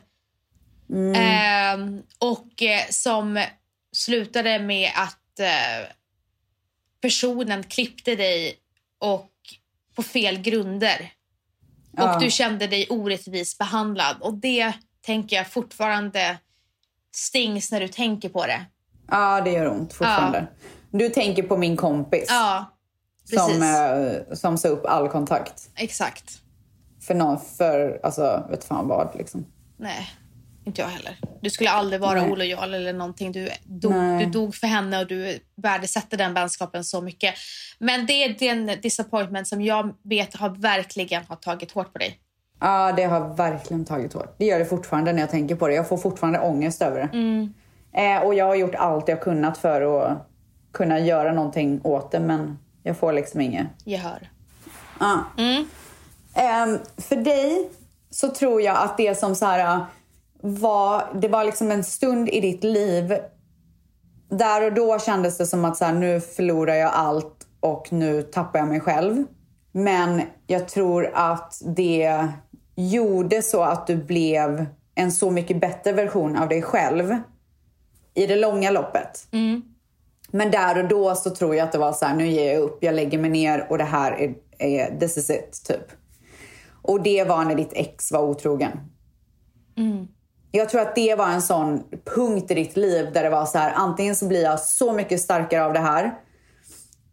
Eh, 1.14 1.78
och 2.18 2.62
eh, 2.62 2.87
som 2.90 3.44
slutade 3.92 4.58
med 4.58 4.90
att 4.96 5.40
eh, 5.40 5.88
personen 7.00 7.62
klippte 7.62 8.16
dig 8.16 8.56
och 8.98 9.30
på 9.94 10.02
fel 10.02 10.38
grunder. 10.38 11.12
Ja. 11.96 12.14
Och 12.14 12.20
du 12.20 12.31
kände 12.31 12.66
dig 12.66 12.87
orättvis 12.90 13.59
behandlad. 13.59 14.16
Och 14.20 14.35
det 14.35 14.72
tänker 15.07 15.37
jag 15.37 15.46
fortfarande 15.46 16.38
stings 17.14 17.72
när 17.72 17.81
du 17.81 17.88
tänker 17.88 18.28
på 18.28 18.46
det. 18.46 18.64
Ja, 19.11 19.40
det 19.40 19.50
gör 19.50 19.70
ont 19.70 19.92
fortfarande. 19.92 20.46
Du 20.90 21.09
tänker 21.09 21.42
på 21.42 21.57
min 21.57 21.76
kompis 21.76 22.26
Ja, 22.28 22.76
som, 23.24 23.62
eh, 23.62 24.35
som 24.37 24.59
sa 24.59 24.68
upp 24.68 24.87
all 24.87 25.09
kontakt. 25.09 25.70
Exakt. 25.76 26.38
För 27.00 27.14
någon, 27.14 27.40
för 27.40 28.00
alltså, 28.02 28.46
vet 28.50 28.64
fan 28.64 28.88
vad 28.88 29.16
liksom. 29.18 29.46
Nej, 29.76 30.11
inte 30.64 30.81
jag 30.81 30.88
heller. 30.88 31.16
Du 31.40 31.51
skulle 31.51 31.70
aldrig 31.70 32.01
vara 32.01 32.22
Nej. 32.22 32.31
olojal 32.31 32.75
eller 32.75 32.92
någonting. 32.92 33.33
Du 33.33 33.48
dog, 33.64 33.92
Nej. 33.92 34.25
du 34.25 34.31
dog 34.31 34.55
för 34.55 34.66
henne 34.66 35.01
och 35.01 35.07
du 35.07 35.38
värdesätter 35.57 36.16
den 36.16 36.35
vänskapen 36.35 36.85
så 36.85 37.01
mycket. 37.01 37.35
Men 37.79 38.07
det 38.07 38.12
är 38.12 38.38
den 38.38 38.81
disappointment 38.81 39.48
som 39.48 39.62
jag 39.62 39.94
vet 40.03 40.37
har 40.37 40.51
verkligen 40.51 41.22
har 41.29 41.37
tagit 41.37 41.72
hårt 41.72 41.92
på 41.92 41.98
dig. 41.98 42.18
Ja, 42.61 42.92
det 42.96 43.05
har 43.05 43.35
verkligen 43.35 43.85
tagit 43.85 44.12
hårt. 44.12 44.35
Det 44.38 44.44
gör 44.44 44.59
det 44.59 44.64
fortfarande 44.64 45.12
när 45.12 45.20
jag 45.20 45.31
tänker 45.31 45.55
på 45.55 45.68
det. 45.68 45.75
Jag 45.75 45.88
får 45.88 45.96
fortfarande 45.96 46.40
ångest 46.40 46.83
över 46.83 47.09
det. 47.12 47.48
Eh, 47.94 48.22
och 48.22 48.35
jag 48.35 48.44
har 48.44 48.55
gjort 48.55 48.75
allt 48.75 49.09
jag 49.09 49.20
kunnat 49.20 49.59
för 49.59 50.03
att 50.03 50.29
kunna 50.72 50.98
göra 50.98 51.33
någonting 51.33 51.81
åt 51.85 52.11
det, 52.11 52.20
men 52.20 52.59
jag 52.83 52.96
får 52.96 53.12
liksom 53.12 53.40
inget. 53.40 53.66
Gehör. 53.85 54.31
Ja. 55.01 55.25
Ehm, 56.35 56.79
för 56.96 57.16
dig 57.16 57.70
så 58.11 58.29
tror 58.29 58.62
jag 58.62 58.77
att 58.77 58.96
det 58.96 59.18
som 59.18 59.35
så 59.35 59.46
här 59.46 59.87
var, 60.42 61.05
det 61.14 61.28
var 61.28 61.44
liksom 61.44 61.70
en 61.70 61.85
stund 61.85 62.28
i 62.28 62.40
ditt 62.40 62.64
liv. 62.64 63.18
Där 64.31 64.66
och 64.66 64.72
då 64.72 64.98
kändes 64.98 65.38
det 65.38 65.46
som 65.46 65.64
att 65.64 65.76
så 65.76 65.85
här, 65.85 65.92
nu 65.92 66.20
förlorar 66.20 66.74
jag 66.74 66.90
allt 66.94 67.46
och 67.61 67.92
nu 67.92 68.22
tappar 68.22 68.59
jag 68.59 68.68
mig 68.68 68.81
själv. 68.81 69.24
Men 69.72 70.22
jag 70.46 70.68
tror 70.68 71.11
att 71.14 71.62
det 71.76 72.28
gjorde 72.74 73.42
så 73.42 73.62
att 73.62 73.87
du 73.87 73.96
blev 73.96 74.66
en 74.94 75.12
så 75.12 75.31
mycket 75.31 75.61
bättre 75.61 75.92
version 75.92 76.37
av 76.37 76.48
dig 76.48 76.62
själv 76.62 77.16
i 78.14 78.26
det 78.26 78.37
långa 78.37 78.70
loppet. 78.70 79.26
Men 80.31 80.50
där 80.50 80.83
och 80.83 80.88
då 80.88 81.14
så 81.14 81.31
tror 81.31 81.55
jag 81.55 81.64
att 81.64 81.72
det 81.72 81.78
var 81.78 81.92
så 81.92 82.05
här, 82.07 82.16
nu 82.16 82.26
ger 82.26 82.52
jag 82.52 82.62
upp, 82.62 82.78
jag 82.85 82.94
lägger 82.94 83.18
mig 83.18 83.31
ner 83.31 83.66
och 83.70 83.78
det 83.78 83.85
här 83.85 84.12
är, 84.12 84.35
är 84.59 84.98
this 84.98 85.16
is 85.16 85.31
it, 85.31 85.62
typ. 85.64 85.92
Och 86.83 87.02
det 87.02 87.24
var 87.24 87.44
när 87.44 87.55
ditt 87.55 87.72
ex 87.72 88.12
var 88.12 88.20
otrogen. 88.20 88.81
Jag 90.54 90.68
tror 90.68 90.80
att 90.80 90.94
det 90.94 91.14
var 91.14 91.28
en 91.28 91.42
sån 91.42 91.82
punkt 92.04 92.50
i 92.50 92.54
ditt 92.54 92.76
liv 92.76 93.12
där 93.12 93.22
det 93.22 93.30
var 93.30 93.46
så 93.46 93.58
här, 93.58 93.72
antingen 93.76 94.16
så 94.16 94.28
blir 94.28 94.42
jag 94.42 94.60
så 94.60 94.92
mycket 94.92 95.20
starkare 95.20 95.64
av 95.64 95.72
det 95.72 95.78
här. 95.78 96.14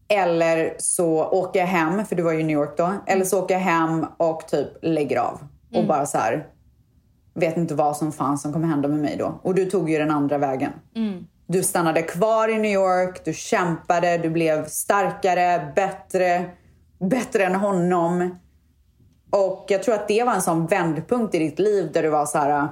Eller 0.08 0.76
så 0.78 1.26
åker 1.26 1.60
jag 1.60 1.68
hem, 1.68 2.06
för 2.06 2.16
du 2.16 2.24
var 2.24 2.32
ju 2.32 2.40
i 2.40 2.44
New 2.44 2.58
York 2.58 2.78
då. 2.78 2.94
Eller 3.08 3.26
så 3.26 3.44
åker 3.44 3.54
jag 3.54 3.62
hem 3.62 4.06
och 4.18 4.48
typ 4.48 4.68
lägger 4.82 5.20
av. 5.20 5.40
Och 5.74 5.88
bara 5.88 6.06
så 6.06 6.18
här, 6.18 6.48
vet 7.34 7.58
inte 7.58 7.76
vad 7.76 7.98
som 7.98 8.12
fanns 8.12 8.42
som 8.42 8.54
kommer 8.54 8.68
hända 8.68 8.88
med 8.88 9.00
mig 9.00 9.16
då. 9.18 9.40
Och 9.44 9.56
du 9.56 9.66
tog 9.66 9.90
ju 9.90 9.98
den 9.98 10.12
andra 10.12 10.38
vägen. 10.38 10.72
Du 11.48 11.64
stannade 11.64 12.02
kvar 12.02 12.50
i 12.50 12.58
New 12.58 12.72
York, 12.72 13.26
du 13.26 13.34
kämpade, 13.34 14.18
du 14.18 14.30
blev 14.30 14.66
starkare, 14.66 15.72
bättre, 15.76 16.50
bättre 17.00 17.46
än 17.46 17.56
honom. 17.56 18.40
Och 19.32 19.66
jag 19.68 19.84
tror 19.84 19.96
att 19.96 20.08
det 20.08 20.24
var 20.24 20.34
en 20.34 20.42
sån 20.42 20.68
vändpunkt 20.68 21.36
i 21.36 21.40
ditt 21.40 21.60
liv 21.60 21.92
där 21.94 22.04
du 22.04 22.10
var 22.10 22.26
så 22.26 22.38
här, 22.38 22.68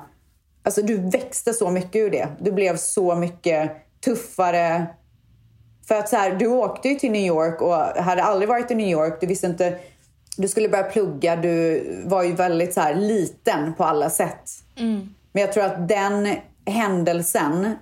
alltså 0.68 0.82
du 0.82 0.98
växte 0.98 1.54
så 1.54 1.70
mycket 1.70 1.96
ur 1.96 2.12
det. 2.12 2.28
Du 2.40 2.52
blev 2.52 2.78
så 2.78 3.16
mycket 3.16 3.72
tuffare. 4.06 4.88
För 5.88 5.96
att 5.96 6.10
så 6.10 6.16
här, 6.16 6.36
du 6.36 6.48
åkte 6.48 6.90
ju 6.90 6.96
till 6.96 7.12
New 7.12 7.26
York 7.26 7.62
och 7.62 7.76
hade 8.04 8.24
aldrig 8.24 8.50
varit 8.50 8.72
i 8.72 8.76
New 8.76 8.88
York. 8.88 9.18
Du 9.22 9.28
visste 9.28 9.48
inte, 9.48 9.80
du 10.38 10.48
skulle 10.48 10.70
börja 10.70 10.84
plugga, 10.84 11.36
du 11.36 11.84
var 12.06 12.24
ju 12.24 12.34
väldigt 12.34 12.74
så 12.74 12.82
här 12.82 12.96
liten 12.96 13.74
på 13.74 13.84
alla 13.84 14.10
sätt. 14.10 14.50
Men 15.32 15.42
jag 15.42 15.54
tror 15.54 15.64
att 15.64 15.88
den 15.88 16.36
händelsen 16.66 17.76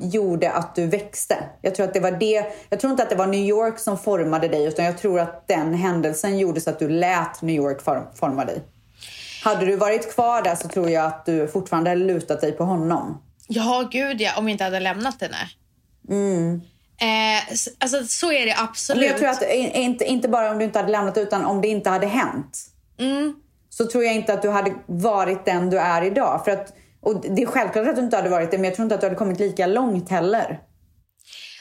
gjorde 0.00 0.52
att 0.52 0.74
du 0.74 0.86
växte. 0.86 1.36
Jag 1.62 1.74
tror 1.74 1.86
att 1.86 1.94
det 1.94 2.00
var 2.00 2.10
det. 2.10 2.46
Jag 2.68 2.80
tror 2.80 2.90
inte 2.90 3.02
att 3.02 3.10
det 3.10 3.16
var 3.16 3.26
New 3.26 3.44
York 3.44 3.78
som 3.78 3.98
formade 3.98 4.48
dig 4.48 4.66
utan 4.66 4.84
jag 4.84 4.98
tror 4.98 5.20
att 5.20 5.48
den 5.48 5.74
händelsen 5.74 6.38
gjorde 6.38 6.60
så 6.60 6.70
att 6.70 6.78
du 6.78 6.88
lät 6.88 7.42
New 7.42 7.56
York 7.56 7.82
form, 7.82 8.02
forma 8.14 8.44
dig. 8.44 8.62
Hade 9.46 9.66
du 9.66 9.76
varit 9.76 10.14
kvar 10.14 10.42
där 10.42 10.54
så 10.54 10.68
tror 10.68 10.90
jag 10.90 11.04
att 11.06 11.26
du 11.26 11.48
fortfarande 11.48 11.90
hade 11.90 12.04
lutat 12.04 12.40
dig 12.40 12.52
på 12.52 12.64
honom. 12.64 13.22
Ja, 13.48 13.88
gud 13.92 14.20
ja. 14.20 14.30
Om 14.38 14.44
vi 14.46 14.52
inte 14.52 14.64
hade 14.64 14.80
lämnat 14.80 15.20
henne. 15.20 15.36
Eh, 17.00 17.52
s- 17.52 17.68
alltså 17.78 18.04
så 18.04 18.32
är 18.32 18.46
det 18.46 18.54
absolut. 18.58 19.00
Men 19.00 19.08
jag 19.08 19.18
tror 19.18 19.28
att 19.28 19.42
eh, 19.42 19.80
inte, 19.80 20.04
inte 20.04 20.28
bara 20.28 20.50
om 20.50 20.58
du 20.58 20.64
inte 20.64 20.78
hade 20.78 20.92
lämnat 20.92 21.18
utan 21.18 21.44
om 21.44 21.60
det 21.60 21.68
inte 21.68 21.90
hade 21.90 22.06
hänt. 22.06 22.58
Så 23.70 23.86
tror 23.86 24.04
jag 24.04 24.14
inte 24.14 24.32
att 24.32 24.42
du 24.42 24.50
hade 24.50 24.74
varit 24.86 25.44
den 25.44 25.70
du 25.70 25.78
är 25.78 26.02
idag. 26.04 26.42
För 26.44 26.50
att, 26.52 26.72
och 27.00 27.20
det 27.20 27.42
är 27.42 27.46
självklart 27.46 27.88
att 27.88 27.96
du 27.96 28.02
inte 28.02 28.16
hade 28.16 28.28
varit 28.28 28.50
det 28.50 28.56
men 28.58 28.64
jag 28.64 28.74
tror 28.74 28.84
inte 28.84 28.94
att 28.94 29.00
du 29.00 29.06
hade 29.06 29.16
kommit 29.16 29.38
lika 29.40 29.66
långt 29.66 30.08
heller. 30.10 30.60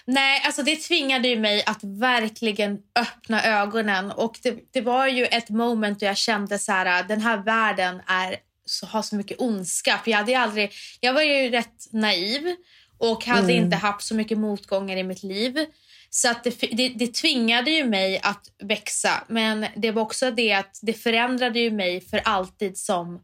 Nej, 0.08 0.42
alltså 0.46 0.64
det 0.64 0.76
tvingade 0.76 1.28
ju 1.28 1.40
mig 1.40 1.64
att 1.66 1.84
verkligen 1.84 2.80
öppna 2.96 3.44
ögonen. 3.44 4.12
Och 4.12 4.40
det, 4.44 4.56
det 4.72 4.82
var 4.82 5.08
ju 5.08 5.26
ett 5.26 5.50
moment 5.50 6.00
då 6.00 6.06
jag 6.06 6.18
kände 6.18 6.60
så 6.60 6.72
här, 6.72 7.04
den 7.04 7.22
här 7.22 7.38
världen 7.38 8.02
är, 8.08 8.36
så, 8.66 8.86
har 8.86 9.02
så 9.02 9.16
mycket 9.16 9.42
ondska. 9.42 10.00
För 10.04 10.12
jag, 10.12 10.18
hade 10.18 10.40
aldrig, 10.40 10.72
jag 11.00 11.14
var 11.14 11.22
ju 11.22 11.50
rätt 11.50 11.88
naiv 11.92 12.56
och 12.98 13.26
hade 13.26 13.54
inte 13.54 13.76
haft 13.76 14.08
så 14.08 14.16
mycket 14.16 14.38
motgångar 14.38 14.98
i 14.98 15.04
mitt 15.04 15.24
liv. 15.24 15.66
Så 16.10 16.30
att 16.30 16.44
det, 16.44 16.60
det, 16.72 16.90
det 16.90 17.14
tvingade 17.14 17.72
ju 17.72 17.84
mig 17.84 18.20
att 18.24 18.52
växa. 18.64 19.24
Men 19.28 19.66
det 19.76 19.92
var 19.92 20.02
också 20.02 20.32
det 20.32 20.54
att 20.54 20.80
det 20.82 20.94
förändrade 20.94 21.60
ju 21.60 21.72
mig 21.72 22.02
för 22.02 22.22
alltid 22.26 22.78
som 22.78 23.22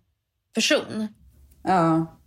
person. 0.55 1.07
Ja. 1.63 2.17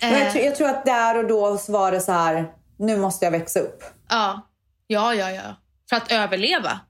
Men 0.00 0.20
jag, 0.20 0.32
tror, 0.32 0.44
jag 0.44 0.56
tror 0.56 0.68
att 0.68 0.84
där 0.84 1.18
och 1.18 1.28
då 1.28 1.58
var 1.68 1.92
det 1.92 2.00
så 2.00 2.12
här. 2.12 2.52
Nu 2.76 2.96
måste 2.96 3.24
jag 3.24 3.32
växa 3.32 3.60
upp. 3.60 3.82
Ja. 4.08 4.40
Ja, 4.86 5.14
ja, 5.14 5.30
ja. 5.30 5.56
För 5.90 5.96
att 5.96 6.12
överleva. 6.12 6.80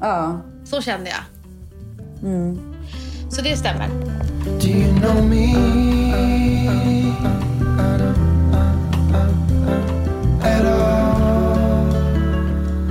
Ja. 0.00 0.40
Så 0.64 0.80
kände 0.80 1.10
jag. 1.10 1.22
Så 3.32 3.42
det 3.42 3.56
stämmer. 3.56 3.88
Do 4.60 4.68
you 4.68 5.00
know 5.00 5.24
me? 5.24 6.52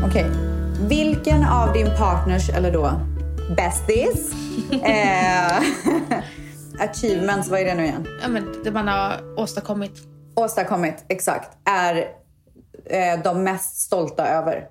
Okej. 0.05 0.25
Vilken 0.87 1.43
av 1.43 1.73
din 1.73 1.87
partners, 1.97 2.49
eller 2.49 2.71
då 2.71 2.91
besties, 3.55 4.31
eh, 4.83 5.57
achievements, 6.79 7.49
vad 7.49 7.59
är 7.59 7.65
det 7.65 7.73
nu 7.73 7.83
igen? 7.83 8.07
Ja, 8.21 8.27
men 8.27 8.63
det 8.63 8.71
man 8.71 8.87
har 8.87 9.39
åstadkommit. 9.39 9.91
Åstadkommit, 10.35 11.05
exakt, 11.07 11.57
är 11.65 12.20
eh, 12.91 13.23
de 13.23 13.43
mest 13.43 13.75
stolta 13.77 14.27
över? 14.27 14.67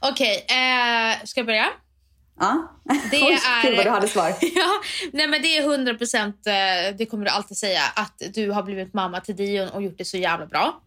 Okej, 0.00 0.36
eh, 0.48 1.24
ska 1.24 1.40
jag 1.40 1.46
börja? 1.46 1.66
Ja? 2.40 2.80
Det 3.10 3.16
Oj, 3.22 3.32
är- 3.32 3.62
Gud 3.68 3.76
vad 3.76 3.86
du 3.86 3.90
hade 3.90 4.08
svar. 4.08 4.28
Ja, 4.40 4.68
nej 5.12 5.28
men 5.28 5.42
det 5.42 5.56
är 5.56 5.62
100 5.62 5.94
procent, 5.94 6.46
eh, 6.46 6.96
det 6.98 7.06
kommer 7.06 7.24
du 7.24 7.30
alltid 7.30 7.56
säga, 7.56 7.82
att 7.96 8.22
du 8.34 8.50
har 8.50 8.62
blivit 8.62 8.94
mamma 8.94 9.20
till 9.20 9.36
Dion 9.36 9.68
och 9.68 9.82
gjort 9.82 9.98
det 9.98 10.04
så 10.04 10.16
jävla 10.16 10.46
bra. 10.46 10.80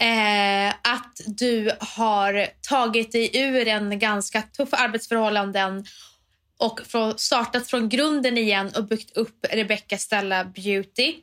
Eh, 0.00 0.68
att 0.68 1.20
du 1.26 1.70
har 1.80 2.46
tagit 2.68 3.12
dig 3.12 3.30
ur 3.40 3.68
en 3.68 3.98
ganska 3.98 4.42
tuff 4.42 4.68
arbetsförhållanden 4.72 5.84
och 6.58 6.80
från, 6.86 7.18
startat 7.18 7.66
från 7.66 7.88
grunden 7.88 8.38
igen 8.38 8.72
och 8.76 8.84
byggt 8.84 9.16
upp 9.16 9.46
Rebecca 9.52 9.98
Stella 9.98 10.44
Beauty. 10.44 11.14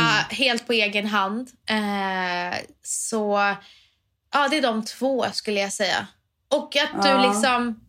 Ah, 0.00 0.34
helt 0.34 0.66
på 0.66 0.72
egen 0.72 1.06
hand. 1.06 1.48
Eh, 1.70 2.56
så 2.82 3.38
ja, 4.32 4.48
det 4.50 4.56
är 4.58 4.62
de 4.62 4.84
två 4.84 5.24
skulle 5.32 5.60
jag 5.60 5.72
säga. 5.72 6.06
Och 6.54 6.76
att 6.76 7.02
du 7.02 7.08
Ja. 7.08 7.32
liksom... 7.32 7.80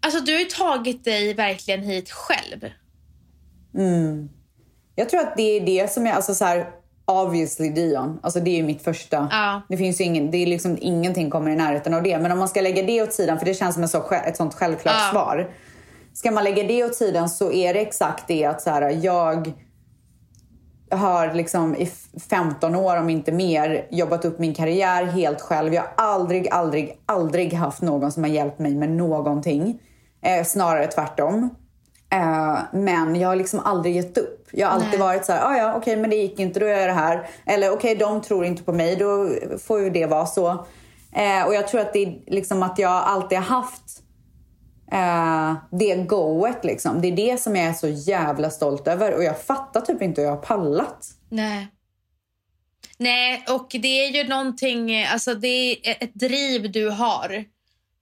Alltså 0.00 0.20
du 0.20 0.32
har 0.32 0.38
ju 0.40 0.44
tagit 0.44 1.04
dig 1.04 1.34
verkligen 1.34 1.82
hit 1.82 2.10
själv. 2.10 2.64
Jag 4.94 5.08
tror 5.08 5.20
att 5.20 5.36
det 5.36 5.42
är 5.56 5.60
det 5.60 5.92
som 5.92 6.06
är, 6.06 6.12
alltså 6.12 6.34
så 6.34 6.44
här, 6.44 6.70
obviously 7.04 7.70
Dion. 7.70 8.20
Alltså 8.22 8.40
det 8.40 8.50
är 8.50 8.56
ju 8.56 8.62
mitt 8.62 8.82
första. 8.82 9.28
Ja. 9.30 9.62
Det 9.68 9.76
finns 9.76 10.00
ingen, 10.00 10.30
det 10.30 10.38
är 10.38 10.46
liksom 10.46 10.78
ingenting 10.80 11.30
kommer 11.30 11.50
i 11.50 11.56
närheten 11.56 11.94
av 11.94 12.02
det. 12.02 12.18
Men 12.18 12.32
om 12.32 12.38
man 12.38 12.48
ska 12.48 12.60
lägga 12.60 12.82
det 12.82 13.02
åt 13.02 13.12
sidan, 13.12 13.38
för 13.38 13.46
det 13.46 13.54
känns 13.54 13.74
som 13.74 13.84
ett, 13.84 13.90
så, 13.90 14.10
ett 14.12 14.36
sånt 14.36 14.54
självklart 14.54 14.94
Ja. 14.98 15.10
svar. 15.12 15.50
Ska 16.12 16.30
man 16.30 16.44
lägga 16.44 16.62
det 16.62 16.84
åt 16.84 16.94
sidan 16.94 17.28
så 17.28 17.52
är 17.52 17.74
det 17.74 17.80
exakt 17.80 18.24
det 18.28 18.44
att 18.44 18.62
så 18.62 18.70
här, 18.70 18.90
jag 19.04 19.52
har 20.90 21.34
liksom 21.34 21.74
i 21.74 21.82
f- 21.82 22.22
15 22.30 22.74
år, 22.74 22.96
om 22.96 23.10
inte 23.10 23.32
mer, 23.32 23.86
jobbat 23.90 24.24
upp 24.24 24.38
min 24.38 24.54
karriär 24.54 25.04
helt 25.04 25.40
själv. 25.40 25.74
Jag 25.74 25.82
har 25.82 25.90
aldrig, 25.96 26.48
aldrig, 26.50 26.98
aldrig 27.06 27.52
haft 27.52 27.82
någon 27.82 28.12
som 28.12 28.22
har 28.22 28.30
hjälpt 28.30 28.58
mig 28.58 28.74
med 28.74 28.90
någonting. 28.90 29.78
Eh, 30.22 30.44
snarare 30.44 30.86
tvärtom. 30.86 31.50
Eh, 32.12 32.58
men 32.72 33.16
jag 33.16 33.28
har 33.28 33.36
liksom 33.36 33.60
aldrig 33.64 33.96
gett 33.96 34.18
upp. 34.18 34.48
Jag 34.52 34.66
har 34.68 34.74
alltid 34.74 34.90
Nej. 34.90 34.98
varit 34.98 35.24
så 35.24 35.32
här, 35.32 35.44
ah, 35.46 35.56
ja 35.56 35.74
okej 35.76 35.96
men 35.96 36.10
det 36.10 36.16
gick 36.16 36.38
inte, 36.40 36.60
då 36.60 36.66
gör 36.66 36.78
jag 36.78 36.88
det 36.88 36.92
här. 36.92 37.28
Eller 37.46 37.72
okej 37.72 37.94
de 37.94 38.20
tror 38.22 38.44
inte 38.44 38.62
på 38.62 38.72
mig, 38.72 38.96
då 38.96 39.28
får 39.58 39.80
ju 39.80 39.90
det 39.90 40.06
vara 40.06 40.26
så. 40.26 40.48
Eh, 41.12 41.46
och 41.46 41.54
jag 41.54 41.68
tror 41.68 41.80
att 41.80 41.92
det 41.92 42.02
är 42.02 42.18
liksom 42.26 42.62
att 42.62 42.78
jag 42.78 42.90
alltid 42.92 43.38
har 43.38 43.44
haft 43.44 43.82
eh, 44.92 45.56
det 45.70 45.96
goet 45.96 46.64
liksom. 46.64 47.00
Det 47.00 47.08
är 47.08 47.16
det 47.16 47.40
som 47.40 47.56
jag 47.56 47.66
är 47.66 47.72
så 47.72 47.88
jävla 47.88 48.50
stolt 48.50 48.88
över. 48.88 49.14
Och 49.14 49.24
jag 49.24 49.42
fattar 49.42 49.80
typ 49.80 50.02
inte 50.02 50.20
hur 50.20 50.28
jag 50.28 50.36
har 50.36 50.42
pallat. 50.42 51.06
Nej. 51.28 51.68
Nej, 52.98 53.44
och 53.48 53.68
det 53.70 54.04
är 54.04 54.10
ju 54.10 54.28
någonting, 54.28 55.04
alltså 55.04 55.34
det 55.34 55.88
är 55.88 56.04
ett 56.04 56.14
driv 56.14 56.72
du 56.72 56.90
har 56.90 57.44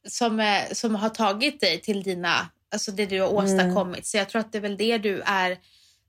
som, 0.09 0.41
eh, 0.41 0.63
som 0.73 0.95
har 0.95 1.09
tagit 1.09 1.61
dig 1.61 1.81
till 1.81 2.03
dina, 2.03 2.51
alltså 2.73 2.93
det 2.93 3.07
du 3.07 3.21
har 3.21 3.35
åstadkommit. 3.35 4.07
Så 4.07 4.17
jag 4.17 4.29
tror 4.29 4.41
att 4.41 4.53
det 4.53 4.59
är 4.59 4.63
väl 4.63 4.77
det 4.77 4.99
du 4.99 5.23
är 5.27 5.59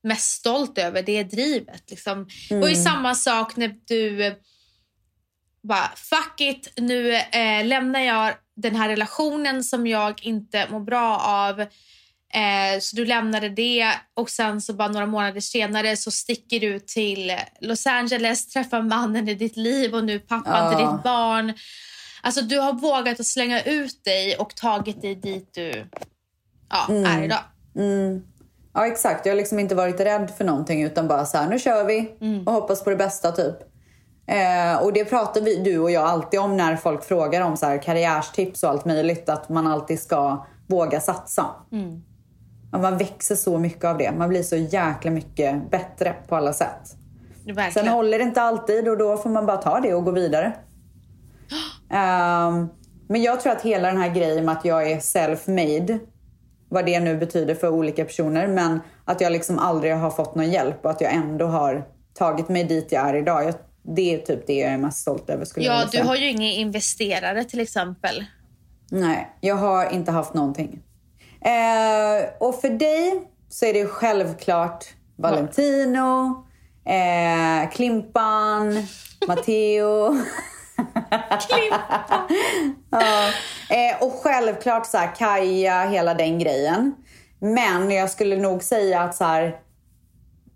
mest 0.04 0.32
stolt 0.32 0.78
över, 0.78 1.02
det 1.02 1.18
är 1.18 1.24
drivet. 1.24 1.84
Liksom. 1.90 2.30
Och 2.62 2.70
i 2.70 2.76
samma 2.76 3.16
sak 3.16 3.56
när 3.56 3.76
du 3.86 4.26
eh, 4.26 4.34
bara, 5.64 5.92
fuck 5.96 6.42
it, 6.42 6.74
nu 6.78 7.16
eh, 7.16 7.66
lämnar 7.66 8.00
jag 8.00 8.34
den 8.58 8.76
här 8.76 8.90
relationen 8.90 9.64
som 9.64 9.88
jag 9.88 10.24
inte 10.24 10.68
mår 10.72 10.80
bra 10.80 11.18
av. 11.20 11.62
Eh, 12.34 12.80
så 12.82 12.96
du 12.96 13.06
lämnade 13.06 13.50
det 13.50 13.92
och 14.14 14.30
sen 14.30 14.62
så 14.62 14.74
bara 14.74 14.88
några 14.88 15.06
månader 15.06 15.42
senare 15.42 15.98
så 15.98 16.12
sticker 16.12 16.60
du 16.60 16.80
till 16.80 17.32
Los 17.62 17.88
Angeles, 17.88 18.48
träffar 18.48 18.82
mannen 18.82 19.28
i 19.30 19.34
ditt 19.34 19.58
liv 19.58 19.96
och 19.96 20.04
nu 20.04 20.20
pappan 20.20 20.76
till 20.76 20.84
Ja. 20.84 20.92
ditt 20.92 21.04
barn. 21.04 21.54
Alltså 22.22 22.42
du 22.42 22.60
har 22.60 22.74
vågat 22.74 23.20
att 23.20 23.26
slänga 23.26 23.62
ut 23.62 24.04
dig 24.04 24.36
och 24.36 24.56
tagit 24.56 25.02
dig 25.02 25.16
dit 25.16 25.54
du 25.54 25.88
ja, 26.70 26.88
är 26.90 27.24
idag. 27.24 27.44
Ja 28.74 28.88
exakt, 28.88 29.26
jag 29.26 29.34
har 29.34 29.38
liksom 29.38 29.60
inte 29.60 29.76
varit 29.76 30.00
rädd 30.00 30.32
för 30.38 30.46
någonting 30.46 30.84
utan 30.84 31.08
bara 31.08 31.26
så 31.26 31.38
här, 31.38 31.50
nu 31.50 31.60
kör 31.60 31.84
vi 31.86 32.12
och 32.46 32.54
hoppas 32.54 32.84
på 32.84 32.90
det 32.90 32.96
bästa 32.96 33.32
typ. 33.32 33.56
Eh, 34.28 34.84
och 34.84 34.94
det 34.94 35.06
pratar 35.06 35.42
vi, 35.42 35.56
du 35.56 35.80
och 35.80 35.92
jag 35.92 36.04
alltid 36.04 36.40
om 36.40 36.58
när 36.58 36.76
folk 36.76 37.04
frågar 37.04 37.42
om 37.42 37.58
så 37.58 37.66
här, 37.66 37.78
karriärstips 37.78 38.64
och 38.64 38.70
allt 38.70 38.86
möjligt. 38.86 39.30
Att 39.30 39.50
man 39.50 39.68
alltid 39.68 40.00
ska 40.00 40.46
våga 40.68 41.00
satsa. 41.00 41.46
Ja, 42.72 42.78
man 42.78 42.98
växer 42.98 43.36
så 43.36 43.58
mycket 43.58 43.86
av 43.86 43.98
det. 43.98 44.12
Man 44.12 44.30
blir 44.30 44.44
så 44.44 44.56
jäkla 44.56 45.12
mycket 45.12 45.72
bättre 45.72 46.16
på 46.28 46.36
alla 46.36 46.54
sätt. 46.54 46.98
Verkligen. 47.46 47.72
Sen 47.72 47.88
håller 47.88 48.18
det 48.18 48.24
inte 48.24 48.42
alltid 48.42 48.88
och 48.88 48.98
då 48.98 49.18
får 49.18 49.30
man 49.30 49.46
bara 49.46 49.58
ta 49.58 49.80
det 49.80 49.94
och 49.94 50.06
gå 50.06 50.12
vidare. 50.12 50.54
Ehm, 51.90 52.68
men 53.10 53.22
jag 53.22 53.42
tror 53.42 53.54
att 53.54 53.62
hela 53.62 53.88
den 53.88 54.02
här 54.02 54.10
grejen 54.10 54.46
med 54.46 54.58
att 54.58 54.66
jag 54.66 54.92
är 54.92 54.98
self-made, 54.98 56.00
vad 56.70 56.86
det 56.86 57.00
nu 57.00 57.18
betyder 57.18 57.56
för 57.56 57.70
olika 57.70 58.06
personer, 58.06 58.48
men 58.48 58.80
att 59.06 59.22
jag 59.22 59.32
liksom 59.32 59.60
aldrig 59.60 59.96
har 59.96 60.10
fått 60.10 60.36
någon 60.36 60.52
hjälp 60.52 60.86
och 60.86 60.92
att 60.92 61.02
jag 61.02 61.14
ändå 61.14 61.46
har 61.46 61.86
tagit 62.14 62.50
mig 62.50 62.64
dit 62.64 62.92
jag 62.92 63.10
är 63.10 63.14
idag. 63.14 63.44
Jag, 63.44 63.54
det 63.96 64.14
är 64.14 64.18
typ 64.18 64.48
det 64.48 64.54
jag 64.54 64.72
är 64.72 64.78
mest 64.78 65.02
stolt 65.02 65.30
över 65.30 65.46
skulle 65.46 65.66
jag 65.66 65.76
Ja, 65.76 65.86
vilja 65.92 66.02
du 66.02 66.08
har 66.08 66.16
ju 66.16 66.30
inga 66.30 66.52
investerare 66.52 67.44
till 67.44 67.60
exempel. 67.60 68.26
Nej, 68.92 69.38
jag 69.42 69.56
har 69.56 69.94
inte 69.94 70.12
haft 70.12 70.34
någonting. 70.34 70.80
Eh, 71.42 72.30
och 72.40 72.62
för 72.62 72.70
dig 72.70 73.28
så 73.50 73.66
är 73.66 73.74
det 73.74 73.86
självklart 73.86 74.86
Valentino, 75.16 76.46
eh, 76.86 77.70
Klimpan, 77.70 78.88
Matteo. 79.28 80.16
ja. 82.92 83.30
eh, 83.70 84.04
och 84.04 84.14
självklart 84.24 84.86
så 84.86 84.98
här, 84.98 85.16
Kaja, 85.16 85.90
hela 85.90 86.14
den 86.14 86.40
grejen. 86.40 86.96
Men 87.40 87.92
jag 87.92 88.10
skulle 88.10 88.36
nog 88.36 88.64
säga 88.64 89.02
att 89.02 89.16
så 89.16 89.24
här, 89.24 89.56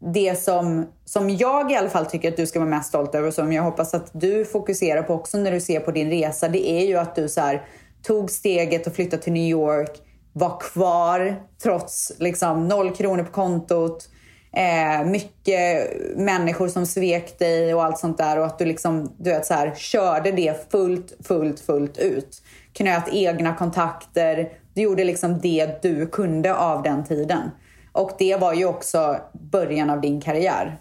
det 0.02 0.40
som, 0.40 0.86
som 1.06 1.30
jag 1.30 1.72
i 1.72 1.76
alla 1.76 1.90
fall 1.90 2.06
tycker 2.06 2.30
att 2.30 2.38
du 2.38 2.48
ska 2.48 2.60
vara 2.60 2.70
mest 2.70 2.90
stolt 2.90 3.16
över 3.16 3.28
och 3.28 3.34
som 3.34 3.54
jag 3.54 3.64
hoppas 3.64 3.94
att 3.94 4.10
du 4.14 4.46
fokuserar 4.46 5.04
på 5.04 5.14
också 5.14 5.38
när 5.38 5.52
du 5.52 5.60
ser 5.60 5.80
på 5.80 5.92
din 5.92 6.10
resa, 6.10 6.48
det 6.48 6.70
är 6.70 6.88
ju 6.88 6.98
att 6.98 7.16
du 7.16 7.30
så 7.30 7.42
här, 7.42 7.66
tog 8.04 8.32
steget 8.32 8.88
och 8.88 8.94
flyttade 8.94 9.24
till 9.24 9.34
New 9.34 9.50
York, 9.50 9.92
var 10.34 10.60
kvar 10.60 11.36
trots 11.64 12.12
liksom 12.20 12.68
noll 12.68 12.96
kronor 12.96 13.24
på 13.24 13.32
kontot, 13.32 14.10
eh, 14.54 15.06
mycket 15.06 15.92
människor 16.16 16.68
som 16.68 16.86
svek 16.86 17.40
dig 17.40 17.74
och 17.74 17.84
allt 17.84 18.00
sånt 18.00 18.18
där 18.18 18.40
och 18.40 18.46
att 18.46 18.60
du 18.60 18.66
liksom, 18.66 19.16
du 19.18 19.30
vet 19.30 19.46
så 19.46 19.54
här, 19.54 19.76
körde 19.76 20.32
det 20.32 20.72
fullt, 20.72 21.14
fullt, 21.24 21.60
fullt 21.60 21.98
ut. 21.98 22.42
Knöt 22.74 23.08
egna 23.12 23.56
kontakter, 23.56 24.50
du 24.74 24.82
gjorde 24.82 25.04
liksom 25.04 25.40
det 25.40 25.82
du 25.82 26.08
kunde 26.08 26.56
av 26.56 26.84
den 26.84 27.06
tiden. 27.06 27.52
Och 27.92 28.12
det 28.20 28.36
var 28.36 28.54
ju 28.54 28.66
också 28.66 29.22
början 29.34 29.90
av 29.90 30.02
din 30.02 30.22
karriär. 30.22 30.78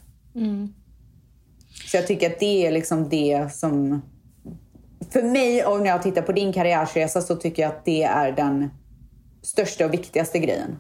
Så 1.90 1.96
jag 1.96 2.06
tycker 2.06 2.30
att 2.30 2.40
det 2.40 2.66
är 2.66 2.70
liksom 2.70 3.08
det 3.08 3.54
som... 3.54 4.02
För 5.12 5.22
mig, 5.22 5.64
och 5.64 5.80
när 5.80 5.86
jag 5.86 6.02
tittar 6.02 6.22
på 6.22 6.32
din 6.32 6.52
karriärsresa, 6.52 7.20
så 7.20 7.36
tycker 7.36 7.62
jag 7.62 7.72
att 7.72 7.84
det 7.84 8.02
är 8.02 8.32
den 8.32 8.70
största 9.42 9.84
och 9.86 9.92
viktigaste 9.92 10.38
grejen. 10.38 10.76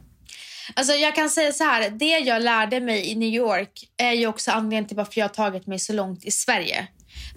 Alltså 0.74 0.92
jag 0.92 1.14
kan 1.14 1.30
säga 1.30 1.52
så 1.52 1.64
här, 1.64 1.90
det 1.90 2.18
jag 2.18 2.42
lärde 2.42 2.80
mig 2.80 3.10
i 3.10 3.14
New 3.14 3.28
York 3.28 3.90
är 3.96 4.12
ju 4.12 4.26
också 4.26 4.50
anledningen 4.50 4.86
till 4.86 4.96
varför 4.96 5.20
jag 5.20 5.24
har 5.28 5.34
tagit 5.34 5.66
mig 5.66 5.78
så 5.78 5.92
långt 5.92 6.24
i 6.24 6.30
Sverige. 6.30 6.86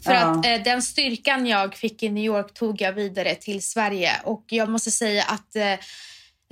För 0.03 0.13
Ja. 0.13 0.19
att 0.19 0.45
eh, 0.45 0.63
den 0.63 0.81
styrkan 0.81 1.45
jag 1.45 1.75
fick 1.75 2.03
i 2.03 2.09
New 2.09 2.23
York 2.23 2.53
tog 2.53 2.81
jag 2.81 2.93
vidare 2.93 3.35
till 3.35 3.63
Sverige. 3.63 4.11
Och 4.23 4.43
jag 4.49 4.69
måste 4.69 4.91
säga 4.91 5.23
att 5.23 5.55
eh, 5.55 5.73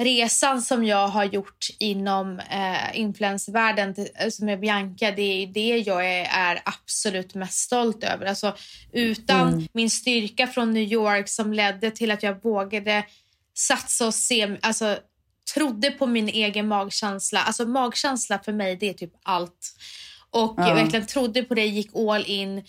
resan 0.04 0.62
som 0.62 0.84
jag 0.86 1.08
har 1.08 1.24
gjort 1.26 1.68
inom 1.80 2.40
eh, 2.40 3.00
influencervärlden 3.00 3.94
till- 3.94 4.10
alltså 4.24 4.46
med 4.46 4.60
Bianca, 4.60 5.12
det 5.12 5.44
är 5.44 5.48
det 5.48 5.78
jag 5.78 6.06
är, 6.06 6.28
är 6.32 6.62
absolut 6.66 7.36
mest 7.36 7.58
stolt 7.58 8.04
över. 8.04 8.26
Alltså, 8.26 8.56
utan 8.92 9.68
min 9.74 9.90
styrka 9.90 10.48
från 10.48 10.72
New 10.72 10.84
York 10.92 11.30
som 11.30 11.54
ledde 11.54 11.92
till 11.92 12.12
att 12.12 12.24
jag 12.24 12.44
vågade 12.44 13.04
satsa 13.54 14.08
och 14.08 14.14
se, 14.14 14.58
alltså 14.62 14.98
trodde 15.54 15.92
på 15.92 16.06
min 16.08 16.30
egen 16.30 16.68
magkänsla. 16.68 17.42
Alltså 17.42 17.66
magkänsla 17.66 18.40
för 18.40 18.54
mig 18.54 18.76
det 18.76 18.90
är 18.90 18.94
typ 18.94 19.14
allt. 19.24 19.76
Och 20.30 20.54
Ja. 20.58 20.68
jag 20.68 20.76
verkligen 20.76 21.06
trodde 21.06 21.44
på 21.44 21.54
det, 21.56 21.66
gick 21.66 21.96
all 21.96 22.26
in 22.26 22.64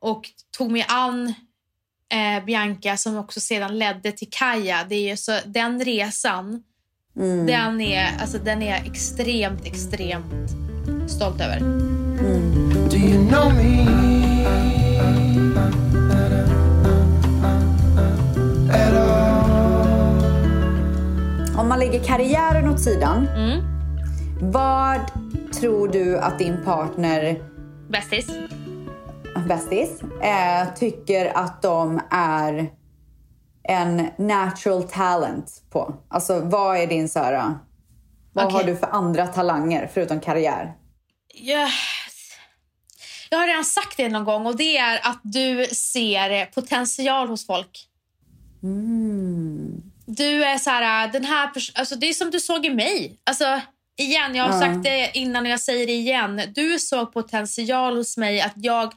och 0.00 0.30
tog 0.56 0.70
mig 0.70 0.84
an 0.88 1.34
eh, 2.12 2.44
Bianca 2.44 2.96
som 2.96 3.16
också 3.16 3.40
sedan 3.40 3.78
ledde 3.78 4.12
till 4.12 4.28
Kaja. 4.30 4.86
Det 4.88 4.94
är 4.94 5.10
ju 5.10 5.16
så, 5.16 5.38
den 5.46 5.84
resan, 5.84 6.62
den, 7.46 7.80
är, 7.80 8.20
alltså, 8.20 8.38
den 8.38 8.62
är 8.62 8.70
jag 8.70 8.86
extremt, 8.86 9.66
extremt 9.66 10.56
stolt 11.06 11.40
över. 11.40 11.60
Do 12.90 12.96
you 12.96 13.28
know 13.28 13.54
me? 13.54 13.86
Om 21.58 21.68
man 21.68 21.78
lägger 21.78 22.04
karriären 22.04 22.68
åt 22.68 22.80
sidan, 22.80 23.28
vad 24.40 25.00
tror 25.60 25.88
du 25.88 26.18
att 26.18 26.38
din 26.38 26.56
partner, 26.64 27.42
Bästis? 27.88 28.30
bästis, 29.48 30.02
eh, 30.02 30.74
tycker 30.74 31.36
att 31.36 31.62
de 31.62 32.00
är 32.10 32.70
en 33.68 34.10
natural 34.18 34.82
talent 34.82 35.62
på? 35.70 35.94
Alltså 36.08 36.40
vad 36.40 36.76
är 36.76 36.86
din 36.86 37.08
så 37.08 37.18
här, 37.18 37.54
vad 38.32 38.44
Okej. 38.44 38.56
har 38.56 38.64
du 38.64 38.76
för 38.76 38.86
andra 38.86 39.26
talanger 39.26 39.90
förutom 39.94 40.20
karriär? 40.20 40.74
Yes. 41.34 41.72
Jag 43.30 43.38
har 43.38 43.46
redan 43.46 43.64
sagt 43.64 43.96
det 43.96 44.08
någon 44.08 44.24
gång 44.24 44.46
och 44.46 44.56
det 44.56 44.76
är 44.76 45.00
att 45.02 45.20
du 45.22 45.66
ser 45.66 46.46
potential 46.46 47.28
hos 47.28 47.46
folk. 47.46 47.88
Du 50.06 50.44
är 50.44 50.58
så 50.58 50.70
här, 50.70 51.08
den 51.08 51.24
här 51.24 51.50
alltså 51.74 51.96
det 51.96 52.08
är 52.08 52.12
som 52.12 52.30
du 52.30 52.40
såg 52.40 52.66
i 52.66 52.70
mig. 52.70 53.20
Alltså 53.24 53.60
igen, 53.98 54.34
jag 54.34 54.44
har 54.44 54.60
sagt 54.60 54.82
det 54.82 55.10
innan 55.14 55.46
och 55.46 55.52
jag 55.52 55.60
säger 55.60 55.86
det 55.86 55.92
igen. 55.92 56.42
Du 56.54 56.78
såg 56.78 57.12
potential 57.12 57.96
hos 57.96 58.16
mig 58.16 58.40
att 58.40 58.54
jag, 58.56 58.92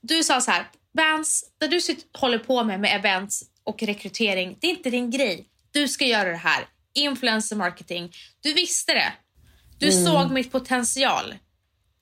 du 0.00 0.22
sa 0.22 0.40
så 0.40 0.50
här, 0.50 0.66
Vans, 0.92 1.44
det 1.58 1.68
du 1.68 1.80
håller 2.18 2.38
på 2.38 2.64
med 2.64 2.80
med 2.80 2.96
events 2.96 3.42
och 3.66 3.82
rekrytering, 3.82 4.58
det 4.60 4.66
är 4.66 4.70
inte 4.70 4.90
din 4.90 5.10
grej. 5.10 5.46
Du 5.70 5.88
ska 5.88 6.04
göra 6.04 6.30
det 6.30 6.36
här. 6.36 6.68
Influencer 6.94 7.56
marketing. 7.56 8.12
Du 8.40 8.52
visste 8.52 8.94
det. 8.94 9.12
Du 9.78 9.92
såg 9.92 10.30
mitt 10.30 10.52
potential. 10.52 11.34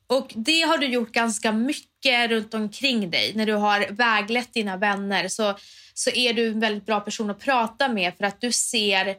Och 0.07 0.33
det 0.35 0.61
har 0.61 0.77
du 0.77 0.87
gjort 0.87 1.11
ganska 1.11 1.51
mycket 1.51 2.29
runt 2.29 2.53
omkring 2.53 3.09
dig. 3.09 3.33
När 3.35 3.45
du 3.45 3.53
har 3.53 3.87
väglett 3.89 4.53
dina 4.53 4.77
vänner 4.77 5.27
så, 5.27 5.57
så 5.93 6.09
är 6.09 6.33
du 6.33 6.47
en 6.47 6.59
väldigt 6.59 6.85
bra 6.85 6.99
person 6.99 7.29
att 7.29 7.39
prata 7.39 7.89
med 7.89 8.17
för 8.17 8.25
att 8.25 8.41
du 8.41 8.51
ser 8.51 9.15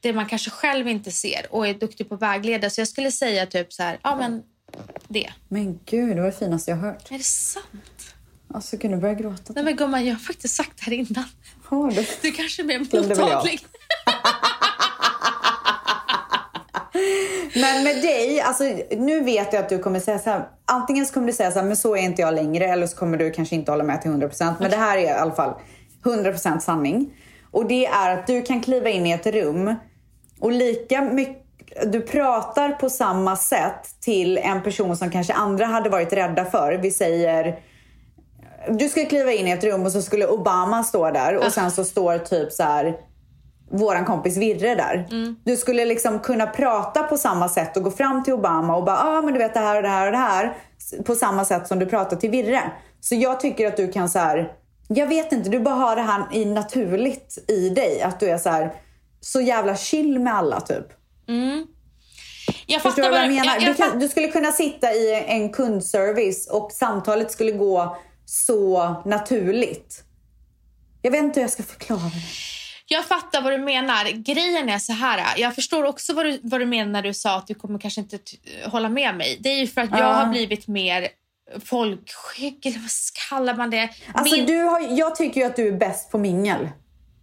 det 0.00 0.12
man 0.12 0.26
kanske 0.26 0.50
själv 0.50 0.88
inte 0.88 1.10
ser 1.10 1.46
och 1.50 1.66
är 1.66 1.74
duktig 1.74 2.08
på 2.08 2.14
att 2.14 2.22
vägleda. 2.22 2.70
Så 2.70 2.80
jag 2.80 2.88
skulle 2.88 3.12
säga 3.12 3.46
typ 3.46 3.72
så 3.72 3.82
här, 3.82 3.98
ja 4.02 4.16
men 4.16 4.42
det. 5.08 5.32
Men 5.48 5.80
gud, 5.84 6.16
det 6.16 6.20
var 6.20 6.30
det 6.30 6.38
finaste 6.38 6.70
jag 6.70 6.78
har 6.78 6.86
hört. 6.86 7.10
Är 7.10 7.18
det 7.18 7.24
sant? 7.24 7.97
Alltså, 8.54 8.78
kunde 8.78 8.96
du 8.96 9.00
börja 9.00 9.14
gråta? 9.14 9.52
Nej 9.52 9.64
men 9.64 9.76
gumman, 9.76 10.06
jag 10.06 10.14
har 10.14 10.20
faktiskt 10.20 10.54
sagt 10.54 10.72
det 10.76 10.84
här 10.84 10.92
innan. 10.92 11.24
Har 11.64 11.90
du? 11.90 12.06
Du 12.22 12.32
kanske 12.32 12.62
är 12.62 12.64
mer 12.64 12.86
jag. 12.90 13.08
mottaglig. 13.08 13.60
Men 17.54 17.84
med 17.84 17.96
dig, 18.02 18.40
alltså 18.40 18.64
nu 18.90 19.20
vet 19.20 19.52
jag 19.52 19.62
att 19.62 19.68
du 19.68 19.78
kommer 19.78 20.00
säga 20.00 20.18
så 20.18 20.30
här. 20.30 20.48
Antingen 20.64 21.06
så 21.06 21.14
kommer 21.14 21.26
du 21.26 21.32
säga 21.32 21.50
så 21.50 21.58
här, 21.58 21.66
men 21.66 21.76
så 21.76 21.96
är 21.96 22.00
inte 22.00 22.22
jag 22.22 22.34
längre. 22.34 22.64
Eller 22.64 22.86
så 22.86 22.96
kommer 22.96 23.18
du 23.18 23.30
kanske 23.30 23.54
inte 23.54 23.70
hålla 23.70 23.84
med 23.84 24.02
till 24.02 24.10
100%. 24.10 24.54
Men 24.60 24.70
det 24.70 24.76
här 24.76 24.98
är 24.98 25.02
i 25.02 25.08
alla 25.08 25.34
fall 25.34 25.54
100% 26.04 26.58
sanning. 26.58 27.10
Och 27.50 27.68
det 27.68 27.86
är 27.86 28.18
att 28.18 28.26
du 28.26 28.42
kan 28.42 28.60
kliva 28.60 28.88
in 28.88 29.06
i 29.06 29.12
ett 29.12 29.26
rum 29.26 29.74
och 30.40 30.52
lika 30.52 31.02
mycket 31.02 31.44
du 31.86 32.00
pratar 32.00 32.72
på 32.72 32.90
samma 32.90 33.36
sätt 33.36 34.00
till 34.00 34.38
en 34.38 34.62
person 34.62 34.96
som 34.96 35.10
kanske 35.10 35.32
andra 35.32 35.66
hade 35.66 35.90
varit 35.90 36.12
rädda 36.12 36.44
för. 36.44 36.72
Vi 36.72 36.90
säger 36.90 37.58
du 38.70 38.88
skulle 38.88 39.06
kliva 39.06 39.32
in 39.32 39.46
i 39.46 39.50
ett 39.50 39.64
rum 39.64 39.86
och 39.86 39.92
så 39.92 40.02
skulle 40.02 40.26
Obama 40.26 40.84
stå 40.84 41.10
där 41.10 41.36
och 41.36 41.52
sen 41.52 41.70
så 41.70 41.84
står 41.84 42.18
typ 42.18 42.52
så 42.52 42.62
här 42.62 42.96
våran 43.70 44.04
kompis 44.04 44.36
Virre 44.36 44.74
där. 44.74 45.06
Du 45.44 45.56
skulle 45.56 45.84
liksom 45.84 46.18
kunna 46.18 46.46
prata 46.46 47.02
på 47.02 47.16
samma 47.16 47.48
sätt 47.48 47.76
och 47.76 47.82
gå 47.82 47.90
fram 47.90 48.24
till 48.24 48.32
Obama 48.32 48.76
och 48.76 48.84
bara, 48.84 48.96
ja 48.96 49.18
ah, 49.18 49.22
men 49.22 49.32
du 49.32 49.38
vet 49.38 49.54
det 49.54 49.60
här 49.60 49.76
och 49.76 49.82
det 49.82 49.88
här 49.88 50.06
och 50.06 50.12
det 50.12 50.18
här. 50.18 50.56
På 51.04 51.14
samma 51.14 51.44
sätt 51.44 51.68
som 51.68 51.78
du 51.78 51.86
pratar 51.86 52.16
till 52.16 52.30
Virre. 52.30 52.62
Så 53.00 53.14
jag 53.14 53.40
tycker 53.40 53.66
att 53.66 53.76
du 53.76 53.92
kan 53.92 54.08
så 54.08 54.18
här, 54.18 54.52
jag 54.88 55.06
vet 55.06 55.32
inte, 55.32 55.50
du 55.50 55.60
bara 55.60 55.74
har 55.74 55.96
det 55.96 56.02
här 56.02 56.24
i 56.32 56.44
naturligt 56.44 57.44
i 57.48 57.68
dig. 57.68 58.02
Att 58.02 58.20
du 58.20 58.26
är 58.30 58.38
så 58.38 58.50
här, 58.50 58.72
så 59.20 59.40
jävla 59.40 59.76
chill 59.76 60.18
med 60.18 60.34
alla 60.34 60.60
typ. 60.60 60.86
Jag 62.66 62.82
Förstår 62.82 63.02
du 63.02 63.10
vad 63.10 63.20
jag 63.20 63.28
menar? 63.28 63.44
jag, 63.44 63.60
du, 63.60 63.66
jag, 63.66 63.76
kan, 63.76 63.90
fatt- 63.90 64.00
du 64.00 64.08
skulle 64.08 64.28
kunna 64.28 64.52
sitta 64.52 64.92
i 64.92 65.24
en 65.26 65.52
kundservice 65.52 66.48
och 66.50 66.72
samtalet 66.72 67.30
skulle 67.32 67.52
gå 67.52 67.96
så 68.28 68.94
naturligt. 69.04 70.04
Jag 71.02 71.10
vet 71.10 71.22
inte 71.22 71.40
hur 71.40 71.44
jag 71.44 71.50
ska 71.50 71.62
förklara 71.62 72.00
det. 72.00 72.22
Jag 72.86 73.04
fattar 73.04 73.42
vad 73.42 73.52
du 73.52 73.58
menar. 73.58 74.04
Grejen 74.04 74.68
är 74.68 74.78
så 74.78 74.92
här. 74.92 75.34
Jag 75.36 75.54
förstår 75.54 75.84
också 75.84 76.12
vad 76.14 76.26
du, 76.26 76.40
vad 76.42 76.60
du 76.60 76.66
menar 76.66 76.92
när 76.92 77.02
du 77.02 77.14
sa 77.14 77.36
att 77.36 77.46
du 77.46 77.54
kommer 77.54 77.78
kanske 77.78 78.00
inte 78.00 78.18
hålla 78.66 78.88
med 78.88 79.14
mig. 79.14 79.38
Det 79.40 79.48
är 79.48 79.58
ju 79.58 79.66
för 79.66 79.80
att 79.80 79.90
jag 79.90 80.14
har 80.14 80.26
blivit 80.26 80.68
mer 80.68 81.08
folkskygg, 81.64 82.66
eller 82.66 82.78
vad 82.78 82.90
kallar 83.30 83.54
man 83.54 83.70
det? 83.70 83.88
Alltså, 84.14 84.36
Min- 84.36 84.46
du 84.46 84.62
har, 84.62 84.98
jag 84.98 85.16
tycker 85.16 85.40
ju 85.40 85.46
att 85.46 85.56
du 85.56 85.68
är 85.68 85.72
bäst 85.72 86.10
på 86.10 86.18
mingel. 86.18 86.68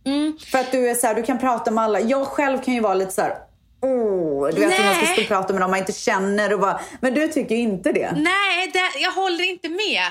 Mm. 0.06 0.38
För 0.52 0.58
att 0.58 0.72
du 0.72 0.90
är 0.90 0.96
så 0.96 1.08
här, 1.08 1.16
du 1.16 1.24
kan 1.24 1.40
prata 1.40 1.72
med 1.72 1.84
alla. 1.84 2.00
Jag 2.00 2.28
själv 2.28 2.62
kan 2.62 2.74
ju 2.74 2.80
vara 2.80 2.94
lite 2.94 3.12
så 3.12 3.22
här. 3.22 3.38
Åh, 3.82 4.48
du 4.48 4.60
vet 4.62 4.80
hur 4.80 4.86
man 4.86 4.96
ska 4.96 5.06
Nej. 5.06 5.14
stå 5.14 5.22
och 5.22 5.28
prata 5.28 5.54
med 5.54 5.62
dem 5.62 5.72
man 5.72 5.80
inte 5.80 5.92
känner. 5.92 6.54
Och 6.54 6.60
bara, 6.60 6.82
men 7.02 7.14
du 7.14 7.28
tycker 7.28 7.56
inte 7.56 7.92
det. 7.92 8.12
Nej, 8.16 8.72
det, 8.74 9.00
jag 9.00 9.12
håller 9.12 9.50
inte 9.50 9.70
med. 9.70 10.04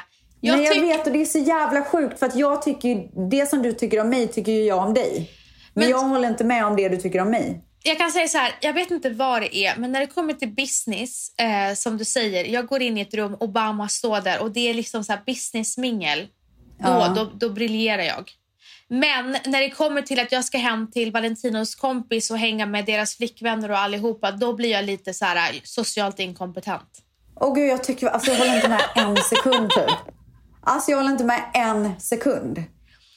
Jag 0.47 0.57
Nej, 0.57 0.65
jag 0.67 0.81
vet 0.81 1.07
och 1.07 1.13
det 1.13 1.21
är 1.21 1.25
så 1.25 1.39
jävla 1.39 1.85
sjukt. 1.85 2.19
För 2.19 2.27
att 2.27 2.37
jag 2.37 2.63
tycker 2.63 2.89
ju, 2.89 2.95
det 3.31 3.47
som 3.47 3.63
du 3.63 3.73
tycker 3.73 4.01
om 4.01 4.09
mig 4.09 4.29
tycker 4.29 4.53
ju 4.53 4.65
jag 4.65 4.79
om 4.87 4.95
dig. 4.95 5.31
Men, 5.75 5.83
Men- 5.83 5.91
jag 5.91 5.99
håller 5.99 6.29
inte 6.29 6.45
med 6.45 6.67
om 6.67 6.77
det 6.77 6.89
du 6.89 6.97
tycker 6.97 7.21
om 7.21 7.31
mig. 7.31 7.61
jag 7.83 7.99
kan 7.99 8.11
säga 8.11 8.29
så 8.29 8.39
här, 8.39 8.53
jag 8.61 8.73
vet 8.73 8.91
inte 8.91 9.11
vad 9.11 9.43
det 9.43 9.57
är, 9.57 9.77
men 9.77 9.93
när 9.93 10.01
det 10.01 10.07
kommer 10.07 10.33
till 10.35 10.49
business, 10.55 11.29
eh, 11.39 11.75
som 11.75 11.99
du 11.99 12.05
säger, 12.05 12.45
jag 12.45 12.67
går 12.67 12.83
in 12.83 12.99
i 12.99 13.01
ett 13.01 13.15
rum, 13.15 13.37
Obama 13.41 13.89
står 13.89 14.21
där 14.21 14.43
och 14.43 14.51
det 14.51 14.71
är 14.71 14.75
liksom 14.75 15.05
så 15.05 15.13
här 15.13 15.21
businessmingel. 15.27 16.19
Då, 16.79 16.89
Ja. 16.89 17.13
då, 17.17 17.31
då 17.35 17.51
briljerar 17.55 18.03
jag. 18.03 18.31
Men 18.89 19.37
när 19.47 19.61
det 19.61 19.71
kommer 19.71 20.03
till 20.03 20.21
att 20.21 20.33
jag 20.33 20.45
ska 20.45 20.59
hem 20.59 20.91
till 20.91 21.13
Valentinos 21.13 21.75
kompis 21.75 22.31
och 22.31 22.39
hänga 22.39 22.67
med 22.67 22.85
deras 22.87 23.17
flickvänner 23.17 23.71
och 23.71 23.79
allihopa, 23.79 24.31
då 24.31 24.53
blir 24.53 24.71
jag 24.71 24.85
lite 24.85 25.15
så 25.15 25.25
här 25.25 25.37
eh, 25.53 25.61
socialt 25.65 26.19
inkompetent. 26.21 26.89
Åh 27.41 27.55
gud, 27.55 27.69
jag 27.71 27.85
tycker, 27.85 28.07
alltså 28.07 28.31
jag 28.31 28.39
håller 28.39 28.57
inte 28.57 28.69
med 28.69 28.83
en 28.95 29.17
sekund 29.17 29.71
typ. 29.71 30.15
Alltså 30.65 30.91
jag 30.91 30.99
håller 30.99 31.11
inte 31.11 31.25
med 31.25 31.43
en 31.55 32.01
sekund. 32.01 32.65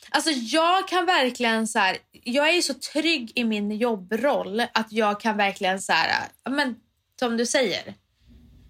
Alltså 0.09 0.29
jag 0.31 0.87
kan 0.87 1.05
verkligen 1.05 1.67
så 1.67 1.79
här, 1.79 1.97
jag 2.23 2.49
är 2.49 2.61
så 2.61 2.73
trygg 2.73 3.31
i 3.35 3.43
min 3.43 3.71
jobbroll 3.71 4.59
att 4.73 4.91
jag 4.91 5.19
kan 5.19 5.37
verkligen 5.37 5.81
så 5.81 5.93
här, 5.93 6.27
men 6.49 6.75
som 7.19 7.37
du 7.37 7.45
säger. 7.45 7.93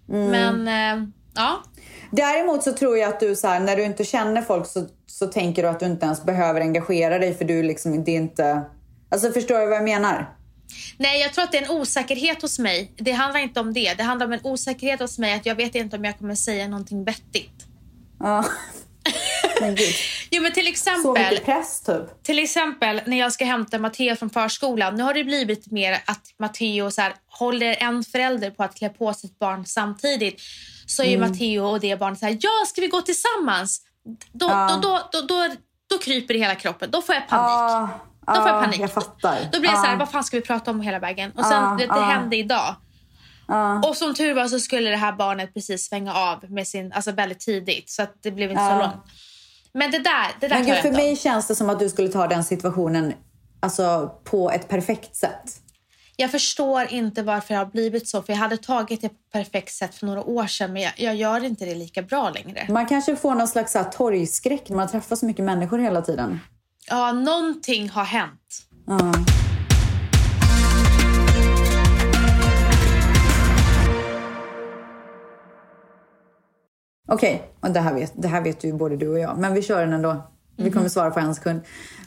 Men 0.06 0.68
eh, 0.68 1.08
ja, 1.34 1.62
Däremot 2.10 2.62
så 2.62 2.72
tror 2.72 2.98
jag 2.98 3.08
att 3.08 3.20
du 3.20 3.36
så 3.36 3.48
här, 3.48 3.60
när 3.60 3.76
du 3.76 3.84
inte 3.84 4.04
känner 4.04 4.42
folk 4.42 4.66
så, 4.66 4.86
så 5.06 5.26
tänker 5.26 5.62
du 5.62 5.68
att 5.68 5.80
du 5.80 5.86
inte 5.86 6.06
ens 6.06 6.24
behöver 6.24 6.60
engagera 6.60 7.18
dig 7.18 7.34
för 7.34 7.44
du 7.44 7.62
liksom, 7.62 8.04
det 8.04 8.10
är 8.10 8.16
inte... 8.16 8.62
Alltså 9.10 9.32
förstår 9.32 9.58
du 9.58 9.66
vad 9.66 9.76
jag 9.76 9.84
menar? 9.84 10.34
nej 10.96 11.20
jag 11.20 11.32
tror 11.32 11.44
att 11.44 11.52
det 11.52 11.58
är 11.58 11.62
en 11.62 11.70
osäkerhet 11.70 12.42
hos 12.42 12.58
mig. 12.58 12.92
Det 12.96 13.12
handlar 13.12 13.40
inte 13.40 13.60
om 13.60 13.72
det. 13.72 13.94
Det 13.94 14.02
handlar 14.02 14.26
om 14.26 14.32
en 14.32 14.40
osäkerhet 14.42 15.00
hos 15.00 15.18
mig 15.18 15.34
att 15.34 15.46
jag 15.46 15.54
vet 15.54 15.74
inte 15.74 15.96
om 15.96 16.04
jag 16.04 16.18
kommer 16.18 16.34
säga 16.34 16.68
någonting 16.68 17.04
vettigt. 17.04 17.57
Ja. 18.20 18.44
Men 19.60 19.74
gud. 19.74 19.94
Jo 20.30 20.42
men 20.42 20.52
till 20.52 20.66
exempel, 20.66 21.38
press 21.44 21.80
typ. 21.80 22.22
till 22.22 22.38
exempel 22.38 23.00
när 23.06 23.18
jag 23.18 23.32
ska 23.32 23.44
hämta 23.44 23.78
Matteo 23.78 24.16
från 24.16 24.30
förskolan. 24.30 24.94
Nu 24.94 25.02
har 25.02 25.14
det 25.14 25.24
blivit 25.24 25.70
mer 25.70 25.92
att 26.06 26.20
Matteo 26.38 26.90
så 26.90 27.00
här, 27.00 27.14
håller 27.38 27.76
en 27.82 28.04
förälder 28.04 28.50
på 28.50 28.62
att 28.62 28.74
klä 28.74 28.88
på 28.88 29.12
sitt 29.14 29.38
barn 29.38 29.66
samtidigt. 29.66 30.40
Så 30.86 31.02
är 31.02 31.16
Mm. 31.16 31.30
Matteo 31.30 31.64
och 31.64 31.80
det 31.80 31.98
barnet 31.98 32.18
så 32.18 32.26
här, 32.26 32.38
ja 32.40 32.50
ska 32.66 32.80
vi 32.80 32.88
gå 32.88 33.00
tillsammans? 33.00 33.80
Då, 34.32 34.46
Ja. 34.46 34.78
då, 34.82 34.88
då, 34.88 35.20
då, 35.20 35.26
då, 35.26 35.54
då 35.90 35.98
kryper 35.98 36.34
det 36.34 36.40
hela 36.40 36.54
kroppen. 36.54 36.90
Då 36.90 37.02
får 37.02 37.14
jag 37.14 37.28
panik. 37.28 37.42
Ja, 37.42 37.88
Då 38.26 38.34
får 38.34 38.48
jag 38.48 38.56
ja, 38.56 38.60
panik. 38.60 38.80
jag 38.80 38.92
fattar. 38.92 39.38
Då 39.52 39.60
blir 39.60 39.70
jag 39.70 39.78
så 39.78 39.86
här, 39.86 39.96
vad 39.96 40.10
fan 40.10 40.24
ska 40.24 40.36
vi 40.36 40.42
prata 40.42 40.70
om 40.70 40.80
hela 40.80 40.98
vägen? 40.98 41.32
Och 41.36 41.44
sen, 41.46 41.76
det, 41.76 41.86
det 41.86 42.00
hände 42.00 42.36
idag. 42.36 42.74
Och 43.84 43.96
som 43.96 44.14
tur 44.14 44.34
var 44.34 44.48
så 44.48 44.60
skulle 44.60 44.90
det 44.90 44.96
här 44.96 45.12
barnet 45.12 45.54
precis 45.54 45.84
svänga 45.88 46.14
av 46.14 46.50
med 46.50 46.68
sin, 46.68 46.92
alltså 46.92 47.12
väldigt 47.12 47.40
tidigt. 47.40 47.90
Så 47.90 48.02
att 48.02 48.22
det 48.22 48.30
blev 48.30 48.50
inte 48.50 48.68
så 48.70 48.78
långt. 48.78 49.04
Men 49.72 49.90
det 49.90 49.98
där, 49.98 50.26
det 50.40 50.48
där 50.48 50.56
Men 50.56 50.66
gud, 50.66 50.74
jag 50.74 50.82
för 50.82 50.88
om. 50.88 50.94
mig 50.94 51.16
känns 51.16 51.48
det 51.48 51.54
som 51.54 51.70
att 51.70 51.78
du 51.78 51.88
skulle 51.88 52.08
ta 52.08 52.26
den 52.26 52.44
situationen 52.44 53.12
alltså, 53.60 54.12
på 54.24 54.50
ett 54.50 54.68
perfekt 54.68 55.16
sätt. 55.16 55.60
Jag 56.16 56.30
förstår 56.30 56.92
inte 56.92 57.22
varför 57.22 57.54
det 57.54 57.58
har 57.58 57.66
blivit 57.66 58.08
så. 58.08 58.22
För 58.22 58.32
Jag 58.32 58.40
hade 58.40 58.56
tagit 58.56 59.00
det 59.00 59.08
på 59.08 59.14
ett 59.14 59.32
perfekt 59.32 59.74
sätt 59.74 59.94
för 59.94 60.06
några 60.06 60.24
år 60.24 60.46
sedan 60.46 60.72
men 60.72 60.82
jag, 60.82 60.92
jag 60.96 61.16
gör 61.16 61.44
inte 61.44 61.64
det 61.64 61.74
lika 61.74 62.02
bra 62.02 62.30
längre. 62.30 62.66
Man 62.68 62.86
kanske 62.86 63.16
får 63.16 63.34
någon 63.34 63.48
slags 63.48 63.72
så 63.72 63.78
här, 63.78 63.90
torgskräck 63.90 64.68
när 64.68 64.76
man 64.76 64.88
träffar 64.88 65.16
så 65.16 65.26
mycket 65.26 65.44
människor 65.44 65.78
hela 65.78 66.02
tiden. 66.02 66.40
Ja, 66.88 67.12
någonting 67.12 67.88
har 67.88 68.04
hänt. 68.04 68.62
Ja. 68.86 69.12
Okej, 77.08 77.42
och 77.60 77.70
det, 77.70 77.80
här 77.80 77.94
vet, 77.94 78.12
det 78.14 78.28
här 78.28 78.40
vet 78.40 78.64
ju 78.64 78.72
både 78.72 78.96
du 78.96 79.08
och 79.08 79.18
jag. 79.18 79.38
Men 79.38 79.54
vi 79.54 79.62
kör 79.62 79.80
den 79.80 79.92
ändå. 79.92 80.22
Vi 80.56 80.70
kommer 80.70 80.88
svara 80.88 81.10
på 81.10 81.20
en 81.20 81.34
sekund. 81.34 81.60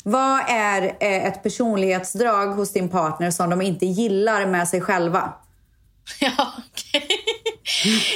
Vad 0.03 0.39
är 0.49 0.83
eh, 0.83 1.25
ett 1.25 1.43
personlighetsdrag 1.43 2.47
hos 2.47 2.73
din 2.73 2.89
partner 2.89 3.31
som 3.31 3.49
de 3.49 3.61
inte 3.61 3.85
gillar 3.85 4.45
med 4.45 4.67
sig 4.67 4.81
själva? 4.81 5.33
Ja, 6.19 6.53
okej. 6.71 7.07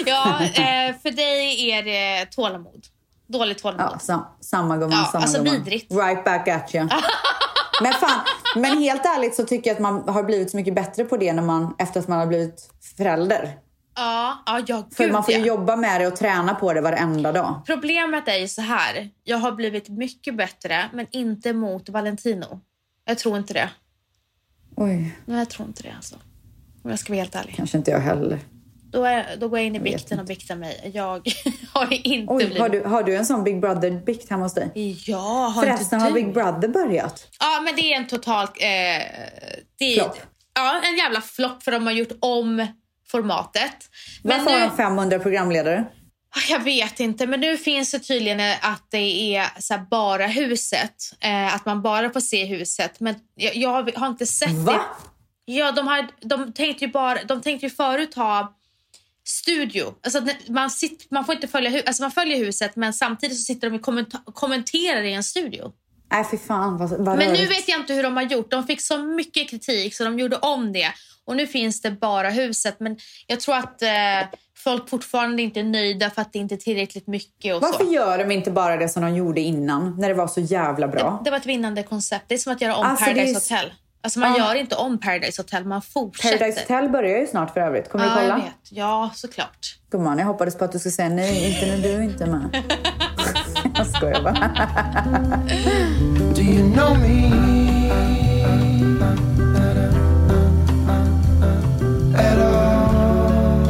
ja 0.06 0.42
eh, 0.44 0.96
för 1.02 1.12
dig 1.12 1.72
är 1.72 1.84
det 1.84 2.26
tålamod. 2.26 2.86
Dåligt 3.28 3.58
tålamod. 3.58 3.90
Ja, 3.94 4.00
sam, 4.00 4.26
samma 4.42 4.78
gumman, 4.78 4.92
Ja, 4.92 5.10
samma 5.12 5.22
alltså 5.22 5.38
gumman. 5.44 5.54
vidrigt. 5.64 5.92
Right 5.92 6.24
back 6.24 6.48
at 6.48 6.76
you. 6.76 6.90
men, 7.82 7.94
fan, 7.94 8.20
men 8.56 8.78
helt 8.78 9.06
ärligt 9.06 9.36
så 9.36 9.46
tycker 9.46 9.70
jag 9.70 9.76
att 9.76 9.82
man 9.82 10.10
har 10.10 10.24
blivit 10.24 10.52
så 10.52 10.58
mycket 10.58 10.76
bättre 10.76 11.06
på 11.06 11.18
det 11.18 11.34
när 11.34 11.44
man, 11.44 11.76
efter 11.78 12.00
att 12.00 12.08
man 12.08 12.20
har 12.20 12.28
blivit 12.28 12.70
förälder. 12.98 13.58
Ja, 13.96 14.44
ja, 14.46 14.62
ja 14.68 14.88
För 14.96 15.04
gud, 15.04 15.14
man 15.14 15.24
får 15.24 15.34
ju 15.34 15.40
ja. 15.40 15.46
jobba 15.46 15.76
med 15.76 16.02
det 16.02 16.08
och 16.08 16.16
träna 16.16 16.56
på 16.56 16.74
det 16.74 16.82
varenda 16.82 17.32
dag. 17.32 17.62
Problemet 17.66 18.28
är 18.28 18.38
ju 18.38 18.48
så 18.48 18.62
här. 18.62 19.10
Jag 19.24 19.38
har 19.38 19.52
blivit 19.52 19.90
mycket 19.90 20.36
bättre, 20.38 20.90
men 20.94 21.08
inte 21.12 21.54
mot 21.54 21.90
Valentino. 21.90 22.62
Jag 23.06 23.18
tror 23.18 23.38
inte 23.38 23.54
det. 23.54 23.70
Oj, 24.76 25.16
Nej, 25.26 25.38
jag 25.38 25.50
tror 25.50 25.68
inte 25.68 25.84
det 25.84 25.94
alltså. 25.96 26.16
Om 26.84 26.90
jag 26.90 27.00
ska 27.00 27.14
vara 27.14 27.22
helt 27.22 27.36
ärlig. 27.36 27.56
kanske 27.56 27.78
inte 27.78 27.92
jag 27.92 28.00
heller. 28.00 28.40
Då, 28.92 29.04
är, 29.04 29.38
då 29.40 29.48
går 29.48 29.60
jag 29.60 29.66
in 29.66 29.76
i 29.76 29.80
bikten 29.80 30.20
och 30.20 30.26
biktar 30.26 30.56
mig. 30.56 30.92
Jag 30.94 31.28
har 31.74 31.94
inte 32.08 32.34
Oj, 32.34 32.38
blivit... 32.38 32.60
har 32.60 32.70
du, 32.70 32.84
har 32.84 33.04
du 33.04 33.16
en 33.16 33.26
sån 33.26 33.44
Big 33.44 33.62
Brother-bikt 33.62 34.30
hemma 34.30 34.44
hos 34.44 34.54
dig? 34.54 34.72
Ja, 35.06 35.52
har 35.56 35.64
Förresten, 35.64 36.00
inte 36.00 36.10
har? 36.10 36.12
Big 36.12 36.34
Brother 36.34 36.68
börjat? 36.68 37.28
Ja, 37.40 37.62
men 37.66 37.76
det 37.76 37.94
är 37.94 37.98
en 37.98 38.08
total... 38.08 38.44
Eh, 38.44 39.04
det 39.80 39.96
Flopp. 39.96 40.18
Ja, 40.54 40.82
en 40.84 40.98
jävla 40.98 41.22
flopp 41.22 41.64
för 41.64 41.72
de 41.72 41.86
har 41.86 41.94
gjort 41.94 42.12
om 42.20 42.68
formatet. 43.16 43.90
Men 44.24 44.38
Varför 44.38 44.52
har 44.52 44.60
nu, 44.60 44.68
de 44.68 44.78
500 44.78 45.20
programledare? 45.20 45.86
jag 46.50 46.60
vet 46.60 47.00
inte, 47.00 47.28
men 47.28 47.40
nu 47.40 47.58
finns 47.58 47.92
det 47.92 48.00
tydligen 48.00 48.40
att 48.62 48.88
det 48.92 49.36
är 49.36 49.62
så 49.62 49.80
bara 49.92 50.28
huset. 50.28 50.96
Eh, 51.20 51.56
att 51.56 51.66
man 51.66 51.82
bara 51.82 52.10
får 52.10 52.20
se 52.20 52.46
huset. 52.46 53.00
Men 53.00 53.16
jag, 53.36 53.56
jag 53.56 53.92
har 53.96 54.08
inte 54.08 54.26
sett 54.26 54.52
Va? 54.52 54.74
det. 54.74 54.80
Ja, 55.54 55.72
de, 55.72 55.88
har, 55.88 56.08
de, 56.22 56.54
tänkte 56.54 56.86
ju 56.86 56.92
bara, 56.92 57.24
de 57.24 57.42
tänkte 57.42 57.66
ju 57.66 57.70
förut 57.70 58.16
ha 58.16 58.56
studio. 59.28 59.94
Alltså, 60.04 60.28
man, 60.48 60.70
sitter, 60.70 61.08
man 61.10 61.26
får 61.26 61.36
inte 61.36 61.48
följa 61.48 61.82
alltså, 61.86 62.04
man 62.04 62.12
följer 62.12 62.38
huset 62.38 62.76
men 62.76 62.94
samtidigt 62.94 63.38
så 63.38 63.44
sitter 63.44 63.70
de 63.70 63.76
och 64.26 64.36
kommenterar 64.36 65.04
i 65.04 65.14
en 65.14 65.24
studio. 65.24 65.72
Nej, 66.12 66.26
fy 66.32 66.38
fan 66.38 66.78
vad, 66.78 66.90
vad 66.90 67.18
Men 67.18 67.34
nu 67.34 67.46
vet 67.46 67.68
jag 67.70 67.80
inte 67.80 67.94
hur 67.94 68.04
de 68.04 68.16
har 68.18 68.24
gjort. 68.24 68.52
De 68.52 68.64
fick 68.68 68.82
så 68.82 68.98
mycket 68.98 69.50
kritik 69.50 69.96
så 69.96 70.04
de 70.04 70.20
gjorde 70.20 70.38
om 70.38 70.74
det. 70.74 70.88
Och 71.26 71.36
nu 71.36 71.48
finns 71.48 71.82
det 71.82 71.92
bara 71.92 72.30
huset. 72.30 72.76
Men 72.80 72.98
jag 73.28 73.40
tror 73.40 73.56
att 73.56 73.82
eh, 73.82 73.90
folk 74.58 74.90
fortfarande 74.90 75.42
inte 75.42 75.60
är 75.60 75.64
nöjda 75.64 76.10
för 76.10 76.22
att 76.22 76.34
det 76.34 76.40
inte 76.40 76.56
är 76.56 76.58
tillräckligt 76.58 77.08
mycket. 77.08 77.56
Och 77.56 77.62
Varför 77.62 77.86
så. 77.86 77.92
gör 77.94 78.18
de 78.18 78.32
inte 78.32 78.52
bara 78.52 78.78
det 78.78 78.90
som 78.90 79.04
de 79.04 79.16
gjorde 79.16 79.42
innan, 79.42 79.96
när 80.00 80.08
det 80.08 80.14
var 80.16 80.28
så 80.28 80.40
jävla 80.42 80.88
bra? 80.88 81.22
Det 81.26 81.32
var 81.32 81.38
ett 81.38 81.46
vinnande 81.46 81.84
koncept. 81.84 82.26
Det 82.28 82.34
är 82.36 82.40
som 82.40 82.54
att 82.54 82.62
göra 82.62 82.76
om 82.76 82.86
Alltså, 82.86 83.06
det 83.06 83.12
är 83.12 83.16
Paradise 83.16 83.38
s- 83.38 83.50
Hotel. 83.52 83.74
Alltså 84.02 84.20
man 84.20 84.32
Ja. 84.38 84.48
gör 84.48 84.56
inte 84.56 84.76
om 84.76 85.00
Paradise 85.00 85.42
Hotel, 85.42 85.66
man 85.66 85.82
fortsätter. 85.82 86.38
Paradise 86.38 86.60
Hotel 86.62 86.90
börjar 86.90 87.20
ju 87.20 87.28
snart 87.28 87.54
för 87.54 87.60
övrigt. 87.62 87.90
Kommer 87.90 88.06
ja, 88.06 88.12
du 88.16 88.20
jag 88.22 88.30
kolla? 88.32 88.44
vet. 88.44 88.54
Ja, 88.72 89.12
såklart. 89.16 89.78
Gumman, 89.92 90.18
jag 90.20 90.26
hoppades 90.26 90.58
på 90.58 90.66
att 90.66 90.72
du 90.72 90.80
skulle 90.80 90.92
säga 90.92 91.10
nej, 91.10 91.54
inte 91.54 91.66
när 91.66 91.78
du 91.98 92.04
inte 92.04 92.24
är 92.24 92.28
med. 92.28 92.64
jag 93.78 93.88
skojar 93.88 94.22
bara. 94.24 94.52
Do 96.36 96.42
you 96.42 96.74
know 96.74 96.98
me? 97.00 97.32
At 102.16 102.38
all? 102.38 103.66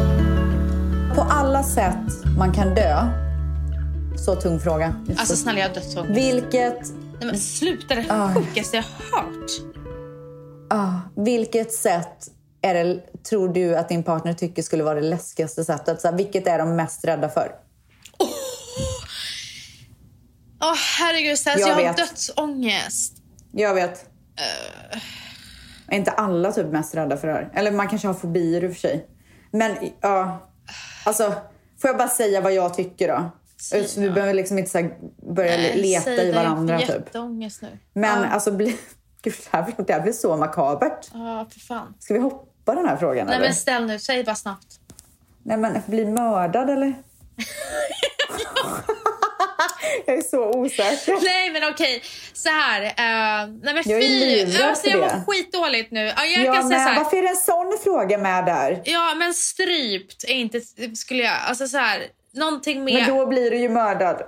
På 1.15 1.21
alla 1.21 1.63
sätt 1.63 2.25
man 2.37 2.53
kan 2.53 2.75
dö. 2.75 3.07
Så 4.17 4.35
tung 4.35 4.59
fråga. 4.59 4.95
Alltså 5.17 5.35
snälla, 5.35 5.59
jag 5.59 5.67
har 5.67 5.75
dött 5.75 5.89
så. 5.91 6.03
Nej, 6.03 6.13
Vilket, 6.13 6.79
men 7.19 7.37
sluta, 7.37 7.95
det 7.95 8.05
Ah. 8.09 8.33
sjukaste 8.35 8.77
jag 8.77 8.83
har 8.83 9.21
hört. 9.21 9.51
ah, 10.69 10.93
vilket 11.15 11.73
sätt 11.73 12.27
är 12.61 12.73
det, 12.73 12.99
tror 13.29 13.49
du 13.53 13.75
att 13.75 13.89
din 13.89 14.03
partner 14.03 14.33
tycker 14.33 14.61
skulle 14.61 14.83
vara 14.83 14.95
det 14.95 15.07
läskigaste 15.07 15.63
sättet? 15.65 16.01
Så 16.01 16.07
här, 16.07 16.15
vilket 16.17 16.47
är 16.47 16.57
de 16.59 16.75
mest 16.75 17.05
rädda 17.05 17.29
för? 17.29 17.51
Åh 20.71 20.75
herregud, 20.99 21.37
Stens, 21.39 21.59
Jag 21.59 21.69
jag, 21.69 21.75
har 21.75 21.81
vet. 21.83 21.97
dödsångest. 21.97 23.13
Jag 23.51 23.73
vet. 23.73 24.05
Är 25.87 25.97
inte 25.97 26.11
alla 26.11 26.51
typ 26.51 26.65
mest 26.67 26.95
rädda 26.95 27.17
för 27.17 27.27
det 27.27 27.33
här? 27.33 27.51
Eller 27.53 27.71
man 27.71 27.87
kanske 27.87 28.07
har 28.07 28.13
fobier 28.13 28.63
i 28.63 28.67
och 28.67 28.71
för 28.71 28.79
sig. 28.79 29.05
Men 29.51 29.75
ja, 30.01 30.47
alltså 31.05 31.33
får 31.81 31.87
jag 31.89 31.97
bara 31.97 32.07
säga 32.07 32.41
vad 32.41 32.53
jag 32.53 32.73
tycker 32.73 33.07
då? 33.07 33.31
Säg 33.61 33.87
Så 33.87 34.01
vi 34.01 34.09
behöver 34.09 34.33
liksom 34.33 34.59
inte 34.59 34.71
så 34.71 34.89
börja 35.33 35.57
Nej, 35.57 35.77
leta 35.81 36.03
säg 36.03 36.27
i 36.27 36.31
varandra 36.31 36.73
Jag 36.73 36.81
typ. 36.81 36.89
jätteångest 36.89 37.61
nu. 37.61 37.67
Men 37.93 38.21
Ja. 38.23 38.27
alltså, 38.29 38.51
bli, 38.51 38.65
gud, 39.21 39.33
det, 39.51 39.57
här, 39.57 39.63
blir- 39.63 39.85
det 39.85 39.93
här 39.93 40.01
blir 40.01 40.13
så 40.13 40.37
makabert. 40.37 41.09
Ja, 41.13 41.47
för 41.53 41.59
fan. 41.59 41.93
Ska 41.99 42.13
vi 42.13 42.19
hoppa 42.19 42.75
den 42.75 42.85
här 42.87 42.97
frågan 42.97 43.25
Nej 43.27 43.35
eller? 43.35 43.45
men 43.45 43.55
ställ 43.55 43.85
nu, 43.87 43.99
säg 43.99 44.23
bara 44.23 44.35
snabbt. 44.35 44.79
Nej 45.43 45.57
men 45.57 45.81
bli 45.85 46.05
mördad 46.05 46.69
eller? 46.69 46.93
jag 50.05 50.17
är 50.17 50.21
så 50.21 50.49
osäker. 50.59 51.13
Nej 51.23 51.49
men 51.51 51.63
okej, 51.71 52.03
så 52.33 52.49
här. 52.49 52.81
Uh, 52.81 53.53
nej 53.63 53.73
men 53.73 53.75
Jag 53.75 54.01
fy, 54.01 54.63
alltså, 54.63 54.89
jag 54.89 54.99
mår 54.99 55.33
skitdåligt 55.33 55.91
nu. 55.91 56.13
Ja, 56.17 56.25
jag 56.25 56.45
Ja, 56.45 56.53
kan 56.53 56.69
säga 56.69 56.79
så 56.79 56.85
men 56.85 56.93
här. 56.95 57.03
varför 57.03 57.17
är 57.17 57.21
det 57.21 57.29
en 57.29 57.35
sån 57.35 57.77
fråga 57.83 58.17
med 58.17 58.45
där? 58.45 58.81
Ja 58.85 59.15
men 59.15 59.33
strypt 59.33 60.23
är 60.23 60.33
inte, 60.33 60.61
skulle 60.95 61.23
jag, 61.23 61.35
alltså 61.47 61.67
så 61.67 61.77
här. 61.77 62.03
Någonting 62.33 62.83
mer. 62.83 62.93
Men 62.93 63.17
då 63.17 63.25
blir 63.25 63.51
du 63.51 63.57
ju 63.57 63.69
mördad. 63.69 64.21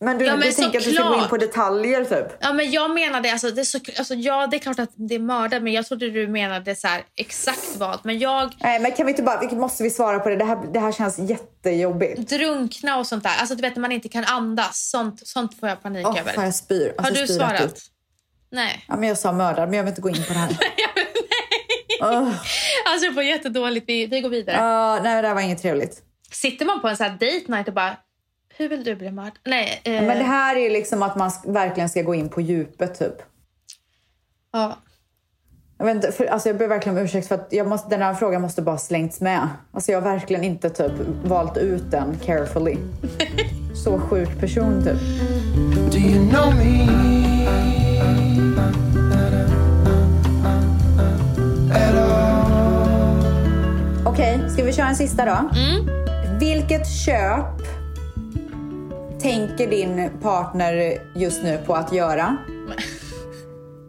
Men 0.00 0.18
du, 0.18 0.24
Ja, 0.24 0.36
men 0.36 0.40
du 0.48 0.52
tänker 0.52 0.78
att 0.78 0.84
du 0.84 0.92
ska 0.92 1.02
gå 1.08 1.14
in 1.22 1.28
på 1.28 1.36
detaljer 1.36 2.04
typ? 2.04 2.26
Ja 2.40 2.52
men 2.52 2.70
jag 2.70 2.90
menade, 2.94 3.32
alltså, 3.32 3.50
det 3.50 3.60
är 3.60 3.64
så, 3.64 3.78
alltså 3.98 4.14
ja 4.14 4.46
det 4.46 4.56
är 4.56 4.58
klart 4.58 4.78
att 4.78 4.90
det 4.94 5.14
är 5.14 5.18
mördad 5.18 5.62
men 5.62 5.72
jag 5.72 5.86
trodde 5.86 6.10
du 6.10 6.28
menade 6.28 6.74
så 6.76 6.88
här 6.88 7.02
exakt 7.16 7.76
vad. 7.76 7.98
Men 8.02 8.18
jag 8.18 8.54
Nej, 8.60 8.80
men 8.80 8.92
kan 8.92 9.06
vi 9.06 9.12
inte 9.12 9.22
bara, 9.22 9.50
måste 9.54 9.82
vi 9.82 9.90
svara 9.90 10.18
på 10.18 10.28
det? 10.28 10.36
Det 10.36 10.44
här, 10.44 10.58
det 10.72 10.80
här 10.80 10.92
känns 10.92 11.18
jättejobbigt. 11.18 12.28
drunkna 12.30 12.96
och 12.98 13.06
sånt 13.06 13.22
där. 13.24 13.32
Alltså 13.38 13.54
du 13.54 13.62
vet 13.62 13.76
när 13.76 13.80
man 13.80 13.92
inte 13.92 14.08
kan 14.08 14.24
andas. 14.24 14.90
Sånt, 14.90 15.26
sånt 15.28 15.60
får 15.60 15.68
jag 15.68 15.82
panik 15.82 16.06
Åh, 16.06 16.20
över. 16.20 16.32
fan 16.32 16.44
jag 16.44 16.54
spyr. 16.54 16.94
Alltså, 16.98 17.14
Har 17.14 17.20
du 17.20 17.26
svarat? 17.26 17.62
ut. 17.64 17.80
Nej. 18.50 18.84
Ja, 18.88 18.96
men 18.96 19.08
jag 19.08 19.18
sa 19.18 19.32
mördad, 19.32 19.68
men 19.68 19.76
jag 19.76 19.84
vill 19.84 19.88
inte 19.90 20.00
gå 20.00 20.08
in 20.08 20.24
på 20.28 20.32
det 20.32 20.38
här. 20.38 20.50
Åh, 22.00 22.28
Alltså 22.86 23.04
jag 23.06 23.14
får 23.14 23.22
jättedåligt. 23.22 23.88
Vi, 23.88 24.06
vi 24.06 24.20
går 24.20 24.28
vidare. 24.30 24.56
ah, 24.60 25.00
nej, 25.02 25.22
det 25.22 25.28
här 25.28 25.34
var 25.34 25.42
inget 25.42 25.62
trevligt. 25.62 26.02
Sitter 26.32 26.66
man 26.66 26.80
på 26.80 26.88
en 26.88 26.96
sån 26.96 27.04
här 27.06 27.12
date 27.12 27.44
night 27.52 27.68
och 27.68 27.74
bara 27.74 27.96
hur 28.58 28.68
vill 28.68 28.84
du 28.84 28.96
bli 28.96 29.10
mördad? 29.10 29.32
Nej. 29.44 29.80
Eh, 29.84 29.92
Men 29.92 30.18
det 30.18 30.24
här 30.24 30.56
är 30.56 30.70
liksom 30.70 31.02
att 31.02 31.16
man 31.16 31.30
verkligen 31.46 31.88
ska 31.88 32.02
gå 32.02 32.14
in 32.14 32.28
på 32.28 32.40
djupet 32.40 32.98
typ. 32.98 33.14
ja. 34.52 34.76
Jag, 35.80 35.86
vet 35.86 35.94
inte, 35.94 36.12
för, 36.12 36.24
alltså 36.26 36.48
jag 36.48 36.58
ber 36.58 36.66
verkligen 36.68 36.98
om 36.98 37.04
ursäkt 37.04 37.28
för 37.28 37.34
att 37.34 37.48
jag 37.50 37.66
måste, 37.66 37.88
den 37.90 38.02
här 38.02 38.14
frågan 38.14 38.42
måste 38.42 38.62
bara 38.62 38.78
slängts 38.78 39.20
med. 39.20 39.48
Alltså 39.72 39.92
jag 39.92 40.00
har 40.00 40.10
verkligen 40.12 40.44
inte 40.44 40.70
typ 40.70 40.92
valt 41.24 41.56
ut 41.56 41.90
den 41.90 42.18
carefully. 42.24 42.76
Så 43.84 43.98
sjuk 43.98 44.40
person 44.40 44.84
typ. 44.84 45.00
Do 45.92 45.98
you 45.98 46.28
know 46.30 46.54
me? 46.54 46.88
Okej, 54.04 54.40
ska 54.50 54.64
vi 54.64 54.72
köra 54.72 54.86
en 54.88 54.96
sista 54.96 55.24
då? 55.24 55.50
Vilket 56.40 56.86
köp 56.88 57.67
tänker 59.22 59.66
din 59.70 60.10
partner 60.22 61.00
just 61.14 61.42
nu 61.42 61.58
på 61.66 61.74
att 61.74 61.92
göra? 61.92 62.36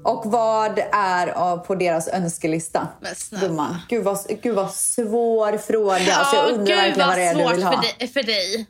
Och 0.03 0.21
vad 0.25 0.79
är 0.91 1.57
på 1.57 1.75
deras 1.75 2.07
önskelista? 2.07 2.87
Men. 3.01 3.41
Gumman, 3.41 3.75
gud 3.89 4.03
vad, 4.03 4.17
gud 4.43 4.55
vad 4.55 4.71
svår 4.73 5.57
fråga. 5.57 6.15
Alltså 6.15 6.35
jag 6.35 6.45
Ja, 6.49 6.53
undrar 6.53 6.65
gud 6.87 6.97
verkligen 6.97 7.07
vad 7.07 7.17
det 7.17 7.23
är 7.23 7.35
du 7.35 7.55
vill 7.55 7.63
ha. 7.63 7.71
För 7.71 7.81
dig, 7.99 8.07
för 8.07 8.23
dig. 8.23 8.67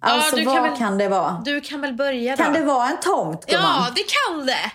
Alltså 0.00 0.36
du 0.36 0.44
vad 0.44 0.54
kan 0.56 0.76
kan, 0.76 0.90
väl- 0.92 0.98
det 0.98 1.08
vara? 1.08 1.42
Du 1.44 1.60
kan 1.60 1.80
väl 1.80 1.94
börja 1.94 2.36
då? 2.36 2.42
Kan 2.42 2.52
det 2.52 2.60
vara 2.64 2.88
en 2.88 3.00
tomt 3.00 3.46
gumman? 3.46 3.64
Ja, 3.64 3.86
det 3.94 4.02
kan 4.02 4.46
det. 4.46 4.72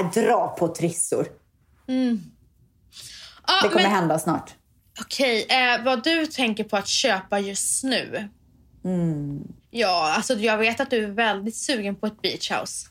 Äh, 0.00 0.24
dra 0.24 0.48
på 0.58 0.68
trissor. 0.68 1.26
Ja, 3.46 3.62
Det 3.62 3.68
kommer 3.68 3.82
men, 3.82 3.90
hända 3.92 4.18
snart. 4.18 4.54
Okej, 5.00 5.46
eh, 5.48 5.84
vad 5.84 6.04
du 6.04 6.26
tänker 6.26 6.64
på 6.64 6.76
att 6.76 6.88
köpa 6.88 7.38
just 7.38 7.84
nu? 7.84 8.28
Mm. 8.84 9.42
Ja, 9.70 10.12
alltså 10.16 10.34
jag 10.34 10.58
vet 10.58 10.80
att 10.80 10.90
du 10.90 11.04
är 11.04 11.10
väldigt 11.10 11.56
sugen 11.56 11.96
på 11.96 12.06
ett 12.06 12.22
beach 12.22 12.50
house. 12.50 12.88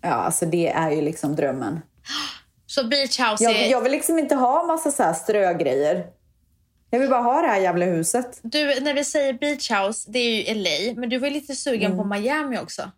Ja, 0.00 0.08
alltså 0.10 0.46
det 0.46 0.68
är 0.68 0.90
ju 0.90 1.00
liksom 1.02 1.36
drömmen. 1.36 1.80
Så 2.66 2.84
beach 2.84 3.20
house 3.20 3.44
Jag, 3.44 3.52
är... 3.56 3.70
jag 3.70 3.80
vill 3.80 3.92
liksom 3.92 4.18
inte 4.18 4.34
ha 4.34 4.66
massa 4.66 4.90
så 4.90 5.02
här 5.02 5.12
strögrejer. 5.12 6.06
Jag 6.90 7.00
vill 7.00 7.08
bara 7.10 7.22
ha 7.22 7.40
det 7.42 7.48
här 7.48 7.60
jävla 7.60 7.84
huset. 7.84 8.38
Du, 8.42 8.80
när 8.80 8.94
vi 8.94 9.04
säger 9.04 9.32
beach 9.32 9.70
house, 9.70 10.10
det 10.10 10.18
är 10.18 10.54
ju 10.54 10.54
LA, 10.54 11.00
men 11.00 11.08
du 11.10 11.18
var 11.18 11.30
lite 11.30 11.54
sugen 11.54 11.92
Mm. 11.92 11.98
på 11.98 12.04
Miami 12.04 12.58
också. 12.58 12.90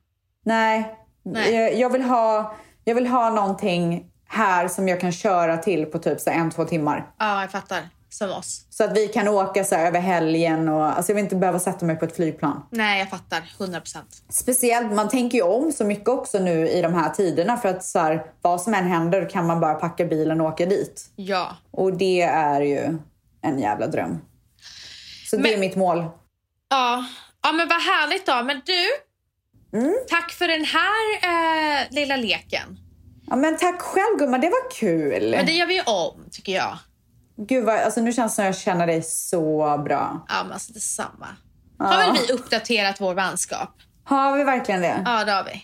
Nej, 0.45 0.97
Nej. 1.23 1.55
Jag, 1.55 1.75
jag, 1.75 1.91
vill 1.91 2.03
ha, 2.03 2.57
jag 2.85 2.95
vill 2.95 3.07
ha 3.07 3.31
någonting 3.31 4.07
här 4.27 4.69
som 4.69 4.89
jag 4.89 5.01
kan 5.01 5.13
köra 5.13 5.57
till 5.57 5.87
på 5.87 5.99
typ 5.99 6.21
så 6.21 6.31
en, 6.31 6.51
två 6.51 6.65
timmar. 6.65 7.11
Ja, 7.19 7.41
jag 7.41 7.51
fattar. 7.51 7.89
Som 8.15 8.31
oss. 8.31 8.67
Så 8.71 8.85
att 8.85 8.97
vi 8.97 9.09
kan 9.09 9.29
åka 9.29 9.65
så 9.65 9.75
över 9.75 10.01
helgen 10.01 10.69
och 10.69 10.85
alltså 10.85 11.11
jag 11.13 11.15
vill 11.15 11.25
inte 11.25 11.37
behöva 11.37 11.59
sätta 11.59 11.85
mig 11.85 11.97
på 11.97 12.05
ett 12.05 12.17
flygplan. 12.17 12.67
Nej, 12.71 12.99
jag 12.99 13.11
fattar. 13.11 13.43
100 13.61 13.81
procent. 13.81 14.23
Speciellt, 14.29 14.93
man 14.93 15.09
tänker 15.09 15.39
ju 15.39 15.45
om 15.45 15.73
så 15.73 15.85
mycket 15.85 16.09
också 16.09 16.39
nu 16.39 16.69
i 16.69 16.83
de 16.83 16.95
här 16.95 17.11
tiderna 17.11 17.57
för 17.57 17.69
att 17.69 17.85
så 17.85 17.99
här, 17.99 18.27
vad 18.43 18.61
som 18.63 18.75
än 18.75 18.85
händer 18.87 19.31
kan 19.31 19.47
man 19.47 19.61
bara 19.61 19.75
packa 19.75 20.05
bilen 20.05 20.41
och 20.41 20.47
åka 20.47 20.67
dit. 20.67 21.07
Ja. 21.17 21.57
Och 21.71 21.97
det 21.97 22.23
är 22.23 22.61
ju 22.61 22.99
en 23.43 23.59
jävla 23.59 23.87
dröm. 23.87 24.19
Så 25.31 25.37
det 25.37 25.43
Men- 25.43 25.53
är 25.53 25.59
mitt 25.59 25.77
mål. 25.77 25.99
Ja. 26.71 27.05
ja, 27.43 27.53
men 27.53 27.69
vad 27.69 27.81
härligt 27.83 28.27
då. 28.27 28.43
Men 28.43 28.61
du, 28.67 28.87
tack 30.09 30.33
för 30.33 30.49
den 30.49 30.65
här 30.65 31.17
eh, 31.83 31.87
lilla 31.91 32.17
leken. 32.17 32.79
Ja, 33.27 33.37
men 33.37 33.57
tack 33.57 33.81
själv 33.81 34.19
gumman, 34.19 34.41
det 34.41 34.49
var 34.49 34.71
kul. 34.71 35.31
Men 35.31 35.47
det 35.47 35.53
gör 35.53 35.67
vi 35.67 35.81
om, 35.83 36.25
tycker 36.31 36.53
jag. 36.53 36.79
Gud 37.47 37.65
vad, 37.65 37.79
alltså 37.79 38.01
nu 38.01 38.13
känns 38.13 38.33
det 38.33 38.35
som 38.35 38.43
att 38.43 38.47
jag 38.47 38.57
känner 38.57 38.87
dig 38.87 39.03
så 39.03 39.83
bra. 39.85 40.27
Ja, 40.29 40.43
men 40.43 40.53
alltså 40.53 40.73
detsamma. 40.73 41.29
Har 41.79 41.97
väl 41.97 42.13
vi 42.27 42.33
uppdaterat 42.33 43.01
vår 43.01 43.15
vänskap? 43.15 43.71
Har 44.05 44.37
vi 44.37 44.45
verkligen 44.45 44.81
det? 44.81 45.03
Ja, 45.05 45.25
det 45.25 45.33
har 45.33 45.45
vi. 45.45 45.63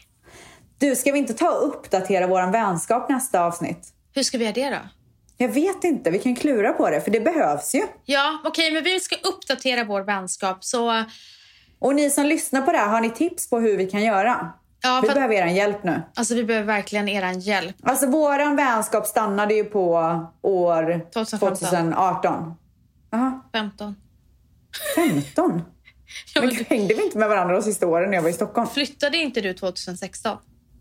Du, 0.78 0.96
ska 0.96 1.12
vi 1.12 1.18
inte 1.18 1.34
ta 1.34 1.50
och 1.50 1.68
uppdatera 1.68 2.26
vår 2.26 2.52
vänskap 2.52 3.08
nästa 3.08 3.40
avsnitt? 3.40 3.88
Hur 4.14 4.22
ska 4.22 4.38
vi 4.38 4.44
göra 4.44 4.54
det 4.54 4.70
då? 4.70 4.88
Jag 5.36 5.48
vet 5.48 5.84
inte, 5.84 6.10
vi 6.10 6.18
kan 6.18 6.36
klura 6.36 6.72
på 6.72 6.90
det 6.90 7.00
för 7.00 7.10
det 7.10 7.20
behövs 7.20 7.74
ju. 7.74 7.82
Ja, 8.04 8.38
okej, 8.44 8.72
men 8.72 8.84
vi 8.84 9.00
ska 9.00 9.16
uppdatera 9.16 9.84
vår 9.84 10.00
vänskap. 10.02 10.64
Så 10.64 11.04
Och 11.78 11.94
ni 11.94 12.10
som 12.10 12.26
lyssnar 12.26 12.62
på 12.62 12.72
det 12.72 12.78
här, 12.78 12.88
har 12.88 13.00
ni 13.00 13.10
tips 13.10 13.50
på 13.50 13.58
hur 13.58 13.76
vi 13.76 13.86
kan 13.90 14.02
göra? 14.02 14.52
Ja, 14.82 15.00
vi 15.02 15.08
behöver 15.08 15.34
er 15.34 15.46
hjälp 15.46 15.84
nu. 15.84 16.02
alltså, 16.14 16.34
vi 16.34 16.44
behöver 16.44 16.66
verkligen 16.66 17.08
er 17.08 17.32
hjälp. 17.32 17.76
Alltså 17.82 18.06
våran 18.06 18.56
vänskap 18.56 19.06
stannade 19.06 19.54
ju 19.54 19.64
på 19.64 19.90
år 20.42 21.10
2015. 21.12 21.38
2018. 21.38 22.54
Jaha, 23.10 23.40
15. 23.52 23.96
15? 24.94 25.62
Ja, 26.34 26.40
Men 26.40 26.54
men 26.54 26.64
hängde 26.68 26.94
vi 26.94 27.04
inte 27.04 27.18
med 27.18 27.28
varandra 27.28 27.54
de 27.54 27.62
sista 27.62 27.86
åren 27.86 28.10
när 28.10 28.16
jag 28.16 28.22
var 28.22 28.30
i 28.30 28.32
Stockholm? 28.32 28.68
flyttade 28.68 29.16
inte 29.16 29.40
du 29.40 29.54
2016? 29.54 30.38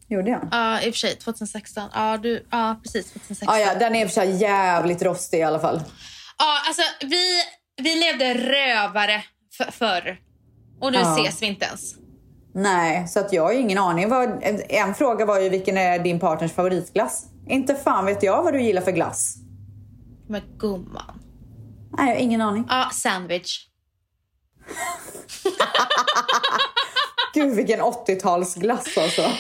Gjorde 0.10 0.30
jag? 0.30 0.48
Ja, 0.52 0.82
i 0.82 0.90
och 0.90 0.94
för 0.94 1.00
sig. 1.00 1.16
2016. 1.16 1.90
Ja, 1.94 2.18
du, 2.18 2.46
ja 2.52 2.76
precis. 2.84 3.12
2016. 3.12 3.50
Ah, 3.56 3.60
ja, 3.60 3.76
den 3.76 3.96
är 3.96 4.02
i 4.02 4.06
och 4.06 4.10
för 4.10 4.22
sig 4.22 4.36
jävligt 4.36 5.02
rostig 5.02 5.40
i 5.40 5.44
alla 5.44 5.60
fall. 5.60 5.82
Ja, 6.38 6.58
alltså 6.68 6.82
vi, 7.02 7.42
vi 7.82 7.96
levde 7.96 8.34
rövare 8.34 9.24
för, 9.58 9.72
förr. 9.72 10.18
Och 10.82 10.92
nu 10.92 10.98
ses 10.98 11.42
vi 11.42 11.46
inte 11.46 11.66
ens. 11.66 11.96
Nej, 12.58 13.08
så 13.08 13.20
att 13.20 13.34
jag 13.34 13.44
har 13.44 13.52
ju 13.54 13.60
ingen 13.60 13.78
aning. 13.78 14.12
En, 14.70 14.96
fråga 14.96 15.26
var 15.26 15.40
ju 15.40 15.50
vilken 15.50 15.78
är 15.78 16.00
din 16.00 16.20
partners 16.20 16.52
favoritglass? 16.52 17.26
Inte 17.48 17.76
fan 17.76 18.06
vet 18.06 18.24
jag 18.24 18.44
vad 18.44 18.54
du 18.54 18.62
gillar 18.62 18.82
för 18.82 18.92
glass. 18.92 19.36
Men 20.30 20.42
gumman. 20.60 21.20
Nej, 21.98 22.08
jag 22.08 22.16
har 22.16 22.22
ingen 22.22 22.42
aning. 22.42 22.66
Ja, 22.70 22.90
sandwich. 22.94 23.68
Gud 27.34 27.56
vilken 27.56 27.82
80-talsglass 27.82 29.00
alltså. 29.02 29.32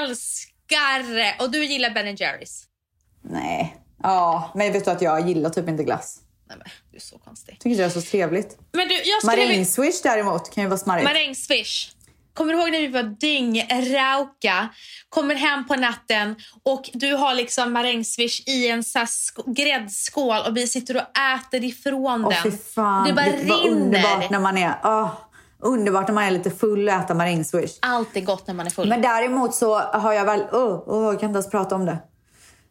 Älskar! 0.00 1.34
Och 1.44 1.50
du 1.50 1.64
gillar 1.64 1.90
Ben 1.90 2.16
Jerrys. 2.16 2.64
Nej. 3.22 3.76
Ja, 4.02 4.50
men 4.54 4.72
vet 4.72 4.84
du 4.84 4.90
att 4.90 5.02
jag 5.02 5.28
gillar 5.28 5.50
typ 5.50 5.68
inte 5.68 5.84
glass. 5.84 6.18
Nej 6.48 6.56
men, 6.58 6.66
du 6.90 6.96
är 6.96 7.00
så 7.00 7.18
konstig. 7.18 7.54
Tycker 7.54 7.70
inte 7.70 7.82
det 7.82 7.86
är 7.86 7.90
så 8.00 8.02
trevligt. 8.02 8.58
Men 8.72 8.88
du, 8.88 8.94
jag 8.94 9.30
vilja- 9.30 9.46
Marängswish 9.46 10.02
däremot 10.02 10.54
kan 10.54 10.62
ju 10.64 10.68
vara 10.68 10.78
smarrigt. 10.78 11.04
Marängsfish. 11.04 11.92
Kommer 12.34 12.52
du 12.54 12.58
ihåg 12.60 12.70
när 12.70 12.80
vi 12.80 12.88
var 12.88 13.02
dyngrauka? 13.02 14.68
Kommer 15.08 15.34
hem 15.34 15.66
på 15.66 15.74
natten 15.76 16.34
och 16.62 16.90
du 16.92 17.14
har 17.14 17.34
liksom 17.34 17.72
marängsvish 17.72 18.48
i 18.48 18.68
en 18.68 18.82
gräddskål 19.46 20.38
och 20.48 20.56
vi 20.56 20.66
sitter 20.66 20.96
och 20.96 21.18
äter 21.18 21.64
ifrån 21.64 22.24
Åh 22.24 22.42
den. 22.42 22.52
fan. 22.58 23.06
Det 23.08 23.12
bara 23.12 23.26
underbart 23.26 24.18
rinner. 24.20 24.30
när 24.30 24.40
man 24.40 24.58
är, 24.58 24.74
åh, 24.84 25.10
underbart 25.62 26.08
när 26.08 26.14
man 26.14 26.24
är 26.24 26.30
lite 26.30 26.50
full 26.50 26.88
och 26.88 26.94
äter 26.94 27.14
marängswish. 27.14 27.78
Allt 27.82 28.16
är 28.16 28.20
gott 28.20 28.46
när 28.46 28.54
man 28.54 28.66
är 28.66 28.70
full. 28.70 28.88
Men 28.88 29.02
däremot 29.02 29.54
så 29.54 29.78
har 29.78 30.12
jag 30.12 30.24
väl, 30.24 30.44
åh, 30.52 30.82
åh, 30.86 31.04
jag 31.04 31.20
kan 31.20 31.28
inte 31.28 31.36
ens 31.36 31.50
prata 31.50 31.74
om 31.74 31.86
det. 31.86 31.98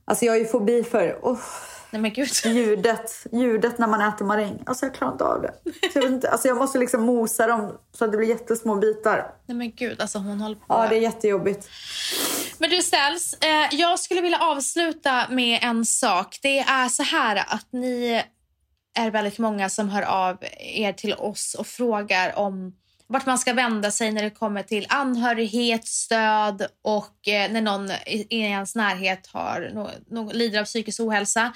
Alltså 0.05 0.25
jag 0.25 0.33
har 0.33 0.37
ju 0.37 0.45
fobi 0.45 0.83
för 0.83 1.19
åh, 1.21 1.37
Nej 1.91 2.01
men 2.01 2.13
gud. 2.13 2.29
ljudet, 2.45 3.25
ljudet 3.31 3.77
när 3.77 3.87
man 3.87 4.01
äter 4.01 4.25
maräng. 4.25 4.63
Alltså 4.65 4.85
jag 4.85 4.95
klarar 4.95 5.11
inte 5.11 5.23
av 5.23 5.41
det. 5.41 5.53
Så 5.93 5.99
jag, 5.99 6.05
inte, 6.05 6.29
alltså 6.29 6.47
jag 6.47 6.57
måste 6.57 6.77
liksom 6.77 7.01
mosa 7.01 7.47
dem 7.47 7.77
så 7.97 8.05
att 8.05 8.11
det 8.11 8.17
blir 8.17 8.29
jättesmå 8.29 8.75
bitar. 8.75 9.31
Nej 9.45 9.57
men 9.57 9.71
gud, 9.71 10.01
alltså 10.01 10.17
hon 10.17 10.41
håller 10.41 10.55
på. 10.55 10.65
Ja, 10.67 10.87
det 10.89 10.95
är 10.95 11.01
jättejobbigt. 11.01 11.69
Men 12.57 12.69
du 12.69 12.81
Ställs, 12.81 13.33
eh, 13.33 13.67
jag 13.71 13.99
skulle 13.99 14.21
vilja 14.21 14.39
avsluta 14.39 15.25
med 15.29 15.59
en 15.61 15.85
sak. 15.85 16.39
Det 16.41 16.59
är 16.59 16.89
så 16.89 17.03
här 17.03 17.35
att 17.35 17.67
ni 17.71 18.23
är 18.99 19.11
väldigt 19.11 19.39
många 19.39 19.69
som 19.69 19.89
hör 19.89 20.01
av 20.01 20.37
er 20.59 20.93
till 20.93 21.13
oss 21.13 21.55
och 21.59 21.67
frågar 21.67 22.39
om 22.39 22.73
vart 23.09 23.25
man 23.25 23.39
ska 23.39 23.53
vända 23.53 23.91
sig 23.91 24.11
när 24.11 24.23
det 24.23 24.29
kommer 24.29 24.63
till 24.63 24.85
anhörighet, 24.89 25.87
stöd 25.87 26.67
och 26.81 27.27
eh, 27.27 27.51
när 27.51 27.61
någon 27.61 27.91
i, 27.91 28.27
i 28.29 28.39
ens 28.39 28.75
närhet 28.75 29.27
har 29.27 29.71
no, 29.73 29.89
no, 30.07 30.31
lider 30.33 30.59
av 30.59 30.65
psykisk 30.65 30.99
ohälsa. 30.99 31.53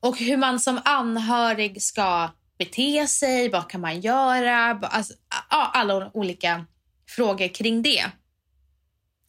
Och 0.00 0.18
hur 0.18 0.36
man 0.36 0.60
som 0.60 0.80
anhörig 0.84 1.82
ska 1.82 2.30
bete 2.58 3.06
sig, 3.06 3.48
vad 3.48 3.68
kan 3.68 3.80
man 3.80 4.00
göra? 4.00 4.78
Alltså, 4.82 5.14
alla 5.48 6.10
olika 6.14 6.66
frågor 7.08 7.48
kring 7.48 7.82
det. 7.82 8.04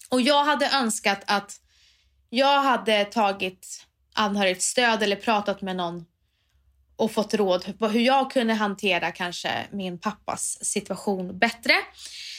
Och 0.10 0.22
jag 0.22 0.44
hade 0.44 0.70
önskat 0.74 1.24
att 1.28 1.60
jag 2.30 2.62
hade 2.62 3.06
tagit 3.06 3.86
anhörigt 4.14 4.62
stöd 4.62 5.04
eller 5.04 5.16
pratat 5.16 5.62
med 5.62 5.76
någon 5.76 6.06
och 6.96 7.12
fått 7.12 7.34
råd 7.34 7.74
hur 7.80 8.02
jag 8.02 8.32
kunde 8.32 8.54
hantera 8.54 9.12
kanske 9.12 9.68
min 9.72 10.00
pappas 10.00 10.66
situation 10.66 11.40
bättre. 11.40 11.74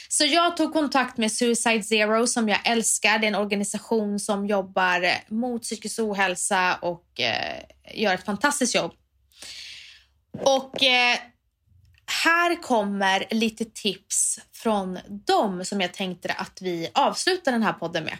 Så 0.09 0.25
jag 0.25 0.57
tog 0.57 0.73
kontakt 0.73 1.17
med 1.17 1.31
Suicide 1.31 1.83
Zero 1.83 2.27
som 2.27 2.49
jag 2.49 2.59
älskar. 2.67 3.19
Det 3.19 3.25
är 3.25 3.27
en 3.27 3.35
organisation 3.35 4.19
som 4.19 4.47
jobbar 4.47 5.05
mot 5.27 5.61
psykisk 5.61 5.99
ohälsa 5.99 6.75
och 6.81 7.19
eh, 7.19 7.63
gör 7.93 8.13
ett 8.13 8.25
fantastiskt 8.25 8.75
jobb. 8.75 8.91
Och 10.43 10.83
eh, 10.83 11.17
här 12.23 12.61
kommer 12.61 13.25
lite 13.31 13.65
tips 13.65 14.39
från 14.53 14.99
dem 15.07 15.65
som 15.65 15.81
jag 15.81 15.93
tänkte 15.93 16.33
att 16.33 16.59
vi 16.61 16.89
avslutar 16.93 17.51
den 17.51 17.63
här 17.63 17.73
podden 17.73 18.03
med. 18.03 18.17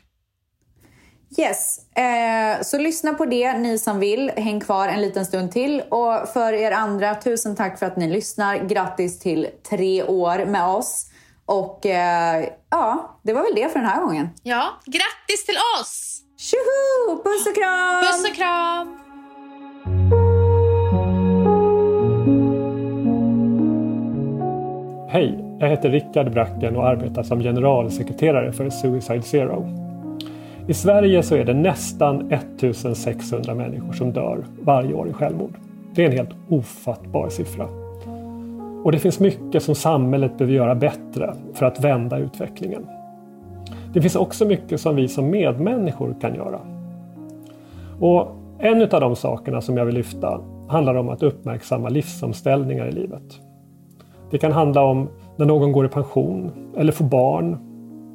Yes, 1.37 1.79
eh, 1.95 2.61
så 2.63 2.77
lyssna 2.77 3.13
på 3.13 3.25
det 3.25 3.57
ni 3.57 3.79
som 3.79 3.99
vill. 3.99 4.31
Häng 4.37 4.59
kvar 4.59 4.87
en 4.87 5.01
liten 5.01 5.25
stund 5.25 5.51
till. 5.51 5.81
Och 5.89 6.29
för 6.33 6.53
er 6.53 6.71
andra, 6.71 7.15
tusen 7.15 7.55
tack 7.55 7.79
för 7.79 7.85
att 7.85 7.97
ni 7.97 8.09
lyssnar. 8.09 8.57
Grattis 8.57 9.19
till 9.19 9.47
tre 9.69 10.03
år 10.03 10.45
med 10.45 10.67
oss. 10.67 11.05
Och 11.45 11.85
eh, 11.85 12.45
ja, 12.69 13.19
det 13.23 13.33
var 13.33 13.41
väl 13.41 13.55
det 13.55 13.69
för 13.69 13.79
den 13.79 13.89
här 13.89 14.01
gången. 14.01 14.29
Ja, 14.43 14.69
grattis 14.85 15.45
till 15.45 15.55
oss! 15.79 16.21
Tjoho! 16.37 17.23
Puss 17.23 17.47
och 17.47 17.55
kram! 17.55 18.03
Puss 18.03 18.29
och 18.29 18.35
kram! 18.35 18.97
Hej, 25.09 25.57
jag 25.59 25.69
heter 25.69 25.89
Rickard 25.89 26.31
Bracken 26.31 26.75
och 26.75 26.87
arbetar 26.87 27.23
som 27.23 27.39
generalsekreterare 27.39 28.51
för 28.53 28.69
Suicide 28.69 29.21
Zero. 29.21 29.84
I 30.67 30.73
Sverige 30.73 31.23
så 31.23 31.35
är 31.35 31.45
det 31.45 31.53
nästan 31.53 32.31
1600 32.31 33.55
människor 33.55 33.93
som 33.93 34.13
dör 34.13 34.45
varje 34.61 34.93
år 34.93 35.09
i 35.09 35.13
självmord. 35.13 35.53
Det 35.95 36.01
är 36.01 36.05
en 36.05 36.17
helt 36.17 36.35
ofattbar 36.49 37.29
siffra. 37.29 37.67
Och 38.83 38.91
det 38.91 38.99
finns 38.99 39.19
mycket 39.19 39.63
som 39.63 39.75
samhället 39.75 40.37
behöver 40.37 40.55
göra 40.55 40.75
bättre 40.75 41.33
för 41.53 41.65
att 41.65 41.83
vända 41.83 42.17
utvecklingen. 42.17 42.87
Det 43.93 44.01
finns 44.01 44.15
också 44.15 44.45
mycket 44.45 44.81
som 44.81 44.95
vi 44.95 45.07
som 45.07 45.29
medmänniskor 45.29 46.15
kan 46.21 46.35
göra. 46.35 46.59
Och 47.99 48.27
en 48.59 48.81
av 48.81 49.01
de 49.01 49.15
sakerna 49.15 49.61
som 49.61 49.77
jag 49.77 49.85
vill 49.85 49.95
lyfta 49.95 50.41
handlar 50.67 50.95
om 50.95 51.09
att 51.09 51.23
uppmärksamma 51.23 51.89
livsomställningar 51.89 52.87
i 52.87 52.91
livet. 52.91 53.41
Det 54.31 54.37
kan 54.37 54.51
handla 54.51 54.81
om 54.81 55.09
när 55.35 55.45
någon 55.45 55.71
går 55.71 55.85
i 55.85 55.89
pension 55.89 56.51
eller 56.77 56.91
får 56.91 57.05
barn 57.05 57.57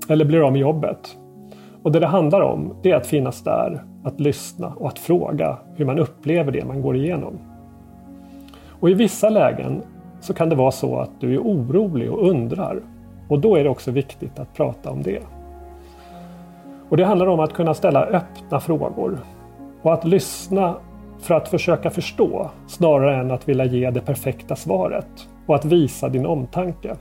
eller 0.09 0.25
blir 0.25 0.47
av 0.47 0.53
med 0.53 0.61
jobbet. 0.61 1.17
Och 1.83 1.93
det 1.93 2.01
det 2.01 2.07
handlar 2.07 2.41
om 2.41 2.75
det 2.83 2.91
är 2.91 2.97
att 2.97 3.07
finnas 3.07 3.43
där, 3.43 3.85
att 4.05 4.21
lyssna 4.21 4.73
och 4.77 4.89
att 4.89 4.99
fråga 4.99 5.59
hur 5.75 5.85
man 5.85 5.99
upplever 5.99 6.53
det 6.53 6.65
man 6.65 6.83
går 6.83 6.97
igenom. 6.97 7.39
Och 8.81 8.91
i 8.91 8.95
vissa 8.95 9.29
lägen 9.29 9.83
så 10.21 10.35
kan 10.35 10.49
det 10.49 10.57
vara 10.57 10.71
så 10.71 11.01
att 11.01 11.11
du 11.21 11.35
är 11.35 11.39
orolig 11.39 12.13
och 12.13 12.29
undrar. 12.29 12.83
Och 13.29 13.41
då 13.41 13.57
är 13.57 13.65
det 13.65 13.71
också 13.71 13.91
viktigt 13.91 14.39
att 14.39 14.55
prata 14.55 14.91
om 14.91 15.03
det. 15.03 15.23
Och 16.89 16.97
det 16.97 17.05
handlar 17.05 17.27
om 17.27 17.41
att 17.41 17.53
kunna 17.53 17.75
ställa 17.75 18.05
öppna 18.05 18.61
frågor 18.61 19.19
och 19.83 19.93
att 19.93 20.05
lyssna 20.05 20.75
för 21.19 21.35
att 21.35 21.49
försöka 21.49 21.91
förstå 21.91 22.51
snarare 22.67 23.21
än 23.21 23.31
att 23.31 23.49
vilja 23.49 23.65
ge 23.65 23.91
det 23.91 24.01
perfekta 24.01 24.57
svaret 24.57 25.29
och 25.47 25.55
att 25.55 25.65
visa 25.65 26.09
din 26.09 26.27
omtanke. 26.27 26.97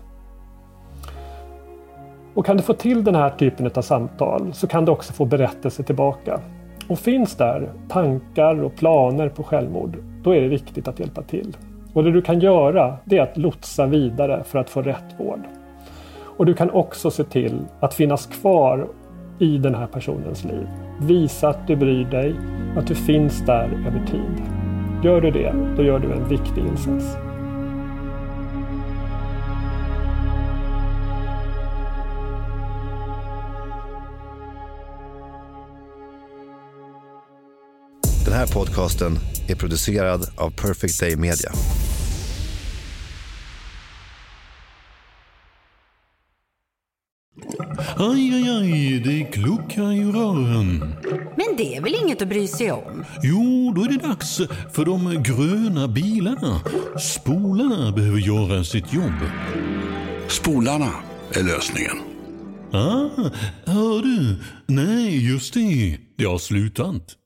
Och 2.34 2.46
kan 2.46 2.58
du 2.58 2.64
få 2.64 2.74
till 2.74 3.04
den 3.04 3.16
här 3.16 3.30
typen 3.30 3.72
av 3.76 3.82
samtal 3.82 4.54
så 4.54 4.68
kan 4.68 4.86
du 4.86 4.92
också 4.92 5.14
få 5.14 5.26
berättelser 5.26 5.84
tillbaka. 5.84 6.40
Och 6.88 7.00
finns 7.00 7.36
där 7.36 7.70
tankar 7.90 8.64
och 8.64 8.76
planer 8.76 9.30
på 9.30 9.44
självmord, 9.44 9.98
då 10.24 10.36
är 10.36 10.42
det 10.42 10.48
viktigt 10.48 10.88
att 10.88 11.00
hjälpa 11.00 11.22
till. 11.22 11.58
Och 11.94 12.04
det 12.04 12.12
du 12.12 12.22
kan 12.22 12.40
göra 12.40 12.98
det 13.06 13.18
är 13.18 13.22
att 13.22 13.38
lotsa 13.38 13.86
vidare 13.86 14.44
för 14.44 14.60
att 14.60 14.70
få 14.70 14.82
rätt 14.82 15.16
vård. 15.18 15.42
Och 16.38 16.46
du 16.46 16.54
kan 16.54 16.72
också 16.72 17.12
se 17.12 17.24
till 17.24 17.60
att 17.80 17.94
finnas 17.94 18.26
kvar 18.26 18.88
i 19.40 19.58
den 19.58 19.76
här 19.76 19.88
personens 19.88 20.44
liv. 20.44 20.68
Visa 21.02 21.50
att 21.50 21.68
du 21.68 21.76
bryr 21.76 22.06
dig, 22.06 22.36
att 22.78 22.88
du 22.88 22.96
finns 22.96 23.46
där 23.46 23.66
över 23.66 24.06
tid. 24.06 24.44
Gör 25.04 25.22
du 25.22 25.32
det, 25.32 25.54
då 25.78 25.84
gör 25.84 26.00
du 26.00 26.12
en 26.12 26.30
viktig 26.30 26.62
insats. 26.62 27.29
Den 38.30 38.38
här 38.38 38.48
podcasten 38.48 39.20
är 39.48 39.56
producerad 39.56 40.30
av 40.38 40.50
Perfect 40.50 41.00
Day 41.00 41.16
Media. 41.16 41.52
Aj, 47.98 48.34
aj, 48.34 48.50
aj, 48.50 49.00
det 49.00 49.24
kluckar 49.24 49.92
i 49.92 50.04
rören. 50.04 50.80
Men 51.38 51.58
det 51.58 51.76
är 51.76 51.82
väl 51.82 51.96
inget 52.04 52.22
att 52.22 52.28
bry 52.28 52.48
sig 52.48 52.72
om? 52.72 53.06
Jo, 53.24 53.74
då 53.76 53.84
är 53.84 53.90
det 53.90 54.08
dags 54.08 54.38
för 54.72 54.86
de 54.86 55.24
gröna 55.24 55.88
bilarna. 55.88 56.62
Spolarna 57.00 57.92
behöver 57.92 58.20
göra 58.20 58.64
sitt 58.64 58.94
jobb. 58.94 59.20
Spolarna 60.28 60.92
är 61.34 61.44
lösningen. 61.44 61.98
Ah, 62.72 63.10
hör 63.66 64.02
du? 64.02 64.36
Nej, 64.68 65.32
just 65.32 65.54
det. 65.54 65.98
Det 66.18 66.26
har 66.26 66.38
slutat. 66.38 67.20